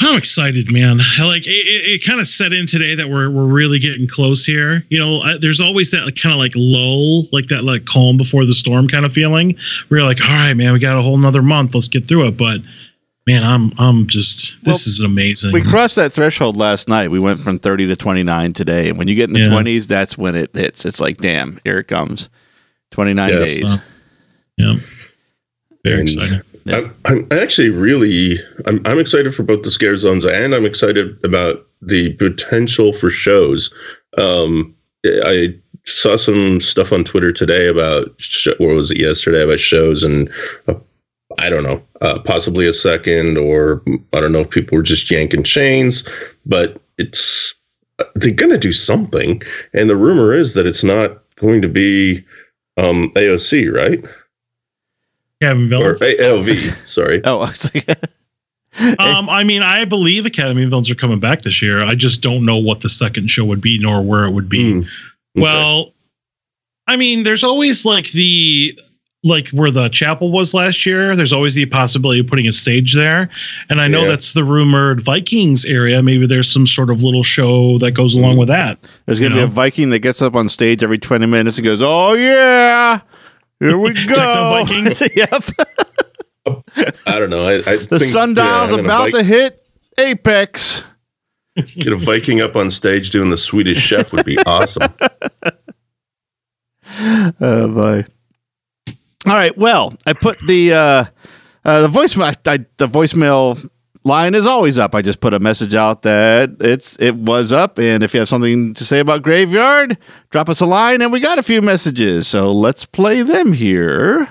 I'm 0.00 0.16
excited, 0.16 0.72
man. 0.72 0.98
Like 1.20 1.46
it, 1.46 1.50
it, 1.50 1.92
it 1.92 2.06
kind 2.06 2.20
of 2.20 2.26
set 2.26 2.54
in 2.54 2.66
today 2.66 2.94
that 2.94 3.10
we're 3.10 3.30
we're 3.30 3.44
really 3.44 3.78
getting 3.78 4.08
close 4.08 4.46
here. 4.46 4.82
You 4.88 4.98
know, 4.98 5.20
I, 5.20 5.36
there's 5.38 5.60
always 5.60 5.90
that 5.90 6.18
kind 6.20 6.32
of 6.32 6.38
like 6.38 6.52
lull, 6.56 7.26
like 7.30 7.48
that 7.48 7.64
like 7.64 7.84
calm 7.84 8.16
before 8.16 8.46
the 8.46 8.54
storm 8.54 8.88
kind 8.88 9.04
of 9.04 9.12
feeling. 9.12 9.56
You're 9.90 10.02
like, 10.02 10.22
all 10.22 10.30
right, 10.30 10.54
man, 10.54 10.72
we 10.72 10.78
got 10.78 10.98
a 10.98 11.02
whole 11.02 11.18
another 11.18 11.42
month. 11.42 11.74
Let's 11.74 11.88
get 11.88 12.08
through 12.08 12.28
it. 12.28 12.38
But 12.38 12.62
man, 13.26 13.42
I'm 13.42 13.72
I'm 13.78 14.06
just 14.06 14.62
this 14.64 14.86
is 14.86 15.00
amazing. 15.00 15.52
We 15.52 15.62
crossed 15.62 15.96
that 15.96 16.12
threshold 16.12 16.56
last 16.56 16.88
night. 16.88 17.10
We 17.10 17.18
went 17.20 17.40
from 17.40 17.58
thirty 17.58 17.86
to 17.86 17.96
twenty 17.96 18.22
nine 18.22 18.52
today. 18.52 18.88
And 18.88 18.98
when 18.98 19.08
you 19.08 19.14
get 19.14 19.28
in 19.28 19.34
the 19.34 19.40
Yeah. 19.40 19.48
twenties, 19.50 19.86
that's 19.86 20.16
when 20.18 20.34
it 20.34 20.50
hits. 20.54 20.84
It's 20.84 21.00
like, 21.00 21.18
damn, 21.18 21.58
here 21.64 21.78
it 21.78 21.84
comes. 21.88 22.28
Twenty 22.90 23.14
nine 23.14 23.30
Yes. 23.30 23.58
days. 23.58 23.74
Uh, 23.74 23.78
yeah, 24.56 24.74
very 25.84 26.00
And- 26.00 26.08
exciting. 26.08 26.40
I'm, 26.66 26.94
I'm 27.06 27.26
actually 27.32 27.70
really 27.70 28.36
I'm, 28.66 28.80
I'm 28.86 28.98
excited 28.98 29.34
for 29.34 29.42
both 29.42 29.62
the 29.62 29.70
scare 29.70 29.96
zones 29.96 30.26
and 30.26 30.54
I'm 30.54 30.66
excited 30.66 31.16
about 31.24 31.66
the 31.80 32.12
potential 32.14 32.92
for 32.92 33.08
shows. 33.10 33.72
Um, 34.18 34.74
I 35.06 35.54
saw 35.86 36.16
some 36.16 36.60
stuff 36.60 36.92
on 36.92 37.02
Twitter 37.02 37.32
today 37.32 37.66
about 37.66 38.12
sh- 38.18 38.48
or 38.60 38.74
was 38.74 38.90
it 38.90 38.98
yesterday 38.98 39.42
about 39.42 39.58
shows 39.58 40.04
and 40.04 40.30
uh, 40.68 40.74
I 41.38 41.48
don't 41.48 41.62
know, 41.62 41.82
uh, 42.00 42.18
possibly 42.20 42.66
a 42.66 42.72
second 42.72 43.38
or 43.38 43.82
I 44.12 44.20
don't 44.20 44.32
know 44.32 44.40
if 44.40 44.50
people 44.50 44.76
were 44.76 44.82
just 44.82 45.10
yanking 45.10 45.44
chains, 45.44 46.06
but 46.44 46.80
it's 46.98 47.54
they're 48.14 48.34
going 48.34 48.52
to 48.52 48.58
do 48.58 48.72
something, 48.72 49.42
and 49.74 49.88
the 49.88 49.96
rumor 49.96 50.32
is 50.32 50.54
that 50.54 50.66
it's 50.66 50.82
not 50.82 51.18
going 51.36 51.62
to 51.62 51.68
be 51.68 52.24
um, 52.76 53.10
AOC, 53.14 53.72
right? 53.72 54.02
Kevin 55.40 55.72
Or 55.72 55.94
AOV, 55.96 56.88
sorry. 56.88 57.20
Oh, 57.24 57.40
I 57.40 57.50
was 57.50 57.74
like, 57.74 57.88
Um, 58.98 59.28
I 59.28 59.42
mean, 59.42 59.62
I 59.62 59.84
believe 59.84 60.24
Academy 60.26 60.64
Villains 60.64 60.90
are 60.90 60.94
coming 60.94 61.18
back 61.18 61.42
this 61.42 61.60
year. 61.60 61.82
I 61.82 61.94
just 61.94 62.22
don't 62.22 62.44
know 62.44 62.56
what 62.56 62.80
the 62.80 62.88
second 62.88 63.28
show 63.28 63.44
would 63.44 63.60
be, 63.60 63.78
nor 63.78 64.00
where 64.00 64.24
it 64.24 64.30
would 64.30 64.48
be. 64.48 64.74
Mm, 64.74 64.78
okay. 64.78 64.88
Well, 65.34 65.92
I 66.86 66.96
mean, 66.96 67.24
there's 67.24 67.42
always 67.42 67.84
like 67.84 68.12
the 68.12 68.78
like 69.22 69.48
where 69.50 69.70
the 69.70 69.88
chapel 69.90 70.32
was 70.32 70.54
last 70.54 70.86
year. 70.86 71.14
There's 71.14 71.32
always 71.32 71.54
the 71.54 71.66
possibility 71.66 72.20
of 72.20 72.26
putting 72.26 72.46
a 72.46 72.52
stage 72.52 72.94
there, 72.94 73.28
and 73.68 73.80
I 73.80 73.86
know 73.88 74.02
Yeah. 74.02 74.08
that's 74.08 74.32
the 74.32 74.44
rumored 74.44 75.00
Vikings 75.02 75.64
area. 75.66 76.02
Maybe 76.02 76.26
there's 76.26 76.50
some 76.50 76.66
sort 76.66 76.88
of 76.90 77.02
little 77.02 77.22
show 77.22 77.76
that 77.78 77.90
goes 77.92 78.14
along 78.14 78.38
with 78.38 78.48
that. 78.48 78.78
there's 79.06 79.20
gonna 79.20 79.34
You 79.34 79.40
be 79.42 79.44
a? 79.44 79.48
Viking 79.48 79.90
that 79.90 79.98
gets 79.98 80.22
up 80.22 80.34
on 80.34 80.48
stage 80.48 80.82
every 80.82 80.98
twenty 80.98 81.26
minutes 81.26 81.58
and 81.58 81.64
goes, 81.66 81.82
"Oh 81.82 82.14
yeah, 82.14 83.00
here 83.58 83.76
we 83.76 83.92
go." 84.06 84.14
Techno 84.14 84.64
Vikings? 84.64 85.02
yep. 85.14 85.44
I 87.06 87.18
don't 87.18 87.28
know. 87.30 87.46
I, 87.46 87.56
I 87.58 87.76
The 87.76 87.98
think, 87.98 88.10
sundial's 88.12 88.70
yeah, 88.70 88.78
about 88.78 89.04
Vik- 89.06 89.14
to 89.16 89.22
hit 89.22 89.60
apex. 89.98 90.82
get 91.74 91.92
a 91.92 91.96
Viking 91.96 92.40
up 92.40 92.56
on 92.56 92.70
stage 92.70 93.10
doing 93.10 93.28
the 93.28 93.36
Swedish 93.36 93.76
Chef 93.76 94.12
would 94.14 94.24
be 94.24 94.38
awesome. 94.46 94.88
Oh 97.40 97.68
boy. 97.68 98.04
All 99.30 99.36
right. 99.36 99.56
Well, 99.56 99.94
I 100.04 100.12
put 100.12 100.44
the 100.44 100.72
uh, 100.72 101.04
uh, 101.64 101.82
the 101.82 101.88
voicemail 101.88 102.34
I, 102.46 102.66
the 102.78 102.88
voicemail 102.88 103.70
line 104.02 104.34
is 104.34 104.44
always 104.44 104.76
up. 104.76 104.92
I 104.92 105.02
just 105.02 105.20
put 105.20 105.32
a 105.32 105.38
message 105.38 105.72
out 105.72 106.02
that 106.02 106.56
it's 106.58 106.98
it 106.98 107.14
was 107.14 107.52
up, 107.52 107.78
and 107.78 108.02
if 108.02 108.12
you 108.12 108.18
have 108.18 108.28
something 108.28 108.74
to 108.74 108.84
say 108.84 108.98
about 108.98 109.22
Graveyard, 109.22 109.98
drop 110.30 110.48
us 110.48 110.60
a 110.60 110.66
line, 110.66 111.00
and 111.00 111.12
we 111.12 111.20
got 111.20 111.38
a 111.38 111.44
few 111.44 111.62
messages. 111.62 112.26
So 112.26 112.52
let's 112.52 112.84
play 112.84 113.22
them 113.22 113.52
here. 113.52 114.28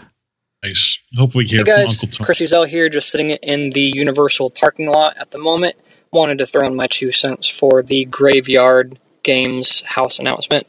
Nice. 0.63 1.01
Hope 1.15 1.33
we 1.33 1.45
hear 1.45 1.59
Hey 1.59 1.63
from 1.63 1.85
guys, 1.85 1.89
Uncle 1.91 2.07
Tony. 2.09 2.25
Chris 2.25 2.39
Uzel 2.39 2.67
here, 2.67 2.89
just 2.89 3.09
sitting 3.09 3.29
in 3.29 3.69
the 3.69 3.93
Universal 3.95 4.49
parking 4.49 4.87
lot 4.87 5.15
at 5.17 5.31
the 5.31 5.37
moment. 5.37 5.77
Wanted 6.11 6.39
to 6.39 6.45
throw 6.45 6.67
in 6.67 6.75
my 6.75 6.87
two 6.87 7.13
cents 7.13 7.47
for 7.47 7.81
the 7.81 8.03
Graveyard 8.03 8.99
Games 9.23 9.79
house 9.85 10.19
announcement. 10.19 10.67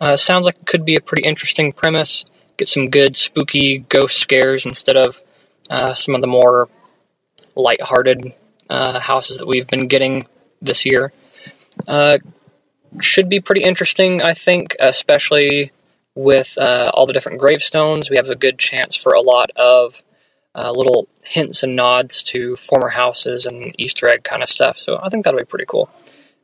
Uh, 0.00 0.14
sounds 0.14 0.46
like 0.46 0.54
it 0.54 0.66
could 0.66 0.84
be 0.84 0.94
a 0.94 1.00
pretty 1.00 1.26
interesting 1.26 1.72
premise. 1.72 2.24
Get 2.60 2.68
some 2.68 2.90
good 2.90 3.16
spooky 3.16 3.78
ghost 3.88 4.18
scares 4.18 4.66
instead 4.66 4.98
of 4.98 5.22
uh, 5.70 5.94
some 5.94 6.14
of 6.14 6.20
the 6.20 6.26
more 6.26 6.68
lighthearted 7.56 8.34
uh, 8.68 9.00
houses 9.00 9.38
that 9.38 9.46
we've 9.46 9.66
been 9.66 9.88
getting 9.88 10.26
this 10.60 10.84
year. 10.84 11.10
Uh, 11.88 12.18
should 13.00 13.30
be 13.30 13.40
pretty 13.40 13.62
interesting, 13.62 14.20
I 14.20 14.34
think, 14.34 14.76
especially 14.78 15.72
with 16.14 16.58
uh, 16.58 16.90
all 16.92 17.06
the 17.06 17.14
different 17.14 17.38
gravestones. 17.38 18.10
We 18.10 18.16
have 18.16 18.28
a 18.28 18.36
good 18.36 18.58
chance 18.58 18.94
for 18.94 19.14
a 19.14 19.22
lot 19.22 19.48
of 19.56 20.02
uh, 20.54 20.70
little 20.70 21.08
hints 21.22 21.62
and 21.62 21.74
nods 21.74 22.22
to 22.24 22.56
former 22.56 22.90
houses 22.90 23.46
and 23.46 23.74
Easter 23.78 24.06
egg 24.06 24.22
kind 24.22 24.42
of 24.42 24.50
stuff. 24.50 24.78
So 24.78 25.00
I 25.02 25.08
think 25.08 25.24
that'll 25.24 25.40
be 25.40 25.46
pretty 25.46 25.64
cool. 25.66 25.88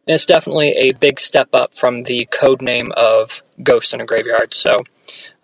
And 0.07 0.14
it's 0.14 0.24
definitely 0.24 0.70
a 0.70 0.92
big 0.92 1.20
step 1.20 1.50
up 1.52 1.74
from 1.74 2.05
the 2.05 2.26
code 2.33 2.62
name 2.62 2.90
of 2.96 3.42
Ghost 3.62 3.92
in 3.92 4.00
a 4.00 4.07
Graveyard. 4.07 4.55
So 4.55 4.79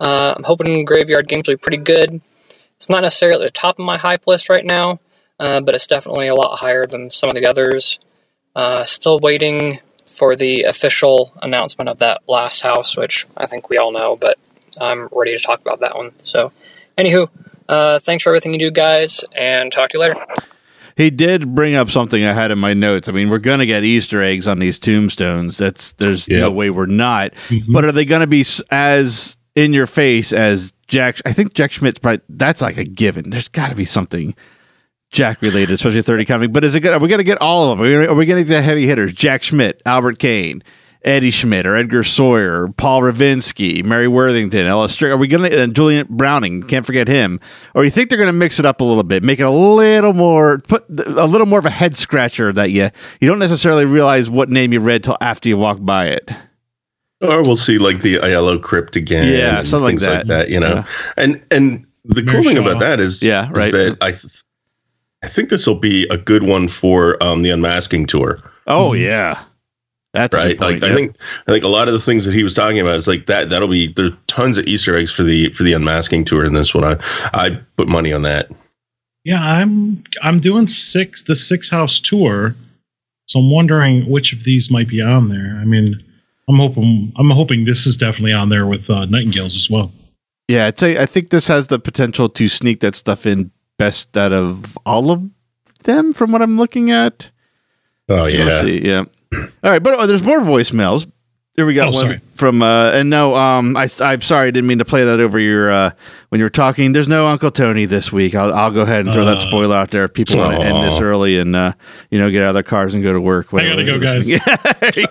uh, 0.03 0.33
I'm 0.35 0.43
hoping 0.43 0.83
Graveyard 0.83 1.27
games 1.29 1.47
will 1.47 1.55
be 1.55 1.59
pretty 1.59 1.77
good. 1.77 2.21
It's 2.75 2.89
not 2.89 3.01
necessarily 3.01 3.45
at 3.45 3.47
the 3.47 3.51
top 3.51 3.79
of 3.79 3.85
my 3.85 3.97
hype 3.97 4.27
list 4.27 4.49
right 4.49 4.65
now, 4.65 4.99
uh, 5.39 5.61
but 5.61 5.75
it's 5.75 5.87
definitely 5.87 6.27
a 6.27 6.35
lot 6.35 6.57
higher 6.59 6.85
than 6.85 7.09
some 7.09 7.29
of 7.29 7.35
the 7.35 7.45
others. 7.45 7.99
Uh, 8.55 8.83
still 8.83 9.17
waiting 9.19 9.79
for 10.09 10.35
the 10.35 10.63
official 10.63 11.33
announcement 11.41 11.89
of 11.89 11.99
that 11.99 12.21
last 12.27 12.61
house, 12.61 12.97
which 12.97 13.25
I 13.37 13.45
think 13.45 13.69
we 13.69 13.77
all 13.77 13.93
know, 13.93 14.17
but 14.17 14.37
I'm 14.79 15.07
ready 15.11 15.35
to 15.37 15.41
talk 15.41 15.61
about 15.61 15.79
that 15.79 15.95
one. 15.95 16.11
So, 16.23 16.51
anywho, 16.97 17.29
uh, 17.69 17.99
thanks 17.99 18.23
for 18.23 18.29
everything 18.29 18.53
you 18.53 18.59
do, 18.59 18.71
guys, 18.71 19.23
and 19.33 19.71
talk 19.71 19.91
to 19.91 19.97
you 19.97 20.01
later. 20.01 20.15
He 20.95 21.09
did 21.09 21.55
bring 21.55 21.73
up 21.75 21.89
something 21.89 22.23
I 22.23 22.33
had 22.33 22.51
in 22.51 22.59
my 22.59 22.73
notes. 22.73 23.07
I 23.09 23.13
mean, 23.13 23.29
we're 23.29 23.39
going 23.39 23.59
to 23.59 23.65
get 23.65 23.83
Easter 23.83 24.21
eggs 24.21 24.47
on 24.47 24.59
these 24.59 24.77
tombstones. 24.77 25.57
That's 25.57 25.93
there's 25.93 26.29
no 26.29 26.51
way 26.51 26.69
we're 26.69 26.85
not. 26.85 27.33
Mhm. 27.47 27.71
But 27.73 27.85
are 27.85 27.91
they 27.91 28.05
going 28.05 28.21
to 28.21 28.27
be 28.27 28.45
as 28.69 29.37
in 29.55 29.73
your 29.73 29.87
face 29.87 30.33
as 30.33 30.73
Jack? 30.87 31.19
I 31.25 31.33
think 31.33 31.53
Jack 31.53 31.71
Schmidt's 31.71 31.99
probably 31.99 32.21
that's 32.29 32.61
like 32.61 32.77
a 32.77 32.83
given. 32.83 33.29
There's 33.29 33.47
got 33.47 33.69
to 33.69 33.75
be 33.75 33.85
something 33.85 34.35
Jack 35.11 35.41
related, 35.41 35.71
especially 35.71 36.01
thirty 36.01 36.25
comic. 36.25 36.51
But 36.51 36.63
is 36.63 36.75
it 36.75 36.81
good? 36.81 36.93
Are 36.93 36.99
we 36.99 37.07
going 37.07 37.19
to 37.19 37.23
get 37.23 37.41
all 37.41 37.71
of 37.71 37.77
them? 37.77 37.85
Are 37.85 37.89
we 37.89 38.05
Are 38.07 38.15
we 38.15 38.25
going 38.25 38.43
to 38.43 38.47
get 38.47 38.55
the 38.55 38.61
heavy 38.61 38.87
hitters? 38.87 39.13
Jack 39.13 39.43
Schmidt, 39.43 39.81
Albert 39.85 40.19
Kane. 40.19 40.63
Eddie 41.05 41.31
Schmidt 41.31 41.65
or 41.65 41.75
Edgar 41.75 42.03
Sawyer, 42.05 42.69
Paul 42.77 43.01
Ravinsky, 43.01 43.83
Mary 43.83 44.07
Worthington, 44.07 44.87
Strick. 44.87 45.11
Are 45.11 45.17
we 45.17 45.27
going 45.27 45.51
to, 45.51 45.63
uh, 45.63 45.67
Julian 45.67 46.07
Browning, 46.09 46.63
can't 46.63 46.85
forget 46.85 47.09
him. 47.09 47.41
Or 47.75 47.83
you 47.83 47.91
think 47.91 48.07
they're 48.07 48.17
going 48.17 48.27
to 48.27 48.31
mix 48.31 48.57
it 48.57 48.65
up 48.65 48.79
a 48.79 48.85
little 48.85 49.03
bit, 49.03 49.21
make 49.21 49.39
it 49.39 49.43
a 49.43 49.49
little 49.49 50.13
more, 50.13 50.59
put 50.59 50.85
a 50.89 51.27
little 51.27 51.45
more 51.45 51.59
of 51.59 51.65
a 51.65 51.69
head 51.69 51.97
scratcher 51.97 52.53
that 52.53 52.71
you, 52.71 52.89
you 53.19 53.27
don't 53.27 53.39
necessarily 53.39 53.83
realize 53.83 54.29
what 54.29 54.49
name 54.49 54.71
you 54.71 54.79
read 54.79 55.03
till 55.03 55.17
after 55.19 55.49
you 55.49 55.57
walk 55.57 55.79
by 55.81 56.05
it. 56.05 56.31
Or 57.23 57.41
we'll 57.43 57.55
see 57.55 57.77
like 57.77 58.01
the 58.01 58.15
Aiello 58.17 58.61
crypt 58.61 58.95
again. 58.95 59.27
Yeah, 59.31 59.59
and 59.59 59.67
something 59.67 59.97
like 59.97 60.05
things 60.05 60.27
that. 60.27 60.49
you 60.49 60.59
know. 60.59 60.75
Yeah. 60.75 60.85
And 61.17 61.41
and 61.51 61.85
the 62.05 62.21
Mary 62.21 62.43
cool 62.43 62.51
thing 62.53 62.57
about 62.57 62.79
that 62.79 62.99
is, 62.99 63.23
Yeah, 63.23 63.45
is 63.45 63.51
right. 63.51 63.71
that 63.71 63.97
I 64.01 64.11
th- 64.11 64.43
I 65.23 65.27
think 65.27 65.49
this 65.49 65.65
will 65.65 65.75
be 65.79 66.05
a 66.09 66.17
good 66.17 66.43
one 66.43 66.67
for 66.67 67.21
um, 67.23 67.41
the 67.43 67.49
unmasking 67.49 68.07
tour. 68.07 68.39
Oh 68.67 68.91
yeah, 68.93 69.41
that's 70.13 70.35
right. 70.35 70.49
good 70.49 70.57
point, 70.59 70.81
Like 70.81 70.91
I 70.91 70.93
think 70.95 71.15
I 71.47 71.51
think 71.51 71.63
a 71.63 71.69
lot 71.69 71.87
of 71.87 71.93
the 71.93 71.99
things 72.01 72.25
that 72.25 72.33
he 72.33 72.43
was 72.43 72.53
talking 72.53 72.79
about 72.79 72.95
is 72.97 73.07
like 73.07 73.25
that. 73.27 73.49
That'll 73.49 73.69
be 73.69 73.87
there's 73.87 74.11
tons 74.27 74.57
of 74.57 74.65
Easter 74.67 74.97
eggs 74.97 75.13
for 75.13 75.23
the 75.23 75.49
for 75.53 75.63
the 75.63 75.71
unmasking 75.73 76.25
tour 76.25 76.43
in 76.43 76.53
this 76.53 76.75
one. 76.75 76.83
I 76.83 76.97
I 77.33 77.59
put 77.77 77.87
money 77.87 78.11
on 78.11 78.23
that. 78.23 78.51
Yeah, 79.23 79.39
I'm 79.41 80.03
I'm 80.21 80.41
doing 80.41 80.67
six 80.67 81.23
the 81.23 81.37
six 81.37 81.69
house 81.69 82.01
tour, 82.01 82.53
so 83.27 83.39
I'm 83.39 83.49
wondering 83.49 84.09
which 84.09 84.33
of 84.33 84.43
these 84.43 84.69
might 84.69 84.89
be 84.89 85.01
on 85.01 85.29
there. 85.29 85.57
I 85.61 85.63
mean, 85.63 86.03
I'm 86.49 86.57
hoping 86.57 87.13
I'm 87.17 87.29
hoping 87.29 87.65
this 87.65 87.85
is 87.85 87.97
definitely 87.97 88.33
on 88.33 88.49
there 88.49 88.65
with 88.65 88.89
uh, 88.89 89.05
Nightingales 89.05 89.55
as 89.55 89.69
well. 89.69 89.91
Yeah, 90.47 90.65
I'd 90.65 90.77
say 90.77 91.01
I 91.01 91.05
think 91.05 91.29
this 91.29 91.47
has 91.47 91.67
the 91.67 91.79
potential 91.79 92.27
to 92.29 92.47
sneak 92.47 92.81
that 92.81 92.95
stuff 92.95 93.25
in 93.25 93.51
best 93.77 94.15
out 94.17 94.33
of 94.33 94.77
all 94.85 95.11
of 95.11 95.29
them 95.83 96.13
from 96.13 96.31
what 96.31 96.41
I'm 96.41 96.57
looking 96.57 96.91
at. 96.91 97.31
Oh 98.09 98.23
Let's 98.23 98.61
see. 98.61 98.85
Yeah. 98.85 99.05
All 99.63 99.71
right, 99.71 99.81
but 99.81 99.99
oh, 99.99 100.05
there's 100.05 100.23
more 100.23 100.41
voicemails. 100.41 101.09
Here 101.55 101.67
we 101.67 101.75
got 101.75 101.89
Oh, 101.89 101.91
one 101.91 101.99
sorry. 102.01 102.21
from 102.33 102.63
uh 102.63 102.91
and 102.95 103.11
no 103.11 103.35
um 103.35 103.77
I 103.77 103.87
I'm 104.01 104.21
sorry 104.21 104.47
I 104.47 104.51
didn't 104.51 104.65
mean 104.65 104.79
to 104.79 104.85
play 104.85 105.03
that 105.05 105.19
over 105.19 105.37
your 105.37 105.69
uh 105.71 105.91
when 106.29 106.39
you 106.39 106.45
were 106.45 106.49
talking. 106.49 106.93
There's 106.93 107.07
no 107.07 107.27
Uncle 107.27 107.51
Tony 107.51 107.85
this 107.85 108.11
week. 108.11 108.33
I'll 108.33 108.51
I'll 108.51 108.71
go 108.71 108.81
ahead 108.81 109.05
and 109.05 109.13
throw 109.13 109.23
that 109.25 109.37
Uh. 109.37 109.41
spoiler 109.41 109.75
out 109.75 109.91
there 109.91 110.03
if 110.05 110.13
people 110.15 110.37
want 110.37 110.55
to 110.59 110.65
end 110.65 110.83
this 110.83 110.99
early 110.99 111.37
and 111.37 111.55
uh 111.55 111.73
you 112.09 112.17
know 112.17 112.31
get 112.31 112.41
out 112.41 112.49
of 112.49 112.53
their 112.55 112.63
cars 112.63 112.95
and 112.95 113.03
go 113.03 113.13
to 113.13 113.21
work. 113.21 113.53
I 113.53 113.65
gotta 113.69 113.85
go, 113.85 113.99
they're 113.99 114.13
guys. 114.15 114.31
Yeah, 114.31 114.39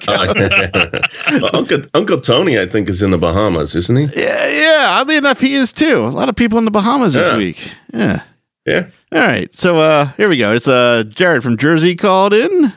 go. 0.04 1.00
Well, 1.40 1.50
Uncle 1.54 1.82
Uncle 1.94 2.20
Tony, 2.20 2.58
I 2.58 2.66
think, 2.66 2.88
is 2.88 3.02
in 3.02 3.12
the 3.12 3.18
Bahamas, 3.18 3.76
isn't 3.76 3.96
he? 3.96 4.20
yeah, 4.20 4.48
yeah. 4.48 4.86
Oddly 5.00 5.16
enough, 5.16 5.38
he 5.40 5.54
is 5.54 5.72
too. 5.72 5.98
A 5.98 6.08
lot 6.08 6.28
of 6.28 6.34
people 6.34 6.58
in 6.58 6.64
the 6.64 6.72
Bahamas 6.72 7.14
this 7.14 7.36
week. 7.36 7.70
Yeah. 7.94 8.22
Yeah. 8.66 8.86
All 9.12 9.20
right. 9.20 9.54
So 9.54 9.76
uh 9.78 10.06
here 10.16 10.28
we 10.28 10.38
go. 10.38 10.52
It's 10.52 10.66
uh 10.66 11.04
Jared 11.08 11.44
from 11.44 11.56
Jersey 11.56 11.94
called 11.94 12.32
in. 12.34 12.72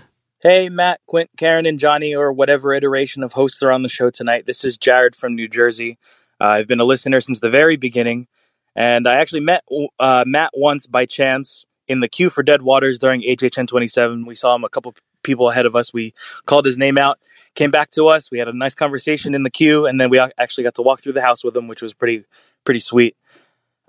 Hey, 0.45 0.69
Matt, 0.69 1.01
Quint, 1.07 1.31
Karen, 1.37 1.65
and 1.65 1.79
Johnny, 1.79 2.15
or 2.15 2.31
whatever 2.31 2.71
iteration 2.71 3.23
of 3.23 3.33
hosts 3.33 3.63
are 3.63 3.71
on 3.71 3.81
the 3.81 3.89
show 3.89 4.11
tonight. 4.11 4.45
This 4.45 4.63
is 4.63 4.77
Jared 4.77 5.15
from 5.15 5.33
New 5.33 5.47
Jersey. 5.47 5.97
Uh, 6.39 6.49
I've 6.49 6.67
been 6.67 6.79
a 6.79 6.83
listener 6.83 7.19
since 7.19 7.39
the 7.39 7.49
very 7.49 7.77
beginning, 7.77 8.27
and 8.75 9.07
I 9.07 9.15
actually 9.15 9.39
met 9.39 9.63
uh, 9.99 10.23
Matt 10.27 10.51
once 10.53 10.85
by 10.85 11.07
chance 11.07 11.65
in 11.87 11.99
the 11.99 12.07
queue 12.07 12.29
for 12.29 12.43
Dead 12.43 12.61
Waters 12.61 12.99
during 12.99 13.23
HHN 13.23 13.67
27. 13.67 14.27
We 14.27 14.35
saw 14.35 14.53
him 14.53 14.63
a 14.63 14.69
couple 14.69 14.93
people 15.23 15.49
ahead 15.49 15.65
of 15.65 15.75
us. 15.75 15.91
We 15.91 16.13
called 16.45 16.67
his 16.67 16.77
name 16.77 16.99
out, 16.99 17.17
came 17.55 17.71
back 17.71 17.89
to 17.93 18.09
us. 18.09 18.29
We 18.29 18.37
had 18.37 18.47
a 18.47 18.55
nice 18.55 18.75
conversation 18.75 19.33
in 19.33 19.41
the 19.41 19.49
queue, 19.49 19.87
and 19.87 19.99
then 19.99 20.11
we 20.11 20.19
actually 20.37 20.65
got 20.65 20.75
to 20.75 20.83
walk 20.83 21.01
through 21.01 21.13
the 21.13 21.23
house 21.23 21.43
with 21.43 21.57
him, 21.57 21.67
which 21.67 21.81
was 21.81 21.95
pretty 21.95 22.23
pretty 22.65 22.81
sweet. 22.81 23.17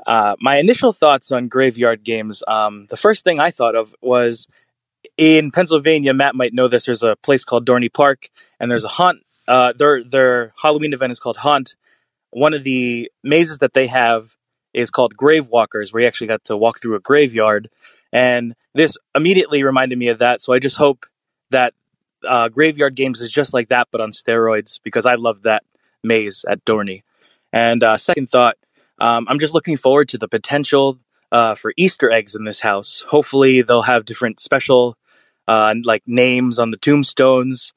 Uh, 0.07 0.37
my 0.41 0.57
initial 0.57 0.95
thoughts 0.95 1.31
on 1.33 1.49
graveyard 1.49 2.03
games. 2.03 2.43
Um, 2.49 2.87
the 2.89 2.97
first 2.97 3.25
thing 3.25 3.41
I 3.41 3.51
thought 3.51 3.75
of 3.75 3.95
was 4.01 4.49
in 5.17 5.51
Pennsylvania, 5.51 6.13
Matt 6.15 6.35
might 6.35 6.53
know 6.53 6.69
this. 6.69 6.85
There's 6.87 7.03
a 7.03 7.17
place 7.17 7.45
called 7.45 7.67
Dorney 7.67 7.93
Park, 7.93 8.29
and 8.61 8.71
there's 8.71 8.85
a 8.85 8.89
haunt. 8.89 9.21
Uh, 9.49 9.73
their 9.77 10.03
their 10.05 10.53
Halloween 10.61 10.93
event 10.93 11.13
is 11.13 11.21
called 11.21 11.39
Haunt. 11.39 11.77
One 12.31 12.55
of 12.55 12.65
the 12.65 13.11
mazes 13.23 13.59
that 13.59 13.75
they 13.75 13.87
have 13.87 14.37
is 14.75 14.91
called 14.91 15.17
Grave 15.17 15.49
Walkers, 15.49 15.93
where 15.93 16.03
you 16.03 16.09
actually 16.09 16.27
got 16.27 16.45
to 16.45 16.57
walk 16.57 16.81
through 16.81 16.97
a 16.97 17.01
graveyard. 17.01 17.71
And 18.13 18.55
this 18.75 18.97
immediately 19.15 19.63
reminded 19.63 19.99
me 19.99 20.09
of 20.09 20.19
that. 20.19 20.41
So 20.41 20.53
I 20.53 20.59
just 20.59 20.77
hope 20.77 21.07
that 21.51 21.75
uh, 22.27 22.49
Graveyard 22.49 22.95
Games 22.95 23.21
is 23.21 23.31
just 23.31 23.55
like 23.55 23.69
that, 23.69 23.89
but 23.91 24.01
on 24.01 24.11
steroids, 24.11 24.81
because 24.83 25.07
I 25.07 25.15
love 25.15 25.43
that 25.43 25.65
maze 26.03 26.45
at 26.49 26.65
Dorney. 26.65 27.03
And 27.53 27.83
uh, 27.83 27.97
second 27.97 28.29
thought, 28.29 28.57
um, 28.99 29.27
I'm 29.29 29.39
just 29.39 29.55
looking 29.55 29.77
forward 29.77 30.09
to 30.11 30.19
the 30.19 30.29
potential 30.29 30.99
uh, 31.33 31.55
for 31.55 31.73
Easter 31.77 32.11
eggs 32.11 32.35
in 32.35 32.45
this 32.45 32.61
house. 32.61 33.05
Hopefully, 33.09 33.63
they'll 33.63 33.83
have 33.83 34.05
different 34.05 34.41
special 34.41 34.97
uh, 35.49 35.75
like 35.85 36.03
names 36.07 36.59
on 36.59 36.71
the 36.71 36.77
tombstones. 36.77 37.73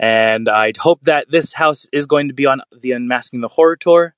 And 0.00 0.48
I'd 0.48 0.76
hope 0.76 1.02
that 1.02 1.30
this 1.30 1.52
house 1.52 1.86
is 1.92 2.06
going 2.06 2.28
to 2.28 2.34
be 2.34 2.46
on 2.46 2.62
the 2.72 2.92
Unmasking 2.92 3.40
the 3.40 3.48
Horror 3.48 3.76
Tour, 3.76 4.14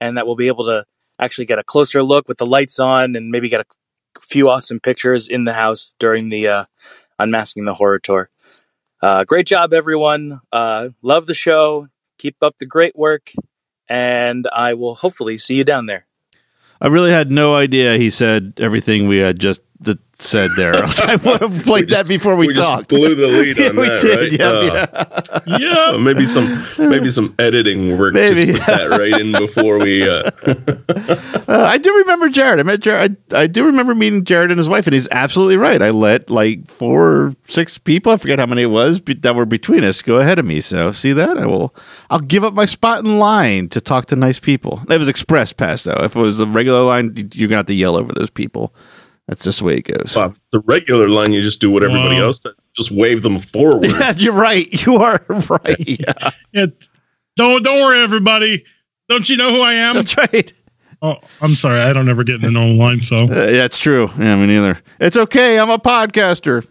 and 0.00 0.16
that 0.16 0.26
we'll 0.26 0.36
be 0.36 0.48
able 0.48 0.64
to 0.64 0.84
actually 1.20 1.44
get 1.44 1.58
a 1.58 1.64
closer 1.64 2.02
look 2.02 2.26
with 2.28 2.38
the 2.38 2.46
lights 2.46 2.78
on, 2.78 3.14
and 3.14 3.30
maybe 3.30 3.48
get 3.48 3.60
a 3.60 4.20
few 4.20 4.48
awesome 4.48 4.80
pictures 4.80 5.28
in 5.28 5.44
the 5.44 5.52
house 5.52 5.94
during 5.98 6.30
the 6.30 6.48
uh, 6.48 6.64
Unmasking 7.18 7.64
the 7.64 7.74
Horror 7.74 8.00
Tour. 8.00 8.28
Uh, 9.00 9.24
great 9.24 9.46
job, 9.46 9.72
everyone. 9.72 10.40
Uh, 10.52 10.88
love 11.00 11.26
the 11.26 11.34
show. 11.34 11.88
Keep 12.18 12.42
up 12.42 12.58
the 12.58 12.66
great 12.66 12.96
work, 12.96 13.32
and 13.88 14.46
I 14.52 14.74
will 14.74 14.94
hopefully 14.94 15.38
see 15.38 15.54
you 15.54 15.64
down 15.64 15.86
there. 15.86 16.06
I 16.80 16.88
really 16.88 17.10
had 17.10 17.30
no 17.30 17.54
idea 17.54 17.96
he 17.96 18.10
said 18.10 18.54
everything 18.56 19.06
we 19.06 19.18
had 19.18 19.38
just 19.38 19.60
th- 19.84 19.98
said 20.14 20.50
there. 20.56 20.74
I 20.84 21.16
would 21.16 21.40
have 21.40 21.62
played 21.64 21.88
just- 21.88 22.02
that 22.02 22.08
before 22.08 22.36
we, 22.36 22.48
we 22.48 22.52
just 22.54 22.68
talked. 22.68 22.88
blew 22.90 23.14
the 23.14 23.26
lead 23.38 23.56
yeah, 23.56 23.68
on 23.68 23.76
we 23.76 23.88
that, 23.88 24.00
did. 24.00 24.40
right? 24.40 24.40
Yeah, 24.40 24.86
Uh, 25.32 25.40
yeah. 25.58 25.90
Uh, 25.94 25.98
maybe 25.98 26.26
some 26.26 26.62
maybe 26.78 27.08
some 27.10 27.34
editing 27.38 27.96
work 27.98 28.12
Maybe. 28.14 28.46
just 28.52 28.58
put 28.58 28.66
that 28.66 28.90
right 28.90 29.18
in 29.20 29.32
before 29.32 29.78
we 29.78 30.08
uh 30.08 30.30
Uh, 31.48 31.64
I 31.66 31.78
do 31.78 31.94
remember 31.98 32.28
Jared. 32.28 32.60
I 32.60 32.62
met 32.62 32.80
Jared. 32.80 33.16
I, 33.32 33.42
I 33.42 33.46
do 33.46 33.64
remember 33.64 33.94
meeting 33.94 34.24
Jared 34.24 34.50
and 34.50 34.58
his 34.58 34.68
wife, 34.68 34.86
and 34.86 34.94
he's 34.94 35.08
absolutely 35.10 35.56
right. 35.56 35.80
I 35.82 35.90
let 35.90 36.30
like 36.30 36.66
four 36.68 37.10
or 37.26 37.32
six 37.48 37.78
people, 37.78 38.12
I 38.12 38.16
forget 38.18 38.38
how 38.38 38.46
many 38.46 38.62
it 38.62 38.66
was, 38.66 39.00
be, 39.00 39.14
that 39.14 39.34
were 39.34 39.46
between 39.46 39.82
us 39.84 40.02
go 40.02 40.18
ahead 40.18 40.38
of 40.38 40.44
me. 40.44 40.60
So 40.60 40.92
see 40.92 41.12
that? 41.14 41.38
I 41.38 41.46
will. 41.46 41.74
I'll 42.10 42.20
give 42.20 42.44
up 42.44 42.52
my 42.54 42.66
spot 42.66 43.04
in 43.04 43.18
line 43.18 43.68
to 43.70 43.80
talk 43.80 44.06
to 44.06 44.16
nice 44.16 44.38
people. 44.38 44.82
It 44.88 44.98
was 44.98 45.08
express 45.08 45.52
pass 45.52 45.84
though. 45.84 45.98
If 46.02 46.14
it 46.14 46.20
was 46.20 46.38
the 46.38 46.46
regular 46.46 46.82
line, 46.82 47.30
you're 47.34 47.48
gonna 47.48 47.58
have 47.58 47.66
to 47.66 47.74
yell 47.74 47.96
over 47.96 48.12
those 48.12 48.30
people. 48.30 48.74
That's 49.30 49.44
just 49.44 49.60
the 49.60 49.64
way 49.64 49.76
it 49.76 49.82
goes. 49.82 50.12
Bob, 50.12 50.36
the 50.50 50.58
regular 50.58 51.08
line 51.08 51.32
you 51.32 51.40
just 51.40 51.60
do 51.60 51.70
what 51.70 51.84
everybody 51.84 52.16
Wow. 52.16 52.24
else 52.26 52.40
does. 52.40 52.54
Just 52.74 52.90
wave 52.90 53.22
them 53.22 53.38
forward. 53.38 53.84
Yeah, 53.88 54.12
you're 54.16 54.32
right. 54.32 54.84
You 54.84 54.96
are 54.96 55.20
right. 55.28 55.76
Yeah, 55.88 56.30
Yeah, 56.52 56.66
don't 57.36 57.62
don't 57.62 57.80
worry, 57.80 58.02
everybody. 58.02 58.64
Don't 59.08 59.28
you 59.30 59.36
know 59.36 59.50
who 59.54 59.60
I 59.62 59.74
am? 59.74 59.94
that's 59.94 60.16
right. 60.16 60.52
Oh, 61.00 61.14
I'm 61.40 61.54
sorry, 61.54 61.78
I 61.80 61.92
don't 61.92 62.08
ever 62.08 62.24
get 62.24 62.34
in 62.36 62.40
the 62.42 62.50
normal 62.50 62.74
line. 62.76 63.02
So 63.02 63.16
Uh, 63.18 63.28
that's 63.28 63.78
true. 63.78 64.10
Yeah, 64.18 64.34
me 64.34 64.46
neither. 64.48 64.80
It's 64.98 65.16
okay. 65.16 65.60
I'm 65.60 65.70
a 65.70 65.78
podcaster. 65.78 66.66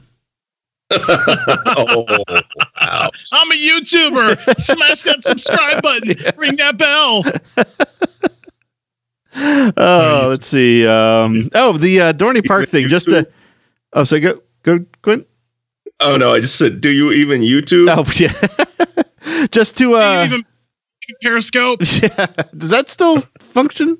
oh, 0.91 2.05
wow. 2.27 3.09
I'm 3.31 3.51
a 3.51 3.55
YouTuber. 3.55 4.59
Smash 4.59 5.03
that 5.03 5.23
subscribe 5.23 5.81
button. 5.81 6.15
Ring 6.37 6.57
that 6.57 6.77
bell. 6.77 7.23
Oh, 9.77 10.27
let's 10.29 10.45
see. 10.45 10.85
Um, 10.85 11.49
oh, 11.53 11.77
the 11.77 12.01
uh, 12.01 12.13
Dorney 12.13 12.45
Park 12.45 12.67
thing. 12.69 12.87
Just 12.87 13.05
to. 13.07 13.27
Oh, 13.93 14.03
so 14.03 14.19
go 14.19 14.41
go 14.63 14.85
Quint. 15.01 15.25
oh 16.01 16.17
no, 16.17 16.33
I 16.33 16.39
just 16.39 16.55
said, 16.57 16.81
do 16.81 16.89
you 16.91 17.11
even 17.11 17.41
YouTube? 17.41 17.87
Oh, 17.89 18.05
yeah. 18.17 19.47
just 19.51 19.77
to. 19.77 19.83
Do 19.85 19.89
you 19.91 19.95
Uh, 19.97 20.25
even 20.25 20.45
Periscope. 21.23 21.79
yeah. 22.01 22.25
Does 22.57 22.69
that 22.71 22.89
still 22.89 23.21
function? 23.39 23.97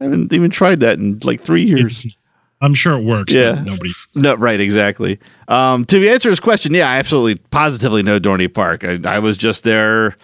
I 0.00 0.04
haven't 0.04 0.32
even 0.32 0.50
tried 0.50 0.80
that 0.80 0.98
in 0.98 1.18
like 1.24 1.40
three 1.40 1.64
years. 1.64 2.04
It's- 2.04 2.22
I'm 2.62 2.72
sure 2.72 2.94
it 2.98 3.04
works. 3.04 3.34
Yeah. 3.34 3.60
nobody. 3.62 3.92
No, 4.14 4.34
right, 4.34 4.58
exactly. 4.58 5.18
Um, 5.46 5.84
to 5.86 6.08
answer 6.08 6.30
his 6.30 6.40
question, 6.40 6.72
yeah, 6.72 6.90
I 6.90 6.96
absolutely, 6.96 7.36
positively 7.50 8.02
know 8.02 8.18
Dorney 8.18 8.52
Park. 8.52 8.82
I, 8.82 8.98
I 9.04 9.18
was 9.18 9.36
just 9.36 9.62
there 9.62 10.16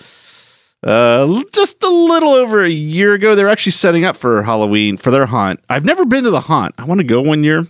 uh, 0.83 1.43
just 1.53 1.83
a 1.83 1.89
little 1.89 2.31
over 2.31 2.63
a 2.63 2.71
year 2.71 3.15
ago. 3.15 3.35
They're 3.35 3.49
actually 3.49 3.73
setting 3.73 4.05
up 4.05 4.17
for 4.17 4.43
Halloween 4.43 4.97
for 4.97 5.11
their 5.11 5.27
haunt. 5.27 5.61
I've 5.69 5.85
never 5.85 6.05
been 6.05 6.25
to 6.25 6.31
the 6.31 6.41
haunt. 6.41 6.75
I 6.79 6.85
want 6.85 6.99
to 6.99 7.05
go 7.05 7.21
one 7.21 7.45
year. 7.45 7.67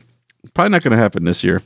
Probably 0.55 0.71
not 0.71 0.83
going 0.83 0.93
to 0.93 0.97
happen 0.97 1.25
this 1.25 1.45
year. 1.45 1.63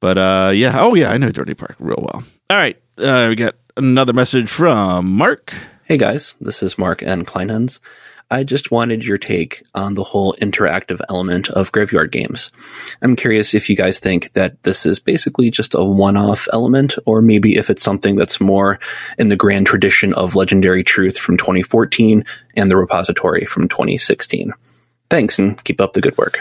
But 0.00 0.18
uh, 0.18 0.50
yeah, 0.54 0.80
oh 0.80 0.94
yeah, 0.94 1.10
I 1.10 1.16
know 1.16 1.28
Dorney 1.28 1.56
Park 1.56 1.76
real 1.78 1.98
well. 2.00 2.24
All 2.50 2.56
right, 2.56 2.76
uh, 2.98 3.26
we 3.28 3.36
got 3.36 3.54
another 3.76 4.12
message 4.12 4.50
from 4.50 5.12
Mark. 5.16 5.54
Hey 5.84 5.96
guys, 5.96 6.34
this 6.40 6.62
is 6.62 6.76
Mark 6.76 7.02
N. 7.02 7.24
Kleinhans. 7.24 7.78
I 8.32 8.44
just 8.44 8.70
wanted 8.70 9.04
your 9.04 9.18
take 9.18 9.62
on 9.74 9.92
the 9.92 10.02
whole 10.02 10.34
interactive 10.40 11.02
element 11.06 11.50
of 11.50 11.70
graveyard 11.70 12.10
games. 12.10 12.50
I'm 13.02 13.14
curious 13.14 13.52
if 13.52 13.68
you 13.68 13.76
guys 13.76 13.98
think 13.98 14.32
that 14.32 14.62
this 14.62 14.86
is 14.86 15.00
basically 15.00 15.50
just 15.50 15.74
a 15.74 15.84
one 15.84 16.16
off 16.16 16.48
element, 16.50 16.96
or 17.04 17.20
maybe 17.20 17.56
if 17.58 17.68
it's 17.68 17.82
something 17.82 18.16
that's 18.16 18.40
more 18.40 18.80
in 19.18 19.28
the 19.28 19.36
grand 19.36 19.66
tradition 19.66 20.14
of 20.14 20.34
Legendary 20.34 20.82
Truth 20.82 21.18
from 21.18 21.36
2014 21.36 22.24
and 22.56 22.70
the 22.70 22.76
repository 22.78 23.44
from 23.44 23.68
2016. 23.68 24.54
Thanks 25.10 25.38
and 25.38 25.62
keep 25.62 25.82
up 25.82 25.92
the 25.92 26.00
good 26.00 26.16
work. 26.16 26.40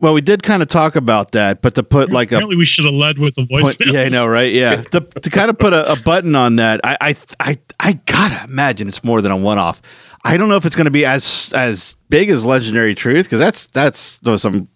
Well, 0.00 0.12
we 0.12 0.20
did 0.20 0.42
kind 0.42 0.62
of 0.62 0.68
talk 0.68 0.96
about 0.96 1.32
that, 1.32 1.62
but 1.62 1.76
to 1.76 1.82
put 1.82 2.10
like 2.10 2.30
a 2.32 2.36
Apparently, 2.36 2.56
we 2.56 2.64
should 2.66 2.86
have 2.86 2.94
led 2.94 3.18
with 3.18 3.36
the 3.36 3.44
voice. 3.44 3.74
yeah, 3.80 4.02
I 4.02 4.08
know, 4.08 4.26
right? 4.26 4.52
Yeah, 4.52 4.76
to, 4.76 5.00
to 5.00 5.30
kind 5.30 5.48
of 5.48 5.58
put 5.58 5.72
a, 5.72 5.92
a 5.92 5.96
button 5.96 6.34
on 6.34 6.56
that, 6.56 6.80
I, 6.84 6.96
I, 7.00 7.16
I, 7.38 7.58
I 7.78 7.92
gotta 7.92 8.44
imagine 8.44 8.88
it's 8.88 9.02
more 9.02 9.20
than 9.20 9.32
a 9.32 9.36
one-off. 9.36 9.82
I 10.24 10.36
don't 10.36 10.48
know 10.48 10.56
if 10.56 10.66
it's 10.66 10.76
going 10.76 10.84
to 10.86 10.90
be 10.90 11.04
as 11.06 11.52
as 11.54 11.96
big 12.08 12.30
as 12.30 12.44
Legendary 12.44 12.94
Truth 12.94 13.24
because 13.26 13.40
that's 13.40 13.66
that's 13.68 14.18
those 14.18 14.42
some 14.42 14.68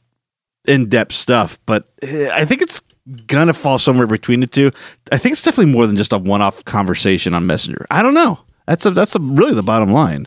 in-depth 0.67 1.13
stuff, 1.13 1.59
but 1.67 1.89
eh, 2.03 2.31
I 2.33 2.45
think 2.47 2.63
it's 2.63 2.83
gonna 3.27 3.53
fall 3.53 3.79
somewhere 3.79 4.07
between 4.07 4.41
the 4.41 4.47
two. 4.47 4.71
I 5.13 5.19
think 5.19 5.35
it's 5.35 5.43
definitely 5.43 5.73
more 5.73 5.87
than 5.87 5.97
just 5.97 6.13
a 6.13 6.19
one-off 6.19 6.65
conversation 6.65 7.35
on 7.35 7.47
Messenger. 7.47 7.87
I 7.91 8.03
don't 8.03 8.15
know. 8.15 8.39
That's 8.67 8.87
a, 8.87 8.91
that's 8.93 9.15
a, 9.15 9.21
really 9.21 9.53
the 9.55 9.63
bottom 9.63 9.93
line. 9.93 10.27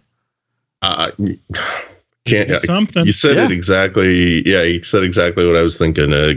Uh, 0.83 1.09
can't. 2.25 2.51
I- 2.51 2.55
Something. 2.55 3.07
You 3.07 3.11
said 3.13 3.35
Yeah. 3.37 3.45
it 3.45 3.51
exactly. 3.51 4.47
Yeah, 4.47 4.61
you 4.61 4.83
said 4.83 5.03
exactly 5.03 5.47
what 5.47 5.55
I 5.55 5.63
was 5.63 5.75
thinking. 5.79 6.13
Uh, 6.13 6.33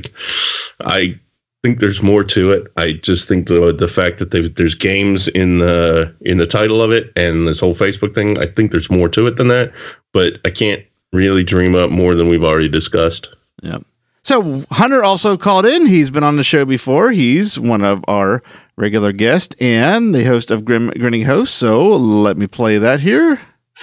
I 0.81 1.21
think 1.63 1.79
there's 1.79 2.03
more 2.03 2.25
to 2.25 2.53
it. 2.53 2.67
I 2.77 2.93
just 2.93 3.29
think 3.29 3.49
the 3.49 3.73
the 3.73 3.89
fact 3.89 4.19
that 4.19 4.31
there's 4.31 4.51
there's 4.53 4.75
games 4.75 5.29
in 5.29 5.59
the 5.59 6.15
in 6.23 6.39
the 6.39 6.47
title 6.47 6.83
of 6.83 6.91
it 6.91 7.13
and 7.17 7.47
this 7.47 7.61
whole 7.61 7.75
Facebook 7.75 8.15
thing. 8.15 8.39
I 8.39 8.47
think 8.47 8.71
there's 8.71 8.91
more 8.91 9.09
to 9.11 9.27
it 9.27 9.37
than 9.37 9.49
that. 9.49 9.73
But 10.13 10.41
I 10.45 10.51
can't 10.51 10.83
really 11.13 11.45
dream 11.45 11.75
up 11.75 11.91
more 11.91 12.15
than 12.15 12.29
we've 12.29 12.45
already 12.45 12.69
discussed. 12.69 13.35
Yeah. 13.63 13.79
So 14.23 14.65
Hunter 14.71 15.03
also 15.03 15.37
called 15.37 15.67
in. 15.67 15.87
He's 15.87 16.11
been 16.11 16.25
on 16.25 16.37
the 16.37 16.45
show 16.45 16.65
before. 16.65 17.11
He's 17.11 17.59
one 17.59 17.83
of 17.83 18.05
our 18.07 18.43
regular 18.77 19.13
guests 19.13 19.55
and 19.61 20.15
the 20.15 20.25
host 20.25 20.51
of 20.51 20.65
Grim 20.65 20.91
Grinning 20.91 21.25
Host. 21.25 21.55
So 21.55 21.89
let 21.89 22.37
me 22.37 22.47
play 22.47 22.79
that 22.79 23.01
here. 23.01 23.41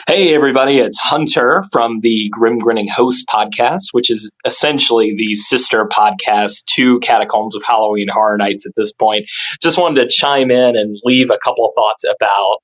Hey, 0.07 0.33
everybody, 0.33 0.77
it's 0.77 0.97
Hunter 0.97 1.65
from 1.69 1.99
the 1.99 2.29
Grim 2.31 2.59
Grinning 2.59 2.87
Host 2.87 3.25
podcast, 3.27 3.87
which 3.91 4.09
is 4.09 4.31
essentially 4.45 5.13
the 5.17 5.35
sister 5.35 5.85
podcast 5.91 6.63
to 6.77 7.01
Catacombs 7.01 7.57
of 7.57 7.61
Halloween 7.67 8.07
Horror 8.09 8.37
Nights 8.37 8.65
at 8.65 8.71
this 8.77 8.93
point. 8.93 9.25
Just 9.61 9.77
wanted 9.77 10.01
to 10.01 10.07
chime 10.07 10.49
in 10.49 10.77
and 10.77 10.97
leave 11.03 11.29
a 11.29 11.37
couple 11.43 11.65
of 11.65 11.73
thoughts 11.75 12.05
about 12.05 12.59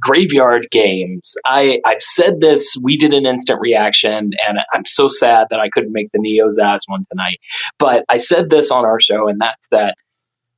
graveyard 0.00 0.68
games. 0.70 1.34
I, 1.44 1.80
I've 1.84 2.02
said 2.02 2.40
this, 2.40 2.74
we 2.82 2.96
did 2.96 3.12
an 3.12 3.26
instant 3.26 3.60
reaction, 3.60 4.30
and 4.48 4.58
I'm 4.72 4.86
so 4.86 5.10
sad 5.10 5.48
that 5.50 5.60
I 5.60 5.68
couldn't 5.68 5.92
make 5.92 6.08
the 6.12 6.20
Neozaz 6.20 6.80
one 6.86 7.04
tonight. 7.10 7.36
But 7.78 8.06
I 8.08 8.16
said 8.16 8.48
this 8.48 8.70
on 8.70 8.86
our 8.86 8.98
show, 8.98 9.28
and 9.28 9.38
that's 9.38 9.66
that 9.72 9.94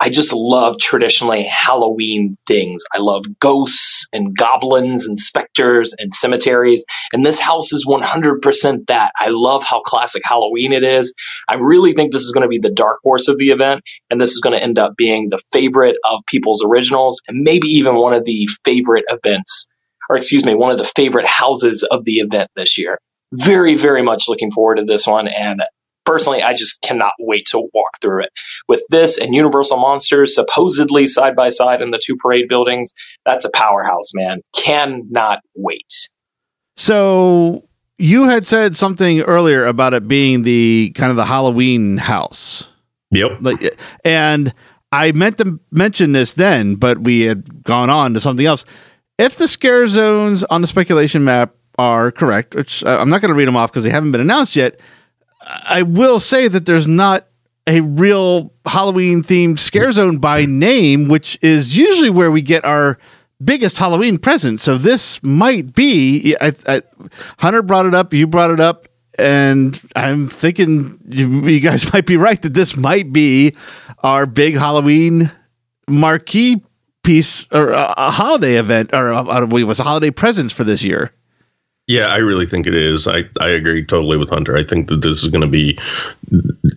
I 0.03 0.09
just 0.09 0.32
love 0.32 0.78
traditionally 0.78 1.46
Halloween 1.51 2.38
things. 2.48 2.84
I 2.90 2.98
love 3.01 3.24
ghosts 3.38 4.09
and 4.14 4.34
goblins 4.34 5.07
and 5.07 5.20
specters 5.20 5.94
and 5.98 6.12
cemeteries. 6.14 6.86
And 7.12 7.24
this 7.24 7.38
house 7.38 7.74
is 7.74 7.84
100% 7.84 8.86
that. 8.88 9.12
I 9.20 9.26
love 9.28 9.62
how 9.62 9.82
classic 9.82 10.22
Halloween 10.24 10.72
it 10.72 10.84
is. 10.84 11.12
I 11.46 11.59
really 11.59 11.92
think 11.92 12.12
this 12.12 12.22
is 12.22 12.32
going 12.32 12.44
to 12.44 12.48
be 12.48 12.59
the 12.59 12.72
dark 12.72 13.01
horse 13.03 13.28
of 13.28 13.36
the 13.36 13.51
event. 13.51 13.82
And 14.09 14.18
this 14.18 14.32
is 14.32 14.40
going 14.40 14.59
to 14.59 14.62
end 14.62 14.78
up 14.78 14.94
being 14.96 15.28
the 15.28 15.40
favorite 15.53 15.96
of 16.03 16.20
people's 16.26 16.64
originals 16.64 17.20
and 17.28 17.42
maybe 17.42 17.68
even 17.68 17.94
one 17.94 18.14
of 18.14 18.24
the 18.24 18.48
favorite 18.64 19.05
events, 19.09 19.66
or 20.09 20.16
excuse 20.16 20.46
me, 20.46 20.55
one 20.55 20.72
of 20.72 20.78
the 20.78 20.90
favorite 20.96 21.26
houses 21.26 21.82
of 21.82 22.07
the 22.07 22.20
event 22.20 22.51
this 22.57 22.78
year. 22.78 22.98
Very, 23.32 23.74
very 23.74 24.03
much 24.03 24.28
looking 24.28 24.51
forward 24.51 24.76
to 24.76 24.84
this 24.84 25.07
one. 25.07 25.28
And 25.28 25.62
personally, 26.11 26.42
I 26.42 26.54
just 26.54 26.82
cannot 26.82 27.12
wait 27.20 27.46
to 27.50 27.61
walk 27.72 28.00
through 28.00 28.24
it. 28.24 28.30
With 28.66 28.82
this 28.90 29.16
and 29.16 29.32
Universal 29.32 29.76
Monsters 29.76 30.34
supposedly 30.34 31.06
side 31.06 31.36
by 31.36 31.50
side 31.50 31.82
in 31.82 31.92
the 31.92 32.00
two 32.04 32.16
parade 32.16 32.48
buildings, 32.48 32.92
that's 33.24 33.44
a 33.44 33.50
powerhouse, 33.50 34.12
man. 34.12 34.40
Cannot 34.56 35.38
wait. 35.54 36.08
So 36.76 37.62
you 37.96 38.28
had 38.28 38.44
said 38.44 38.76
something 38.76 39.20
earlier 39.20 39.64
about 39.64 39.94
it 39.94 40.08
being 40.08 40.42
the 40.42 40.90
kind 40.96 41.11
of 41.11 41.16
the 41.16 41.26
Halloween 41.26 41.96
house. 41.96 42.68
Yep. 43.12 43.38
Like, 43.40 43.78
and 44.04 44.52
I 44.90 45.12
meant 45.12 45.38
to 45.38 45.61
mention 45.70 46.11
this 46.11 46.34
then, 46.34 46.74
but 46.74 46.98
we 46.98 47.20
had 47.20 47.62
gone 47.62 47.88
on 47.88 48.14
to 48.14 48.20
something 48.20 48.46
else. 48.46 48.64
If 49.16 49.36
the 49.36 49.46
scare 49.46 49.86
zones 49.86 50.42
on 50.42 50.61
the 50.61 50.66
speculation 50.66 51.22
map 51.22 51.54
are 51.78 52.11
correct, 52.11 52.56
which 52.56 52.82
uh, 52.84 52.98
I'm 53.00 53.11
not 53.11 53.20
going 53.20 53.28
to 53.28 53.36
read 53.36 53.46
them 53.46 53.56
off 53.56 53.70
because 53.70 53.84
they 53.84 53.90
haven't 53.90 54.11
been 54.11 54.20
announced 54.20 54.56
yet, 54.56 54.80
I 55.64 55.82
will 55.82 56.20
say 56.20 56.48
that 56.48 56.66
there's 56.66 56.88
not 56.88 57.26
a 57.66 57.80
real 57.80 58.53
Halloween 58.66 59.22
themed 59.22 59.59
scare 59.59 59.92
zone 59.92 60.18
by 60.18 60.44
name, 60.44 61.09
which 61.09 61.38
is 61.42 61.76
usually 61.76 62.11
where 62.11 62.30
we 62.30 62.42
get 62.42 62.64
our 62.64 62.98
biggest 63.42 63.78
Halloween 63.78 64.18
present. 64.18 64.61
So 64.61 64.76
this 64.76 65.22
might 65.22 65.74
be. 65.74 66.36
I, 66.40 66.53
I, 66.66 66.82
Hunter 67.38 67.62
brought 67.62 67.86
it 67.86 67.94
up. 67.94 68.12
You 68.12 68.26
brought 68.26 68.51
it 68.51 68.61
up. 68.61 68.88
And 69.18 69.80
I'm 69.94 70.28
thinking 70.28 70.98
you, 71.09 71.46
you 71.46 71.61
guys 71.61 71.92
might 71.92 72.07
be 72.07 72.16
right 72.16 72.40
that 72.42 72.55
this 72.55 72.76
might 72.76 73.12
be 73.12 73.55
our 74.03 74.26
big 74.26 74.55
Halloween 74.55 75.30
marquee 75.88 76.62
piece 77.03 77.46
or 77.53 77.70
a, 77.70 77.94
a 77.96 78.11
holiday 78.11 78.57
event 78.57 78.90
or 78.92 79.12
uh, 79.12 79.24
uh, 79.24 79.57
it 79.57 79.64
was 79.64 79.80
a 79.80 79.84
holiday 79.84 80.11
presents 80.11 80.53
for 80.53 80.64
this 80.64 80.82
year. 80.82 81.12
Yeah, 81.91 82.07
I 82.07 82.18
really 82.18 82.47
think 82.47 82.68
it 82.68 82.74
is. 82.74 83.09
I, 83.09 83.24
I 83.41 83.49
agree 83.49 83.84
totally 83.84 84.16
with 84.16 84.30
Hunter. 84.30 84.57
I 84.57 84.62
think 84.62 84.86
that 84.86 85.03
this 85.03 85.24
is 85.24 85.28
going 85.28 85.41
to 85.41 85.49
be 85.49 85.76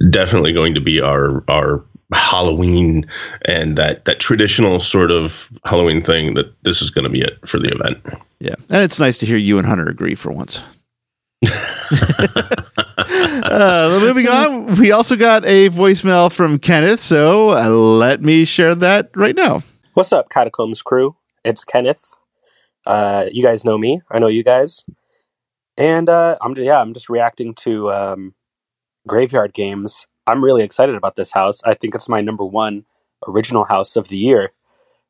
definitely 0.09 0.53
going 0.53 0.73
to 0.73 0.81
be 0.81 0.99
our 0.99 1.43
our 1.47 1.85
Halloween 2.11 3.05
and 3.45 3.77
that 3.77 4.05
that 4.05 4.19
traditional 4.19 4.79
sort 4.79 5.11
of 5.11 5.51
Halloween 5.65 6.01
thing. 6.01 6.33
That 6.33 6.51
this 6.63 6.81
is 6.81 6.89
going 6.89 7.03
to 7.03 7.11
be 7.11 7.21
it 7.21 7.37
for 7.47 7.59
the 7.59 7.67
event. 7.69 8.03
Yeah, 8.39 8.55
and 8.71 8.81
it's 8.81 8.99
nice 8.99 9.19
to 9.19 9.27
hear 9.27 9.37
you 9.37 9.59
and 9.59 9.67
Hunter 9.67 9.87
agree 9.87 10.15
for 10.15 10.31
once. 10.31 10.63
uh, 13.43 13.99
moving 14.01 14.27
on, 14.27 14.77
we 14.79 14.91
also 14.91 15.15
got 15.15 15.45
a 15.45 15.69
voicemail 15.69 16.31
from 16.31 16.57
Kenneth, 16.57 17.01
so 17.01 17.51
uh, 17.51 17.67
let 17.69 18.23
me 18.23 18.45
share 18.45 18.73
that 18.73 19.11
right 19.15 19.35
now. 19.35 19.61
What's 19.93 20.11
up, 20.11 20.31
Catacombs 20.31 20.81
crew? 20.81 21.15
It's 21.45 21.63
Kenneth. 21.63 22.15
Uh, 22.87 23.25
you 23.31 23.43
guys 23.43 23.63
know 23.63 23.77
me. 23.77 24.01
I 24.09 24.17
know 24.17 24.25
you 24.25 24.43
guys. 24.43 24.83
And 25.77 26.09
uh, 26.09 26.37
I'm 26.41 26.55
just, 26.55 26.65
yeah, 26.65 26.79
I'm 26.81 26.93
just 26.93 27.09
reacting 27.09 27.55
to 27.55 27.91
um, 27.91 28.35
Graveyard 29.07 29.53
Games. 29.53 30.07
I'm 30.27 30.43
really 30.43 30.63
excited 30.63 30.95
about 30.95 31.15
this 31.15 31.31
house. 31.31 31.61
I 31.63 31.73
think 31.73 31.95
it's 31.95 32.09
my 32.09 32.21
number 32.21 32.45
one 32.45 32.85
original 33.27 33.65
house 33.65 33.95
of 33.95 34.07
the 34.09 34.17
year 34.17 34.51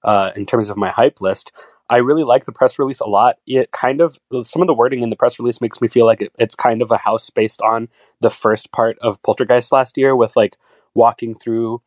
uh, 0.04 0.32
in 0.36 0.46
terms 0.46 0.70
of 0.70 0.78
my 0.78 0.90
hype 0.90 1.22
list. 1.22 1.52
I 1.90 1.98
really 1.98 2.24
like 2.24 2.46
the 2.46 2.52
press 2.52 2.80
release 2.80 3.02
a 3.02 3.08
lot. 3.08 3.38
It 3.46 3.72
kind 3.72 4.02
of 4.02 4.18
some 4.44 4.62
of 4.62 4.68
the 4.68 4.74
wording 4.74 5.02
in 5.04 5.10
the 5.10 5.16
press 5.16 5.38
release 5.38 5.62
makes 5.62 5.82
me 5.82 5.88
feel 5.88 6.06
like 6.06 6.22
it, 6.22 6.32
it's 6.40 6.56
kind 6.56 6.82
of 6.82 6.92
a 6.92 6.98
house 6.98 7.30
based 7.30 7.62
on 7.62 7.90
the 8.22 8.30
first 8.30 8.72
part 8.72 8.98
of 9.00 9.22
Poltergeist 9.22 9.72
last 9.72 9.98
year, 9.98 10.16
with 10.16 10.36
like 10.36 10.58
walking 10.96 11.36
through, 11.36 11.82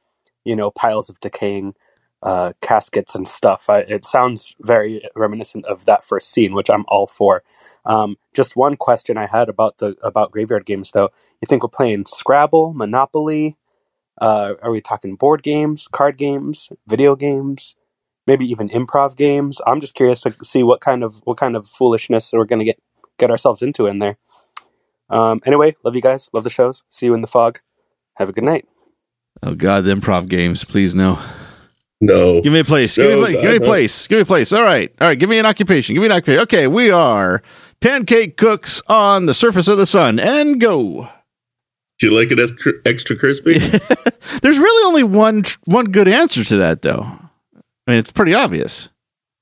you 0.44 0.54
know, 0.54 0.70
piles 0.70 1.08
of 1.08 1.18
decaying 1.20 1.74
uh, 2.22 2.52
caskets 2.60 3.14
and 3.14 3.28
stuff. 3.28 3.68
I, 3.68 3.80
it 3.80 4.04
sounds 4.04 4.54
very 4.60 5.02
reminiscent 5.14 5.64
of 5.66 5.84
that 5.84 6.04
first 6.04 6.30
scene, 6.30 6.54
which 6.54 6.70
I'm 6.70 6.84
all 6.88 7.06
for. 7.06 7.42
Um, 7.84 8.16
just 8.34 8.56
one 8.56 8.76
question 8.76 9.16
I 9.16 9.26
had 9.26 9.48
about 9.48 9.78
the 9.78 9.96
about 10.02 10.32
graveyard 10.32 10.66
games, 10.66 10.90
though. 10.90 11.10
You 11.40 11.46
think 11.46 11.62
we're 11.62 11.68
playing 11.68 12.06
Scrabble, 12.06 12.72
Monopoly? 12.74 13.56
Uh, 14.20 14.54
are 14.62 14.70
we 14.70 14.80
talking 14.80 15.14
board 15.14 15.42
games, 15.42 15.88
card 15.88 16.16
games, 16.16 16.70
video 16.86 17.16
games, 17.16 17.76
maybe 18.26 18.46
even 18.46 18.70
improv 18.70 19.14
games? 19.14 19.60
I'm 19.66 19.80
just 19.80 19.94
curious 19.94 20.22
to 20.22 20.34
see 20.42 20.62
what 20.62 20.80
kind 20.80 21.04
of 21.04 21.20
what 21.24 21.36
kind 21.36 21.54
of 21.54 21.66
foolishness 21.66 22.32
we're 22.32 22.44
going 22.44 22.60
to 22.60 22.64
get 22.64 22.80
get 23.18 23.30
ourselves 23.30 23.62
into 23.62 23.86
in 23.86 23.98
there. 23.98 24.16
Um, 25.08 25.40
anyway, 25.46 25.76
love 25.84 25.94
you 25.94 26.02
guys. 26.02 26.28
Love 26.32 26.44
the 26.44 26.50
shows. 26.50 26.82
See 26.90 27.06
you 27.06 27.14
in 27.14 27.20
the 27.20 27.26
fog. 27.26 27.60
Have 28.14 28.28
a 28.28 28.32
good 28.32 28.44
night. 28.44 28.66
Oh 29.42 29.54
God, 29.54 29.84
the 29.84 29.94
improv 29.94 30.28
games, 30.28 30.64
please 30.64 30.94
no. 30.94 31.18
No, 32.00 32.42
Give 32.42 32.52
me 32.52 32.58
a 32.60 32.64
place. 32.64 32.96
Give 32.96 33.06
me 33.06 33.14
a 33.14 33.18
place. 33.18 33.36
Give 33.36 33.50
me 33.50 33.56
a 33.56 33.60
place. 33.60 34.06
Give 34.06 34.16
me 34.18 34.22
a 34.22 34.26
place. 34.26 34.52
All 34.52 34.62
right. 34.62 34.92
All 35.00 35.08
right. 35.08 35.18
Give 35.18 35.30
me 35.30 35.38
an 35.38 35.46
occupation. 35.46 35.94
Give 35.94 36.02
me 36.02 36.06
an 36.06 36.12
occupation. 36.12 36.42
Okay, 36.42 36.66
we 36.66 36.90
are 36.90 37.42
pancake 37.80 38.36
cooks 38.36 38.82
on 38.86 39.26
the 39.26 39.32
surface 39.34 39.66
of 39.68 39.78
the 39.78 39.86
sun 39.86 40.18
and 40.18 40.60
go. 40.60 41.08
do 41.98 42.08
you 42.08 42.14
like 42.14 42.30
it 42.30 42.38
extra, 42.38 42.72
extra 42.84 43.16
crispy? 43.16 43.58
There's 44.42 44.58
really 44.58 44.86
only 44.88 45.04
one 45.04 45.44
one 45.64 45.86
good 45.86 46.06
answer 46.08 46.44
to 46.44 46.56
that, 46.58 46.82
though. 46.82 47.00
I 47.04 47.90
mean, 47.90 47.98
it's 47.98 48.12
pretty 48.12 48.34
obvious. 48.34 48.90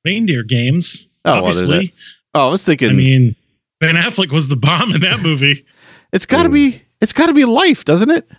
Reindeer 0.05 0.44
games. 0.44 1.09
Oh, 1.24 1.32
well, 1.34 1.46
obviously. 1.46 1.92
Oh, 2.34 2.48
I 2.48 2.50
was 2.52 2.62
thinking. 2.62 2.90
I 2.90 2.92
mean, 2.92 3.34
Ben 3.80 3.96
Affleck 3.96 4.30
was 4.30 4.48
the 4.48 4.57
bomb 4.57 4.92
in 4.92 5.00
that 5.00 5.20
movie. 5.20 5.64
it's 6.12 6.26
got 6.26 6.44
to 6.44 6.48
be. 6.50 6.82
It's 7.00 7.12
got 7.12 7.26
to 7.26 7.34
be 7.34 7.44
life, 7.44 7.84
doesn't 7.84 8.11
it? 8.11 8.30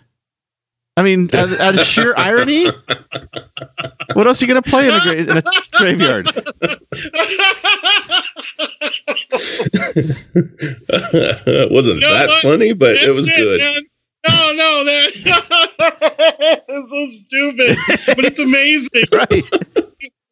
I 0.96 1.02
mean, 1.02 1.28
out, 1.34 1.60
out 1.60 1.74
of 1.74 1.80
sheer 1.80 2.14
irony. 2.16 2.66
What 4.14 4.26
else 4.26 4.40
are 4.40 4.46
you 4.46 4.52
going 4.52 4.62
to 4.62 4.70
play 4.70 4.88
in 4.88 4.94
a, 4.94 5.00
gra- 5.00 5.14
in 5.14 5.36
a 5.36 5.42
graveyard? 5.78 6.26
it 10.88 11.70
wasn't 11.70 11.96
You 11.96 12.00
know 12.00 12.12
that 12.12 12.28
what? 12.28 12.42
funny, 12.42 12.72
but 12.72 12.92
it 12.96 13.00
That's 13.06 13.12
was 13.12 13.28
good. 13.28 13.60
man. 13.60 13.82
No, 14.28 14.52
no, 14.52 14.84
that 14.84 15.12
it's 16.68 16.90
so 16.90 17.06
stupid, 17.06 17.76
but 18.16 18.24
it's 18.24 18.40
amazing. 18.40 19.04
Right. 19.12 19.44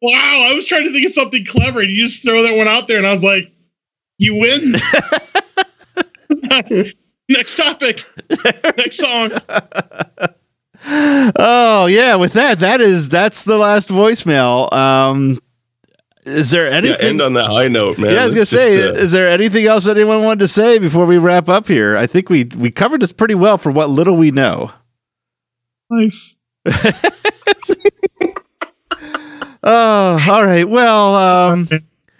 Wow, 0.01 0.47
I 0.49 0.53
was 0.53 0.65
trying 0.65 0.83
to 0.83 0.91
think 0.91 1.05
of 1.05 1.11
something 1.13 1.45
clever, 1.45 1.79
and 1.79 1.89
you 1.89 2.03
just 2.03 2.23
throw 2.23 2.43
that 2.43 2.55
one 2.57 2.67
out 2.67 2.87
there, 2.87 2.97
and 2.97 3.07
I 3.07 3.11
was 3.11 3.23
like, 3.23 3.51
"You 4.19 4.35
win." 4.35 4.73
Next 7.29 7.55
topic. 7.55 8.03
Next 8.77 8.97
song. 8.97 9.31
Oh 10.87 11.87
yeah, 11.89 12.15
with 12.15 12.33
that, 12.33 12.59
that 12.59 12.79
is 12.81 13.09
that's 13.09 13.43
the 13.43 13.57
last 13.57 13.89
voicemail. 13.89 14.71
Um, 14.71 15.39
is 16.25 16.51
there 16.51 16.69
Yeah, 16.69 16.77
anything? 16.77 17.01
end 17.01 17.21
on 17.21 17.33
that 17.33 17.47
high 17.47 17.67
note, 17.67 17.97
man. 17.97 18.13
yeah, 18.13 18.21
I 18.21 18.25
was 18.25 18.33
gonna 18.33 18.41
Let's 18.41 18.49
say, 18.51 18.77
just, 18.77 18.89
uh, 18.95 18.99
is 19.01 19.11
there 19.11 19.29
anything 19.29 19.65
else 19.65 19.87
anyone 19.87 20.23
wanted 20.23 20.39
to 20.39 20.47
say 20.47 20.77
before 20.79 21.05
we 21.05 21.17
wrap 21.17 21.49
up 21.49 21.67
here? 21.67 21.97
I 21.97 22.05
think 22.07 22.29
we 22.29 22.45
we 22.45 22.69
covered 22.71 23.01
this 23.01 23.11
pretty 23.13 23.35
well 23.35 23.57
for 23.57 23.71
what 23.71 23.89
little 23.89 24.15
we 24.15 24.31
know. 24.31 24.71
Life. 25.89 26.35
Oh, 29.67 30.23
all 30.29 30.45
right. 30.45 30.69
Well, 30.69 31.15
um, 31.15 31.67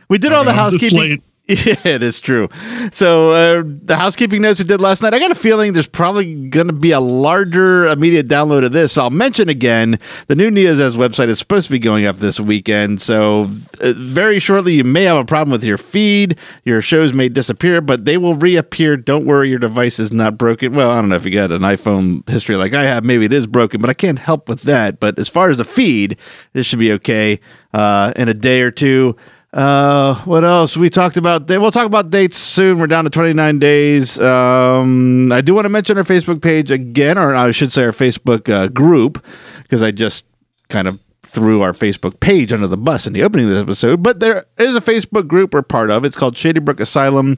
we 0.10 0.18
did 0.18 0.34
all 0.34 0.44
the 0.44 0.54
housekeeping. 0.54 1.22
Yeah, 1.66 1.76
it 1.86 2.02
is 2.02 2.20
true. 2.20 2.50
So 2.92 3.32
uh, 3.32 3.64
the 3.66 3.96
housekeeping 3.98 4.42
notes 4.42 4.60
we 4.60 4.66
did 4.66 4.82
last 4.82 5.04
night, 5.04 5.14
I 5.14 5.20
got 5.20 5.30
a 5.30 5.36
feeling 5.36 5.74
there's 5.74 5.86
probably 5.86 6.48
going 6.48 6.66
to 6.68 6.74
be 6.74 6.90
a 6.90 7.00
larger 7.00 7.86
immediate 7.86 8.28
download 8.28 8.66
of 8.66 8.72
this. 8.72 8.94
So 8.94 9.04
I'll 9.04 9.10
mention 9.12 9.48
again, 9.48 10.00
the 10.26 10.36
new 10.36 10.50
Neozaz 10.50 10.96
website 10.96 11.28
is 11.28 11.38
supposed 11.38 11.68
to 11.68 11.72
be 11.72 11.78
going 11.78 12.08
up 12.08 12.18
this 12.18 12.40
weekend. 12.40 13.00
So 13.00 13.52
uh, 13.80 13.94
very 13.96 14.40
shortly, 14.40 14.74
you 14.74 14.84
may 14.84 15.04
have 15.04 15.18
a 15.18 15.26
problem 15.26 15.52
with 15.52 15.64
your 15.64 15.78
feed. 15.78 16.36
Your 16.64 16.82
shows 16.82 17.14
may 17.14 17.30
disappear, 17.30 17.80
but 17.80 18.06
they 18.06 18.18
will 18.18 18.36
reappear. 18.36 18.98
Don't 18.98 19.26
worry, 19.26 19.50
your 19.50 19.60
device 19.60 20.00
is 20.00 20.12
not 20.12 20.40
broken. 20.40 20.74
Well, 20.74 20.90
I 20.90 20.96
don't 20.96 21.10
know 21.10 21.16
if 21.16 21.26
you 21.26 21.32
got 21.32 21.52
an 21.52 21.62
iPhone 21.62 22.28
history 22.28 22.56
like 22.56 22.74
I 22.74 22.86
have. 22.86 23.04
Maybe 23.06 23.26
it 23.26 23.34
is 23.34 23.46
broken, 23.46 23.82
but 23.82 23.92
I 23.92 23.94
can't 23.94 24.18
help 24.20 24.50
with 24.50 24.64
that. 24.64 25.00
But 25.00 25.20
as 25.20 25.30
far 25.30 25.52
as 25.52 25.60
the 25.60 25.66
feed, 25.66 26.18
this 26.54 26.66
should 26.66 26.80
be 26.80 26.92
okay 26.94 27.40
uh, 27.72 28.14
in 28.16 28.30
a 28.30 28.34
day 28.34 28.62
or 28.62 28.72
two. 28.72 29.16
Uh, 29.56 30.16
what 30.26 30.44
else? 30.44 30.76
We 30.76 30.90
talked 30.90 31.16
about. 31.16 31.48
We'll 31.48 31.72
talk 31.72 31.86
about 31.86 32.10
dates 32.10 32.38
soon. 32.38 32.78
We're 32.78 32.88
down 32.88 33.06
to 33.06 33.10
29 33.10 33.58
days. 33.58 34.20
Um, 34.20 35.32
I 35.32 35.40
do 35.40 35.56
want 35.56 35.64
to 35.64 35.70
mention 35.70 35.98
our 35.98 36.04
Facebook 36.04 36.42
page 36.42 36.72
again, 36.72 37.18
or 37.18 37.34
I 37.34 37.52
should 37.52 37.72
say 37.72 37.86
our 37.86 37.94
Facebook 37.94 38.50
uh, 38.50 38.68
group, 38.68 39.26
because 39.64 39.82
I 39.82 39.92
just 39.92 40.26
kind 40.68 40.90
of 40.90 41.00
threw 41.24 41.62
our 41.62 41.72
Facebook 41.72 42.20
page 42.20 42.52
under 42.52 42.68
the 42.68 42.76
bus 42.76 43.08
in 43.08 43.14
the 43.14 43.24
opening 43.24 43.46
of 43.46 43.52
this 43.52 43.62
episode. 43.62 44.04
But 44.04 44.20
there 44.20 44.46
is 44.58 44.76
a 44.76 44.82
Facebook 44.82 45.28
group 45.30 45.54
we're 45.54 45.62
part 45.62 45.90
of. 45.90 46.04
It's 46.04 46.18
called 46.18 46.36
Shady 46.36 46.60
Brook 46.60 46.82
Asylum. 46.82 47.38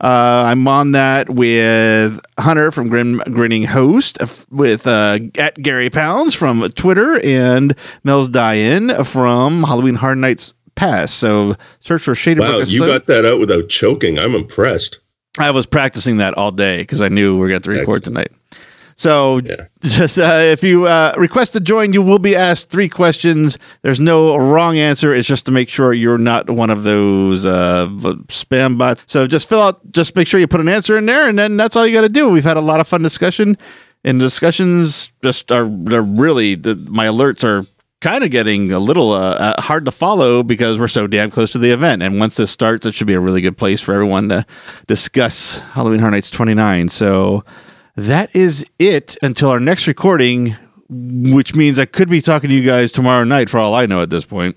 Uh, 0.00 0.44
I'm 0.46 0.66
on 0.68 0.92
that 0.92 1.28
with 1.28 2.20
Hunter 2.38 2.70
from 2.70 2.88
Grin, 2.88 3.18
Grinning 3.30 3.64
Host, 3.64 4.16
with 4.48 4.86
uh, 4.86 5.18
at 5.36 5.60
Gary 5.60 5.90
Pounds 5.90 6.34
from 6.34 6.62
Twitter, 6.70 7.20
and 7.22 7.74
Mel's 8.04 8.28
Diane 8.28 9.04
from 9.04 9.64
Halloween 9.64 9.96
Hard 9.96 10.18
Nights 10.18 10.54
pass. 10.78 11.12
So 11.12 11.56
search 11.80 12.02
for 12.02 12.14
Shady 12.14 12.40
wow, 12.40 12.58
Brook. 12.58 12.70
you 12.70 12.80
got 12.80 13.06
that 13.06 13.26
out 13.26 13.40
without 13.40 13.68
choking. 13.68 14.18
I'm 14.18 14.34
impressed. 14.34 15.00
I 15.38 15.50
was 15.50 15.66
practicing 15.66 16.18
that 16.18 16.34
all 16.34 16.50
day 16.50 16.78
because 16.78 17.02
I 17.02 17.08
knew 17.08 17.36
we 17.36 17.46
are 17.46 17.48
going 17.48 17.62
to 17.62 17.70
record 17.70 18.04
tonight. 18.04 18.32
So 18.96 19.38
yeah. 19.38 19.66
just 19.82 20.18
uh, 20.18 20.40
if 20.42 20.64
you 20.64 20.86
uh, 20.86 21.14
request 21.16 21.52
to 21.52 21.60
join, 21.60 21.92
you 21.92 22.02
will 22.02 22.18
be 22.18 22.34
asked 22.34 22.68
three 22.68 22.88
questions. 22.88 23.56
There's 23.82 24.00
no 24.00 24.36
wrong 24.36 24.76
answer. 24.76 25.14
It's 25.14 25.28
just 25.28 25.46
to 25.46 25.52
make 25.52 25.68
sure 25.68 25.92
you're 25.92 26.18
not 26.18 26.50
one 26.50 26.70
of 26.70 26.82
those 26.82 27.46
uh, 27.46 27.86
spam 28.26 28.76
bots. 28.76 29.04
So 29.06 29.28
just 29.28 29.48
fill 29.48 29.62
out, 29.62 29.80
just 29.92 30.16
make 30.16 30.26
sure 30.26 30.40
you 30.40 30.48
put 30.48 30.60
an 30.60 30.68
answer 30.68 30.98
in 30.98 31.06
there, 31.06 31.28
and 31.28 31.38
then 31.38 31.56
that's 31.56 31.76
all 31.76 31.86
you 31.86 31.92
got 31.92 32.00
to 32.02 32.08
do. 32.08 32.28
We've 32.28 32.42
had 32.42 32.56
a 32.56 32.60
lot 32.60 32.80
of 32.80 32.88
fun 32.88 33.02
discussion, 33.02 33.56
and 34.02 34.18
discussions 34.18 35.12
just 35.22 35.52
are 35.52 35.68
they're 35.68 36.02
really 36.02 36.56
the, 36.56 36.74
my 36.74 37.06
alerts 37.06 37.44
are 37.44 37.66
kind 38.00 38.22
of 38.22 38.30
getting 38.30 38.72
a 38.72 38.78
little 38.78 39.10
uh, 39.12 39.34
uh, 39.34 39.62
hard 39.62 39.84
to 39.84 39.90
follow 39.90 40.42
because 40.42 40.78
we're 40.78 40.88
so 40.88 41.06
damn 41.06 41.30
close 41.30 41.50
to 41.52 41.58
the 41.58 41.70
event. 41.70 42.02
And 42.02 42.18
once 42.18 42.36
this 42.36 42.50
starts, 42.50 42.86
it 42.86 42.94
should 42.94 43.06
be 43.06 43.14
a 43.14 43.20
really 43.20 43.40
good 43.40 43.56
place 43.56 43.80
for 43.80 43.92
everyone 43.94 44.28
to 44.28 44.46
discuss 44.86 45.58
Halloween 45.58 46.00
Horror 46.00 46.12
Nights 46.12 46.30
29. 46.30 46.88
So 46.88 47.44
that 47.96 48.34
is 48.34 48.64
it 48.78 49.16
until 49.22 49.50
our 49.50 49.60
next 49.60 49.86
recording, 49.86 50.56
which 50.88 51.54
means 51.54 51.78
I 51.78 51.84
could 51.86 52.08
be 52.08 52.20
talking 52.20 52.50
to 52.50 52.54
you 52.54 52.64
guys 52.64 52.92
tomorrow 52.92 53.24
night 53.24 53.50
for 53.50 53.58
all 53.58 53.74
I 53.74 53.86
know 53.86 54.02
at 54.02 54.10
this 54.10 54.24
point. 54.24 54.56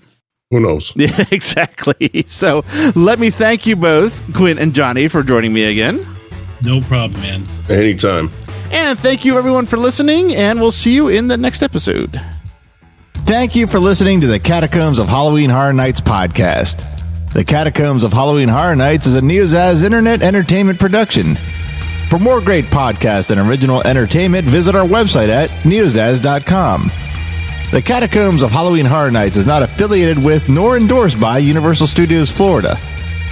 Who 0.50 0.60
knows? 0.60 0.92
Yeah, 0.94 1.24
exactly. 1.32 2.24
So 2.26 2.62
let 2.94 3.18
me 3.18 3.30
thank 3.30 3.66
you 3.66 3.74
both, 3.74 4.22
Quint 4.34 4.60
and 4.60 4.74
Johnny, 4.74 5.08
for 5.08 5.22
joining 5.22 5.52
me 5.52 5.64
again. 5.64 6.06
No 6.62 6.80
problem, 6.82 7.20
man. 7.22 7.46
Anytime. 7.68 8.30
And 8.70 8.98
thank 8.98 9.24
you, 9.24 9.36
everyone, 9.36 9.66
for 9.66 9.76
listening. 9.76 10.34
And 10.34 10.60
we'll 10.60 10.70
see 10.70 10.94
you 10.94 11.08
in 11.08 11.28
the 11.28 11.36
next 11.36 11.62
episode. 11.62 12.20
Thank 13.24 13.56
you 13.56 13.66
for 13.66 13.78
listening 13.78 14.20
to 14.22 14.26
the 14.26 14.40
Catacombs 14.40 14.98
of 14.98 15.08
Halloween 15.08 15.48
Horror 15.48 15.72
Nights 15.72 16.00
podcast. 16.00 16.84
The 17.32 17.44
Catacombs 17.44 18.04
of 18.04 18.12
Halloween 18.12 18.48
Horror 18.48 18.76
Nights 18.76 19.06
is 19.06 19.14
a 19.14 19.20
Neozaz 19.20 19.82
internet 19.82 20.22
entertainment 20.22 20.78
production. 20.78 21.36
For 22.10 22.18
more 22.18 22.40
great 22.42 22.66
podcasts 22.66 23.30
and 23.30 23.40
original 23.40 23.80
entertainment, 23.86 24.46
visit 24.46 24.74
our 24.74 24.86
website 24.86 25.28
at 25.28 25.48
neozaz.com. 25.64 26.90
The 27.72 27.80
Catacombs 27.80 28.42
of 28.42 28.50
Halloween 28.50 28.84
Horror 28.84 29.10
Nights 29.10 29.38
is 29.38 29.46
not 29.46 29.62
affiliated 29.62 30.22
with 30.22 30.48
nor 30.50 30.76
endorsed 30.76 31.18
by 31.18 31.38
Universal 31.38 31.86
Studios 31.86 32.30
Florida. 32.30 32.78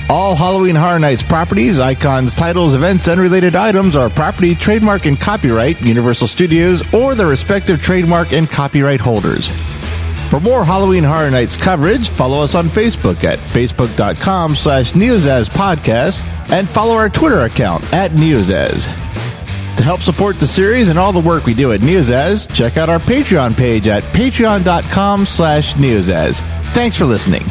All 0.09 0.35
Halloween 0.35 0.77
Horror 0.77 0.99
Nights 0.99 1.23
properties, 1.23 1.79
icons, 1.79 2.33
titles, 2.33 2.75
events, 2.75 3.07
and 3.07 3.21
related 3.21 3.55
items 3.55 3.97
are 3.97 4.09
property, 4.09 4.55
trademark, 4.55 5.05
and 5.05 5.21
copyright 5.21 5.81
Universal 5.83 6.29
Studios 6.29 6.83
or 6.95 7.15
their 7.15 7.27
respective 7.27 7.83
trademark 7.83 8.33
and 8.33 8.49
copyright 8.49 9.01
holders. 9.01 9.51
For 10.31 10.39
more 10.39 10.65
Halloween 10.65 11.03
Horror 11.03 11.31
Nights 11.31 11.57
coverage, 11.57 12.09
follow 12.09 12.41
us 12.41 12.55
on 12.55 12.69
Facebook 12.69 13.25
at 13.25 13.41
facebook.com 13.41 14.55
slash 14.55 14.93
Neozaz 14.93 15.51
Podcast 15.51 16.25
and 16.51 16.69
follow 16.69 16.95
our 16.95 17.09
Twitter 17.09 17.41
account 17.41 17.83
at 17.93 18.13
Neozaz. 18.13 18.87
To 19.77 19.83
help 19.83 20.03
support 20.03 20.39
the 20.39 20.47
series 20.47 20.89
and 20.89 21.01
all 21.01 21.13
the 21.13 21.19
work 21.19 21.47
we 21.47 21.55
do 21.55 21.73
at 21.73 21.81
Neozaz, 21.81 22.53
check 22.55 22.77
out 22.77 22.89
our 22.89 23.01
Patreon 23.01 23.57
page 23.57 23.89
at 23.89 24.05
patreon.com 24.15 25.27
slash 25.27 25.75
Neozaz. 25.75 26.43
Thanks 26.75 26.97
for 26.97 27.07
listening. 27.07 27.43